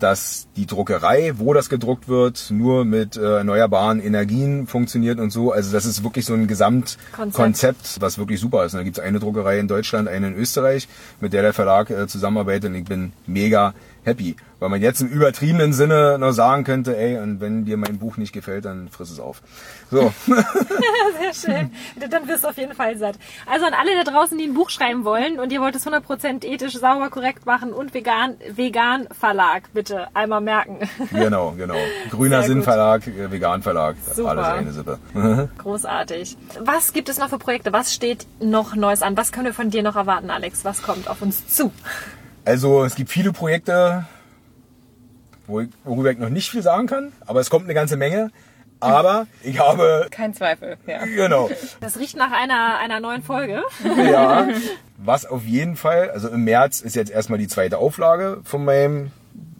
dass 0.00 0.48
die 0.56 0.66
Druckerei, 0.66 1.32
wo 1.36 1.54
das 1.54 1.68
gedruckt 1.68 2.08
wird, 2.08 2.50
nur 2.50 2.84
mit 2.84 3.16
äh, 3.16 3.38
erneuerbaren 3.38 4.00
Energien 4.00 4.66
funktioniert 4.66 5.18
und 5.18 5.30
so. 5.30 5.52
Also 5.52 5.72
das 5.72 5.86
ist 5.86 6.04
wirklich 6.04 6.26
so 6.26 6.34
ein 6.34 6.46
Gesamtkonzept, 6.46 7.34
Konzept. 7.34 8.00
was 8.00 8.18
wirklich 8.18 8.40
super 8.40 8.64
ist. 8.64 8.74
Und 8.74 8.80
da 8.80 8.84
gibt 8.84 8.98
es 8.98 9.02
eine 9.04 9.18
Druckerei 9.18 9.58
in 9.58 9.68
Deutschland, 9.68 10.08
eine 10.08 10.28
in 10.28 10.36
Österreich, 10.36 10.88
mit 11.20 11.32
der 11.32 11.42
der 11.42 11.52
Verlag 11.54 11.90
äh, 11.90 12.06
zusammenarbeitet 12.06 12.70
und 12.70 12.76
ich 12.76 12.84
bin 12.84 13.12
mega 13.26 13.72
happy. 14.04 14.36
Weil 14.58 14.68
man 14.68 14.80
jetzt 14.80 15.00
im 15.00 15.08
übertriebenen 15.08 15.72
Sinne 15.72 16.18
noch 16.18 16.32
sagen 16.32 16.62
könnte, 16.62 16.96
ey, 16.96 17.18
und 17.18 17.40
wenn 17.40 17.64
dir 17.64 17.76
mein 17.76 17.98
Buch 17.98 18.16
nicht 18.16 18.32
gefällt, 18.32 18.64
dann 18.64 18.88
friss 18.88 19.10
es 19.10 19.18
auf. 19.18 19.42
So, 19.90 20.12
Sehr 20.26 21.34
schön. 21.34 21.70
Dann 22.10 22.28
wirst 22.28 22.44
du 22.44 22.48
auf 22.48 22.56
jeden 22.56 22.74
Fall 22.74 22.96
satt. 22.96 23.16
Also 23.46 23.66
an 23.66 23.74
alle 23.74 24.04
da 24.04 24.08
draußen, 24.08 24.38
die 24.38 24.44
ein 24.44 24.54
Buch 24.54 24.70
schreiben 24.70 25.04
wollen 25.04 25.40
und 25.40 25.50
ihr 25.52 25.60
wollt 25.60 25.74
es 25.74 25.86
100% 25.86 26.44
ethisch, 26.44 26.74
sauber, 26.74 27.10
korrekt 27.10 27.44
machen 27.44 27.72
und 27.72 27.92
vegan, 27.92 28.36
vegan 28.48 29.08
Verlag, 29.18 29.64
bitte 29.72 30.08
einmal 30.14 30.41
merken. 30.44 30.78
genau, 31.12 31.52
genau. 31.52 31.74
Grüner. 32.10 32.42
Sinnverlag, 32.42 33.06
äh, 33.06 33.30
Vegan 33.30 33.62
Verlag, 33.62 33.96
Super. 34.14 34.30
alles 34.30 34.46
eine 34.46 34.72
Sippe. 34.72 34.98
Großartig. 35.58 36.36
Was 36.60 36.92
gibt 36.92 37.08
es 37.08 37.18
noch 37.18 37.28
für 37.28 37.38
Projekte? 37.38 37.72
Was 37.72 37.94
steht 37.94 38.26
noch 38.40 38.74
Neues 38.74 39.02
an? 39.02 39.16
Was 39.16 39.32
können 39.32 39.46
wir 39.46 39.54
von 39.54 39.70
dir 39.70 39.82
noch 39.82 39.96
erwarten, 39.96 40.30
Alex? 40.30 40.64
Was 40.64 40.82
kommt 40.82 41.08
auf 41.08 41.22
uns 41.22 41.46
zu? 41.48 41.72
Also 42.44 42.84
es 42.84 42.94
gibt 42.94 43.10
viele 43.10 43.32
Projekte, 43.32 44.04
worüber 45.46 46.10
ich 46.10 46.18
noch 46.18 46.28
nicht 46.28 46.50
viel 46.50 46.62
sagen 46.62 46.86
kann, 46.86 47.12
aber 47.26 47.40
es 47.40 47.50
kommt 47.50 47.64
eine 47.64 47.74
ganze 47.74 47.96
Menge. 47.96 48.30
Aber 48.80 49.28
ich 49.44 49.60
habe, 49.60 50.08
Kein 50.10 50.34
Zweifel, 50.34 50.76
ja. 50.88 51.04
genau, 51.04 51.48
Das 51.80 52.00
riecht 52.00 52.16
nach 52.16 52.32
einer, 52.32 52.78
einer 52.80 52.98
neuen 52.98 53.22
Folge. 53.22 53.62
ja, 53.96 54.48
was 54.96 55.24
auf 55.24 55.44
jeden 55.44 55.76
Fall, 55.76 56.10
also 56.10 56.28
im 56.28 56.42
März 56.42 56.80
ist 56.80 56.96
jetzt 56.96 57.10
erstmal 57.12 57.38
die 57.38 57.46
zweite 57.46 57.78
Auflage 57.78 58.40
von 58.42 58.64
meinem 58.64 59.12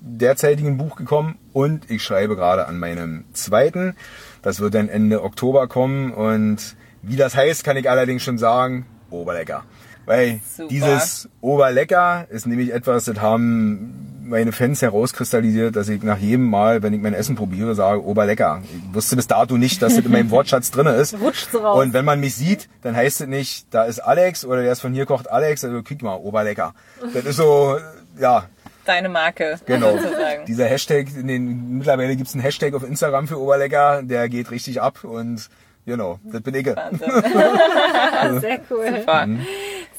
derzeitigen 0.05 0.76
Buch 0.76 0.96
gekommen 0.96 1.38
und 1.53 1.90
ich 1.90 2.03
schreibe 2.03 2.36
gerade 2.36 2.66
an 2.66 2.78
meinem 2.78 3.24
zweiten. 3.32 3.94
Das 4.42 4.61
wird 4.61 4.74
dann 4.74 4.88
Ende 4.88 5.22
Oktober 5.22 5.68
kommen 5.68 6.12
und 6.12 6.76
wie 7.03 7.16
das 7.16 7.34
heißt, 7.36 7.64
kann 7.64 7.76
ich 7.76 7.88
allerdings 7.88 8.22
schon 8.22 8.38
sagen, 8.38 8.86
oberlecker. 9.11 9.64
Weil 10.05 10.40
Super. 10.44 10.68
dieses 10.68 11.28
Oberlecker 11.40 12.26
ist 12.30 12.46
nämlich 12.46 12.72
etwas, 12.72 13.05
das 13.05 13.20
haben 13.20 14.12
meine 14.24 14.53
Fans 14.53 14.82
herauskristallisiert, 14.82 15.76
dass 15.76 15.88
ich 15.88 16.03
nach 16.03 16.18
jedem 16.18 16.48
Mal, 16.48 16.82
wenn 16.82 16.92
ich 16.92 17.00
mein 17.00 17.14
Essen 17.14 17.36
probiere, 17.36 17.74
sage, 17.74 18.05
Oberlecker. 18.05 18.62
Ich 18.64 18.94
wusste 18.94 19.16
bis 19.16 19.26
dato 19.26 19.59
nicht, 19.59 19.82
dass 19.82 19.94
das 19.94 20.05
in 20.05 20.11
meinem 20.11 20.30
Wortschatz 20.32 20.70
drin 20.70 20.86
ist. 20.86 21.14
Rutscht 21.20 21.50
so 21.53 21.59
raus. 21.59 21.82
Und 21.82 21.92
wenn 21.92 22.05
man 22.05 22.18
mich 22.18 22.34
sieht, 22.34 22.68
dann 22.82 22.96
heißt 22.96 23.20
es 23.20 23.26
nicht, 23.28 23.66
da 23.70 23.84
ist 23.84 24.00
Alex 24.00 24.44
oder 24.44 24.62
der 24.62 24.72
ist 24.72 24.80
von 24.80 24.92
hier 24.92 25.07
kocht 25.07 25.30
Alex, 25.30 25.64
also 25.64 25.82
guck 25.82 26.03
mal, 26.03 26.16
Oberlecker. 26.16 26.74
Das 27.14 27.24
ist 27.24 27.36
so, 27.36 27.78
ja, 28.18 28.46
Deine 28.85 29.09
Marke, 29.09 29.59
Genau. 29.66 29.97
sozusagen. 29.97 30.45
Dieser 30.47 30.66
Hashtag, 30.66 31.07
in 31.16 31.28
den, 31.28 31.78
mittlerweile 31.78 32.16
gibt's 32.16 32.35
einen 32.35 32.43
Hashtag 32.43 32.74
auf 32.74 32.83
Instagram 32.83 33.28
für 33.28 33.39
Oberlecker, 33.41 34.03
der 34.03 34.28
geht 34.28 34.51
richtig 34.51 34.80
ab 34.80 35.05
und 35.05 35.49
genau, 35.87 36.18
das 36.24 36.41
bin 36.43 36.55
ich. 36.55 36.66
Wahnsinn. 36.66 38.41
Sehr 38.41 38.61
cool. 38.70 38.99
Super. 39.01 39.28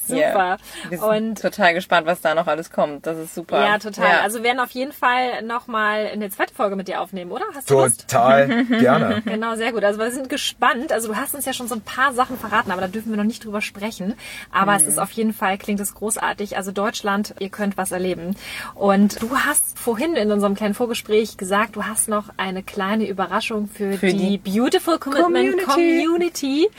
Super. 0.08 0.24
Ja. 0.24 0.58
Wir 0.89 0.97
sind 0.99 1.30
Und 1.30 1.41
total 1.41 1.74
gespannt, 1.74 2.08
was 2.08 2.22
da 2.22 2.36
noch 2.36 2.47
alles 2.47 2.72
kommt. 2.72 3.06
Das 3.08 3.18
ist 3.18 3.36
super. 3.36 3.64
ja, 3.64 3.78
total. 3.80 4.20
Also 4.22 4.39
wir 4.39 4.43
werden 4.45 4.60
auf 4.60 4.72
jeden 4.72 4.91
Fall 4.91 5.41
nochmal 5.43 6.10
eine 6.12 6.30
zweite 6.30 6.54
Folge 6.54 6.76
mit 6.76 6.88
dir 6.88 7.01
aufnehmen, 7.01 7.32
oder? 7.32 7.45
Hast 7.54 7.70
du 7.70 7.76
Lust? 7.76 8.08
Total 8.08 8.66
gerne. 8.66 9.22
Genau, 9.26 9.56
sehr 9.56 9.72
gut. 9.72 9.84
Also 9.84 9.99
wir 9.99 10.12
sind 10.12 10.30
gespannt. 10.30 10.91
Also 10.91 11.08
du 11.10 11.16
hast 11.16 11.36
uns 11.36 11.45
ja 11.45 11.54
schon 11.54 11.68
so 11.68 11.76
ein 11.76 11.82
paar 11.82 12.14
Sachen 12.14 12.38
verraten, 12.38 12.72
aber 12.72 12.82
da 12.82 12.88
dürfen 12.88 13.10
wir 13.12 13.18
noch 13.18 13.24
nicht 13.24 13.43
drüber 13.45 13.62
sprechen. 13.62 14.16
Aber 14.51 14.76
es 14.76 14.86
ist 14.86 14.99
auf 14.99 15.12
jeden 15.12 15.34
Fall, 15.34 15.58
klingt 15.58 15.80
es 15.80 15.93
großartig. 15.93 16.58
Also 16.58 16.72
Deutschland, 16.72 17.36
ihr 17.39 17.49
könnt 17.49 17.78
was 17.78 17.91
erleben. 17.91 18.36
Und 18.76 19.22
du 19.22 19.38
hast 19.38 19.80
vorhin 19.80 20.16
in 20.16 20.32
unserem 20.32 20.56
kleinen 20.56 20.74
Vorgespräch 20.74 21.38
gesagt, 21.38 21.76
du 21.76 21.84
hast 21.86 22.08
noch 22.10 22.26
eine 22.38 22.64
kleine 22.64 23.08
Überraschung 23.08 23.68
für, 23.68 23.93
Für 23.97 24.08
die, 24.08 24.38
die 24.38 24.58
Beautiful 24.60 24.99
Commitment 24.99 25.64
Community. 25.64 26.06
Community. 26.06 26.70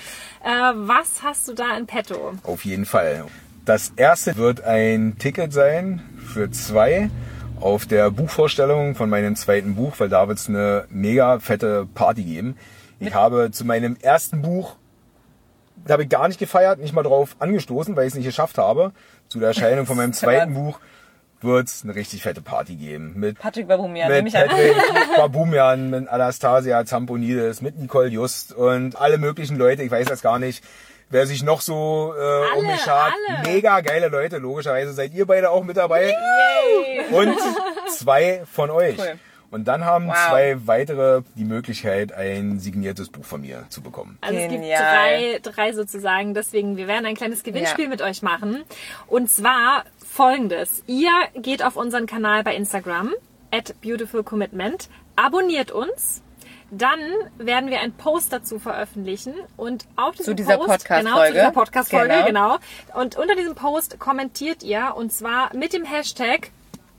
Äh, 0.45 0.73
was 0.75 1.23
hast 1.23 1.49
du 1.49 1.55
da 1.55 1.77
in 1.77 1.87
petto? 1.87 2.35
Auf 2.43 2.65
jeden 2.67 2.85
Fall. 2.85 3.25
Das 3.65 3.93
erste 3.97 4.37
wird 4.37 4.63
ein 4.63 5.17
Ticket 5.19 5.55
sein 5.55 6.03
für 6.19 6.51
zwei 6.51 7.09
auf 7.61 7.87
der 7.87 8.11
Buchvorstellung 8.11 8.95
von 8.95 9.09
meinem 9.09 9.37
zweiten 9.37 9.75
Buch, 9.75 9.95
weil 9.99 10.11
da 10.11 10.29
wird's 10.29 10.51
eine 10.51 10.85
mega 10.91 11.39
fette 11.39 11.89
Party 11.95 12.25
geben. 12.25 12.59
Ich 13.01 13.15
habe 13.15 13.53
zu 13.53 13.65
meinem 13.65 13.97
ersten 14.03 14.43
Buch, 14.43 14.77
da 15.87 15.95
habe 15.95 16.03
ich 16.03 16.11
gar 16.11 16.29
nicht 16.29 16.39
gefeiert, 16.39 16.79
nicht 16.79 16.93
mal 16.93 17.03
drauf 17.03 17.37
angestoßen, 17.39 17.97
weil 17.97 18.05
ich 18.05 18.13
es 18.13 18.15
nicht 18.17 18.27
geschafft 18.27 18.59
habe. 18.59 18.93
Zu 19.29 19.39
der 19.39 19.49
Erscheinung 19.49 19.87
von 19.87 19.97
meinem 19.97 20.13
zweiten 20.15 20.53
Buch 20.53 20.79
wird's 21.45 21.85
eine 21.85 21.95
richtig 21.95 22.23
fette 22.23 22.41
Party 22.43 22.75
geben. 22.77 23.13
Mit 23.17 23.39
Patrick 23.39 23.69
Babumian, 23.69 24.09
nehme 24.11 24.23
mit 24.25 24.35
ich 24.35 24.39
an. 24.41 24.49
Patrick 24.49 24.77
Babumian, 25.17 25.91
mit 25.91 26.09
Anastasia 26.09 26.85
Zamponides, 26.85 27.63
mit 27.63 27.79
Nicole 27.79 28.09
Just 28.09 28.53
und 28.53 28.97
alle 29.01 29.19
möglichen 29.19 29.57
Leute. 29.57 29.83
Ich 29.83 29.91
weiß 29.91 30.07
das 30.09 30.23
gar 30.23 30.39
nicht, 30.39 30.65
wer 31.11 31.27
sich 31.27 31.43
noch 31.43 31.61
so 31.61 32.13
äh, 32.19 32.59
um 32.59 32.67
mich 32.67 32.81
schart. 32.81 33.13
alle. 33.29 33.55
Mega 33.55 33.81
geile 33.81 34.09
Leute. 34.09 34.39
Logischerweise 34.39 34.93
seid 34.93 35.15
ihr 35.15 35.27
beide 35.27 35.51
auch 35.51 35.63
mit 35.63 35.77
dabei. 35.77 36.07
Yay. 36.07 37.07
Und 37.13 37.37
zwei 37.91 38.43
von 38.51 38.71
euch. 38.71 38.99
Cool. 38.99 39.19
Und 39.51 39.69
dann 39.69 39.85
haben 39.85 40.09
Wow. 40.09 40.17
zwei 40.31 40.57
weitere 40.67 41.23
die 41.37 41.45
Möglichkeit, 41.45 42.13
ein 42.13 42.59
signiertes 42.59 43.09
Buch 43.09 43.25
von 43.25 43.43
mir 43.43 43.67
zu 43.69 43.83
bekommen. 43.83 44.19
Also 44.21 44.37
es 44.37 44.51
gibt 44.51 44.65
drei, 44.65 45.39
drei 45.43 45.73
sozusagen. 45.73 46.35
Deswegen, 46.35 46.77
wir 46.77 46.89
werden 46.89 47.07
ein 47.07 47.15
kleines 47.15 47.45
Gewinnspiel 47.45 47.85
Ja. 47.85 47.91
mit 47.91 48.03
euch 48.03 48.23
machen. 48.23 48.65
Und 49.07 49.31
zwar 49.31 49.85
folgendes. 50.15 50.83
Ihr 50.87 51.11
geht 51.35 51.65
auf 51.65 51.77
unseren 51.77 52.07
Kanal 52.07 52.45
bei 52.45 52.55
Instagram, 52.55 53.13
at 53.51 53.75
beautifulcommitment, 53.81 54.89
abonniert 55.17 55.71
uns, 55.73 56.23
dann 56.71 56.99
werden 57.37 57.71
wir 57.71 57.81
einen 57.81 57.93
Post 57.93 58.33
dazu 58.33 58.59
veröffentlichen 58.59 59.35
und 59.57 59.87
auf 59.97 60.13
diesem 60.13 60.25
Zu 60.25 60.35
dieser 60.35 60.57
Post, 60.57 60.89
genau, 60.89 61.25
zu 61.25 61.33
dieser 61.33 61.51
Podcast-Folge, 61.51 62.25
Genau. 62.27 62.27
genau. 62.27 63.01
Und 63.01 63.17
unter 63.17 63.35
diesem 63.37 63.55
Post 63.55 63.99
kommentiert 63.99 64.63
ihr 64.63 64.95
und 64.97 65.13
zwar 65.13 65.55
mit 65.55 65.73
dem 65.73 65.85
Hashtag 65.85 66.51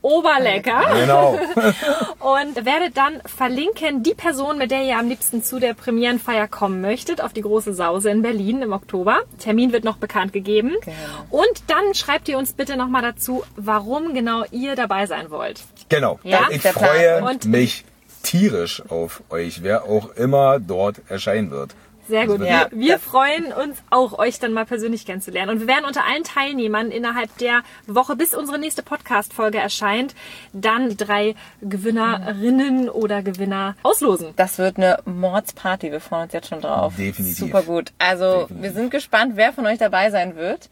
Oberlecker 0.06 0.82
Genau. 1.00 1.32
und 2.20 2.64
werdet 2.64 2.96
dann 2.96 3.20
verlinken 3.26 4.04
die 4.04 4.14
Person, 4.14 4.56
mit 4.56 4.70
der 4.70 4.82
ihr 4.84 4.98
am 4.98 5.08
liebsten 5.08 5.42
zu 5.42 5.58
der 5.58 5.74
Premierenfeier 5.74 6.46
kommen 6.46 6.80
möchtet, 6.80 7.20
auf 7.20 7.32
die 7.32 7.40
große 7.42 7.74
Sause 7.74 8.10
in 8.10 8.22
Berlin 8.22 8.62
im 8.62 8.72
Oktober. 8.72 9.18
Termin 9.38 9.72
wird 9.72 9.82
noch 9.84 9.96
bekannt 9.96 10.32
gegeben. 10.32 10.74
Genau. 10.84 10.96
Und 11.42 11.64
dann 11.66 11.92
schreibt 11.94 12.28
ihr 12.28 12.38
uns 12.38 12.52
bitte 12.52 12.76
nochmal 12.76 13.02
dazu, 13.02 13.42
warum 13.56 14.14
genau 14.14 14.44
ihr 14.52 14.76
dabei 14.76 15.06
sein 15.06 15.30
wollt. 15.30 15.60
Genau. 15.88 16.20
Ja, 16.22 16.46
ich 16.50 16.62
der 16.62 16.70
Plan. 16.72 16.84
freue 16.84 17.24
Und- 17.24 17.44
mich 17.46 17.84
tierisch 18.22 18.82
auf 18.88 19.22
euch, 19.30 19.62
wer 19.62 19.84
auch 19.84 20.10
immer 20.16 20.58
dort 20.60 20.96
erscheinen 21.08 21.50
wird. 21.50 21.72
Sehr 22.08 22.26
gut. 22.26 22.40
Ja, 22.40 22.68
wir 22.70 22.96
wir 22.96 23.00
freuen 23.00 23.52
uns 23.52 23.82
auch, 23.90 24.18
euch 24.18 24.38
dann 24.38 24.52
mal 24.52 24.64
persönlich 24.64 25.04
kennenzulernen. 25.04 25.50
Und 25.50 25.60
wir 25.60 25.66
werden 25.66 25.84
unter 25.84 26.04
allen 26.04 26.24
Teilnehmern 26.24 26.90
innerhalb 26.90 27.36
der 27.38 27.62
Woche, 27.86 28.16
bis 28.16 28.32
unsere 28.32 28.58
nächste 28.58 28.82
Podcast-Folge 28.82 29.58
erscheint, 29.58 30.14
dann 30.52 30.96
drei 30.96 31.34
Gewinnerinnen 31.60 32.88
oder 32.88 33.22
Gewinner 33.22 33.76
auslosen. 33.82 34.28
Das 34.36 34.58
wird 34.58 34.78
eine 34.78 34.98
Mordsparty. 35.04 35.92
Wir 35.92 36.00
freuen 36.00 36.24
uns 36.24 36.32
jetzt 36.32 36.48
schon 36.48 36.60
drauf. 36.60 36.94
Definitiv. 36.96 37.38
Super 37.38 37.62
gut. 37.62 37.92
Also, 37.98 38.42
Definitiv. 38.42 38.62
wir 38.62 38.72
sind 38.72 38.90
gespannt, 38.90 39.32
wer 39.34 39.52
von 39.52 39.66
euch 39.66 39.78
dabei 39.78 40.10
sein 40.10 40.36
wird. 40.36 40.70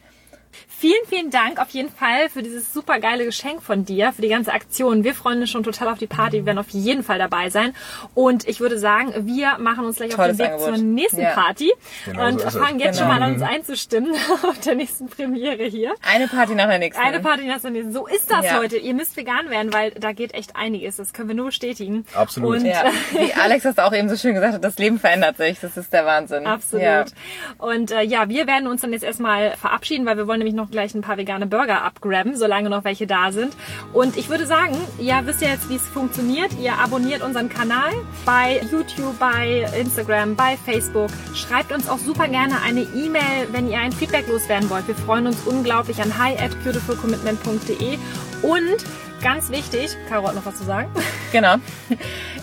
Vielen, 0.67 1.05
vielen 1.07 1.31
Dank 1.31 1.59
auf 1.59 1.69
jeden 1.69 1.89
Fall 1.89 2.29
für 2.29 2.43
dieses 2.43 2.73
super 2.73 2.99
geile 2.99 3.25
Geschenk 3.25 3.63
von 3.63 3.85
dir, 3.85 4.11
für 4.13 4.21
die 4.21 4.27
ganze 4.29 4.51
Aktion. 4.53 5.03
Wir 5.03 5.15
freuen 5.15 5.39
uns 5.41 5.49
schon 5.49 5.63
total 5.63 5.87
auf 5.89 5.97
die 5.97 6.07
Party, 6.07 6.37
wir 6.39 6.45
werden 6.47 6.57
auf 6.59 6.69
jeden 6.69 7.01
Fall 7.03 7.17
dabei 7.17 7.49
sein. 7.49 7.73
Und 8.13 8.47
ich 8.47 8.59
würde 8.59 8.77
sagen, 8.77 9.13
wir 9.25 9.57
machen 9.57 9.85
uns 9.85 9.97
gleich 9.97 10.11
Tolles 10.13 10.31
auf 10.31 10.37
den 10.37 10.45
Weg 10.45 10.51
Angebot. 10.53 10.75
zur 10.75 10.83
nächsten 10.85 11.21
Ja. 11.21 11.29
Party 11.31 11.71
Genau 12.05 12.27
und 12.27 12.41
so 12.41 12.59
fangen 12.59 12.79
jetzt 12.79 12.99
Genau. 12.99 13.09
schon 13.11 13.19
mal 13.19 13.25
an, 13.25 13.33
uns 13.33 13.41
einzustimmen 13.41 14.13
auf 14.43 14.59
der 14.59 14.75
nächsten 14.75 15.07
Premiere 15.07 15.63
hier. 15.63 15.95
Eine 16.07 16.27
Party 16.27 16.53
nach 16.55 16.67
der 16.67 16.79
nächsten. 16.79 17.01
Eine 17.01 17.19
Party 17.21 17.45
nach 17.45 17.61
der 17.61 17.71
nächsten. 17.71 17.93
So 17.93 18.05
ist 18.07 18.29
das 18.29 18.45
Ja. 18.45 18.59
heute. 18.59 18.77
Ihr 18.77 18.93
müsst 18.93 19.15
vegan 19.17 19.49
werden, 19.49 19.73
weil 19.73 19.91
da 19.91 20.11
geht 20.11 20.33
echt 20.33 20.55
einiges. 20.55 20.97
Das 20.97 21.13
können 21.13 21.29
wir 21.29 21.35
nur 21.35 21.45
bestätigen. 21.47 22.05
Absolut. 22.13 22.57
Und 22.59 22.65
Ja, 22.65 22.83
wie 23.11 23.33
Alex 23.33 23.63
das 23.63 23.77
auch 23.79 23.93
eben 23.93 24.09
so 24.09 24.17
schön 24.17 24.33
gesagt 24.35 24.53
hat, 24.55 24.63
das 24.63 24.77
Leben 24.77 24.99
verändert 24.99 25.37
sich. 25.37 25.59
Das 25.59 25.77
ist 25.77 25.91
der 25.93 26.05
Wahnsinn. 26.05 26.45
Absolut. 26.45 26.83
Ja. 26.83 27.05
Und 27.57 27.91
äh, 27.91 28.01
ja, 28.01 28.29
wir 28.29 28.45
werden 28.47 28.67
uns 28.67 28.81
dann 28.81 28.91
jetzt 28.93 29.03
erstmal 29.03 29.51
verabschieden, 29.57 30.05
weil 30.05 30.17
wir 30.17 30.27
wollen 30.27 30.44
nämlich 30.45 30.53
noch 30.55 30.69
gleich 30.69 30.93
ein 30.93 31.01
paar 31.01 31.17
vegane 31.17 31.47
Burger 31.47 31.81
abgraben, 31.81 32.37
solange 32.37 32.69
noch 32.69 32.83
welche 32.83 33.07
da 33.07 33.31
sind. 33.31 33.55
Und 33.93 34.15
ich 34.15 34.29
würde 34.29 34.45
sagen, 34.45 34.75
ihr 34.99 35.19
wisst 35.25 35.41
ja 35.41 35.49
jetzt, 35.49 35.69
wie 35.69 35.75
es 35.75 35.81
funktioniert. 35.87 36.51
Ihr 36.61 36.77
abonniert 36.77 37.23
unseren 37.23 37.49
Kanal 37.49 37.91
bei 38.25 38.61
YouTube, 38.71 39.17
bei 39.17 39.65
Instagram, 39.79 40.35
bei 40.35 40.55
Facebook. 40.57 41.09
Schreibt 41.33 41.71
uns 41.71 41.89
auch 41.89 41.97
super 41.97 42.27
gerne 42.27 42.61
eine 42.61 42.81
E-Mail, 42.81 43.47
wenn 43.51 43.69
ihr 43.69 43.79
ein 43.79 43.91
Feedback 43.91 44.27
loswerden 44.27 44.69
wollt. 44.69 44.87
Wir 44.87 44.95
freuen 44.95 45.25
uns 45.25 45.41
unglaublich 45.47 45.99
an 45.99 46.15
hi 46.17 46.37
at 46.37 46.51
beautifulcommitment.de 46.63 47.97
und 48.43 48.85
ganz 49.21 49.49
wichtig, 49.49 49.97
Caro 50.07 50.27
hat 50.27 50.35
noch 50.35 50.45
was 50.45 50.57
zu 50.57 50.63
sagen. 50.63 50.89
Genau. 51.31 51.55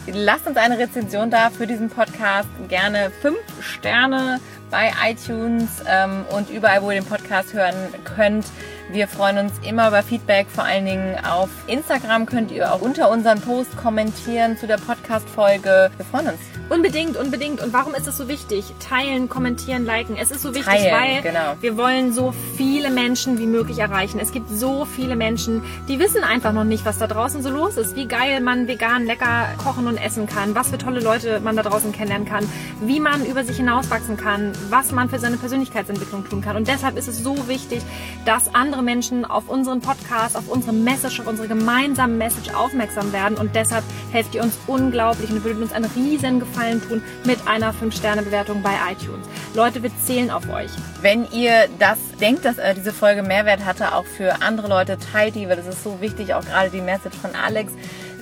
Lasst 0.06 0.46
uns 0.46 0.58
eine 0.58 0.76
Rezension 0.78 1.30
da 1.30 1.48
für 1.48 1.66
diesen 1.66 1.88
Podcast. 1.88 2.48
Gerne 2.68 3.10
fünf 3.22 3.38
Sterne 3.62 4.38
bei 4.72 4.90
iTunes 5.08 5.84
ähm, 5.86 6.24
und 6.30 6.50
überall, 6.50 6.82
wo 6.82 6.90
ihr 6.90 7.00
den 7.00 7.08
Podcast 7.08 7.52
hören 7.52 7.76
könnt. 8.04 8.46
Wir 8.92 9.08
freuen 9.08 9.38
uns 9.38 9.52
immer 9.66 9.88
über 9.88 10.02
Feedback. 10.02 10.48
Vor 10.50 10.64
allen 10.64 10.84
Dingen 10.84 11.16
auf 11.24 11.48
Instagram 11.66 12.26
könnt 12.26 12.50
ihr 12.50 12.74
auch 12.74 12.82
unter 12.82 13.10
unseren 13.10 13.40
Post 13.40 13.74
kommentieren 13.78 14.58
zu 14.58 14.66
der 14.66 14.76
Podcast-Folge. 14.76 15.90
Wir 15.96 16.04
freuen 16.04 16.26
uns. 16.26 16.38
Unbedingt, 16.68 17.16
unbedingt. 17.16 17.62
Und 17.62 17.72
warum 17.72 17.94
ist 17.94 18.06
es 18.06 18.18
so 18.18 18.28
wichtig? 18.28 18.66
Teilen, 18.80 19.30
kommentieren, 19.30 19.86
liken. 19.86 20.16
Es 20.20 20.30
ist 20.30 20.42
so 20.42 20.54
wichtig, 20.54 20.66
Teilen, 20.66 20.92
weil 20.92 21.22
genau. 21.22 21.56
wir 21.60 21.78
wollen 21.78 22.12
so 22.12 22.34
viele 22.56 22.90
Menschen 22.90 23.38
wie 23.38 23.46
möglich 23.46 23.78
erreichen. 23.78 24.18
Es 24.20 24.30
gibt 24.30 24.50
so 24.50 24.84
viele 24.84 25.16
Menschen, 25.16 25.62
die 25.88 25.98
wissen 25.98 26.22
einfach 26.22 26.52
noch 26.52 26.64
nicht, 26.64 26.84
was 26.84 26.98
da 26.98 27.06
draußen 27.06 27.42
so 27.42 27.48
los 27.48 27.78
ist. 27.78 27.96
Wie 27.96 28.06
geil 28.06 28.40
man 28.40 28.68
vegan 28.68 29.06
lecker 29.06 29.48
kochen 29.62 29.86
und 29.86 29.96
essen 29.96 30.26
kann. 30.26 30.54
Was 30.54 30.68
für 30.68 30.78
tolle 30.78 31.00
Leute 31.00 31.40
man 31.40 31.56
da 31.56 31.62
draußen 31.62 31.92
kennenlernen 31.92 32.28
kann. 32.28 32.46
Wie 32.82 33.00
man 33.00 33.24
über 33.24 33.42
sich 33.42 33.56
hinauswachsen 33.56 34.18
kann. 34.18 34.52
Was 34.68 34.92
man 34.92 35.08
für 35.08 35.18
seine 35.18 35.38
Persönlichkeitsentwicklung 35.38 36.28
tun 36.28 36.42
kann. 36.42 36.56
Und 36.56 36.68
deshalb 36.68 36.98
ist 36.98 37.08
es 37.08 37.18
so 37.22 37.48
wichtig, 37.48 37.82
dass 38.26 38.54
andere 38.54 38.81
Menschen 38.82 39.24
auf 39.24 39.48
unseren 39.48 39.80
Podcast, 39.80 40.36
auf 40.36 40.48
unsere 40.48 40.72
Message, 40.72 41.20
auf 41.20 41.26
unsere 41.26 41.48
gemeinsame 41.48 42.14
Message 42.14 42.54
aufmerksam 42.54 43.12
werden. 43.12 43.36
Und 43.36 43.54
deshalb 43.54 43.84
helft 44.10 44.34
ihr 44.34 44.42
uns 44.42 44.58
unglaublich 44.66 45.30
und 45.30 45.44
würdet 45.44 45.62
uns 45.62 45.72
einen 45.72 45.90
riesen 45.96 46.40
Gefallen 46.40 46.82
tun 46.82 47.02
mit 47.24 47.38
einer 47.46 47.72
5-Sterne-Bewertung 47.72 48.62
bei 48.62 48.74
iTunes. 48.90 49.26
Leute, 49.54 49.82
wir 49.82 49.90
zählen 50.04 50.30
auf 50.30 50.48
euch. 50.48 50.70
Wenn 51.00 51.26
ihr 51.32 51.68
das 51.78 51.98
denkt, 52.20 52.44
dass 52.44 52.58
äh, 52.58 52.74
diese 52.74 52.92
Folge 52.92 53.22
Mehrwert 53.22 53.64
hatte, 53.64 53.94
auch 53.94 54.04
für 54.04 54.42
andere 54.42 54.68
Leute, 54.68 54.98
teilt 55.12 55.34
die, 55.34 55.48
weil 55.48 55.56
das 55.56 55.66
ist 55.66 55.84
so 55.84 56.00
wichtig, 56.00 56.34
auch 56.34 56.44
gerade 56.44 56.70
die 56.70 56.80
Message 56.80 57.16
von 57.16 57.34
Alex. 57.34 57.72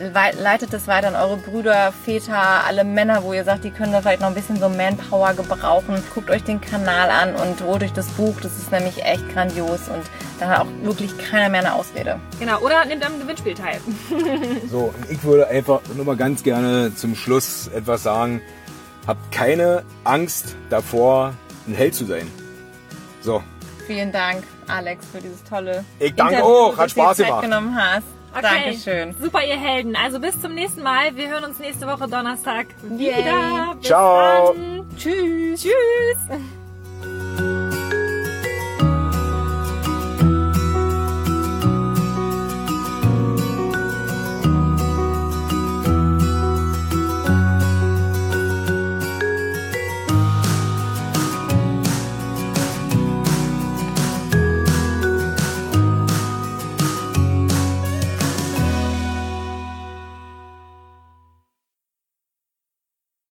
Leitet 0.01 0.73
es 0.73 0.87
weiter 0.89 1.09
an 1.09 1.15
eure 1.15 1.37
Brüder, 1.37 1.93
Väter, 2.05 2.65
alle 2.67 2.85
Männer, 2.85 3.23
wo 3.23 3.33
ihr 3.35 3.45
sagt, 3.45 3.65
die 3.65 3.71
können 3.71 3.93
da 3.93 4.01
vielleicht 4.01 4.21
noch 4.23 4.29
ein 4.29 4.35
bisschen 4.35 4.59
so 4.59 4.69
Manpower 4.69 5.35
gebrauchen. 5.35 6.03
Guckt 6.15 6.31
euch 6.31 6.43
den 6.43 6.61
Kanal 6.61 7.11
an 7.11 7.35
und 7.37 7.61
holt 7.63 7.83
euch 7.83 7.93
das 7.93 8.07
Buch. 8.09 8.35
Das 8.43 8.57
ist 8.57 8.73
nämlich 8.73 9.05
echt 9.05 9.29
grandios 9.33 9.89
und 9.89 10.03
da 10.39 10.49
hat 10.49 10.61
auch 10.61 10.67
wirklich 10.83 11.11
keiner 11.19 11.51
mehr 11.51 11.61
eine 11.61 11.75
Ausrede. 11.75 12.19
Genau, 12.39 12.59
oder 12.61 12.85
nehmt 12.87 13.05
am 13.05 13.19
Gewinnspiel 13.21 13.55
teil. 13.55 13.79
So, 14.71 14.93
und 14.97 15.11
ich 15.11 15.23
würde 15.23 15.49
einfach 15.49 15.81
nur 15.95 16.05
mal 16.07 16.17
ganz 16.17 16.43
gerne 16.43 16.95
zum 16.95 17.15
Schluss 17.15 17.69
etwas 17.69 18.03
sagen. 18.03 18.41
Habt 19.07 19.33
keine 19.33 19.83
Angst 20.05 20.57
davor, 20.71 21.35
ein 21.67 21.75
Held 21.75 21.95
zu 21.95 22.07
sein. 22.07 22.27
So, 23.21 23.43
Vielen 23.87 24.13
Dank, 24.13 24.45
Alex, 24.69 25.05
für 25.13 25.21
dieses 25.21 25.43
tolle 25.43 25.85
Ich 25.99 26.15
danke 26.15 26.35
Interview, 26.37 26.55
auch. 26.55 26.79
Hat 26.79 26.91
Spaß 26.93 27.17
gemacht. 27.17 27.43
genommen 27.43 27.77
hast. 27.77 28.05
Dankeschön. 28.33 29.15
Super, 29.21 29.45
ihr 29.45 29.59
Helden. 29.59 29.97
Also 29.97 30.21
bis 30.21 30.41
zum 30.41 30.55
nächsten 30.55 30.83
Mal. 30.83 31.17
Wir 31.17 31.29
hören 31.29 31.45
uns 31.45 31.59
nächste 31.59 31.87
Woche 31.87 32.09
Donnerstag 32.09 32.67
wieder. 32.83 33.19
Yay. 33.19 33.75
Bis 33.79 33.87
Ciao. 33.89 34.55
Dann. 34.55 34.87
Tschüss. 34.97 35.63
Tschüss. 35.63 36.41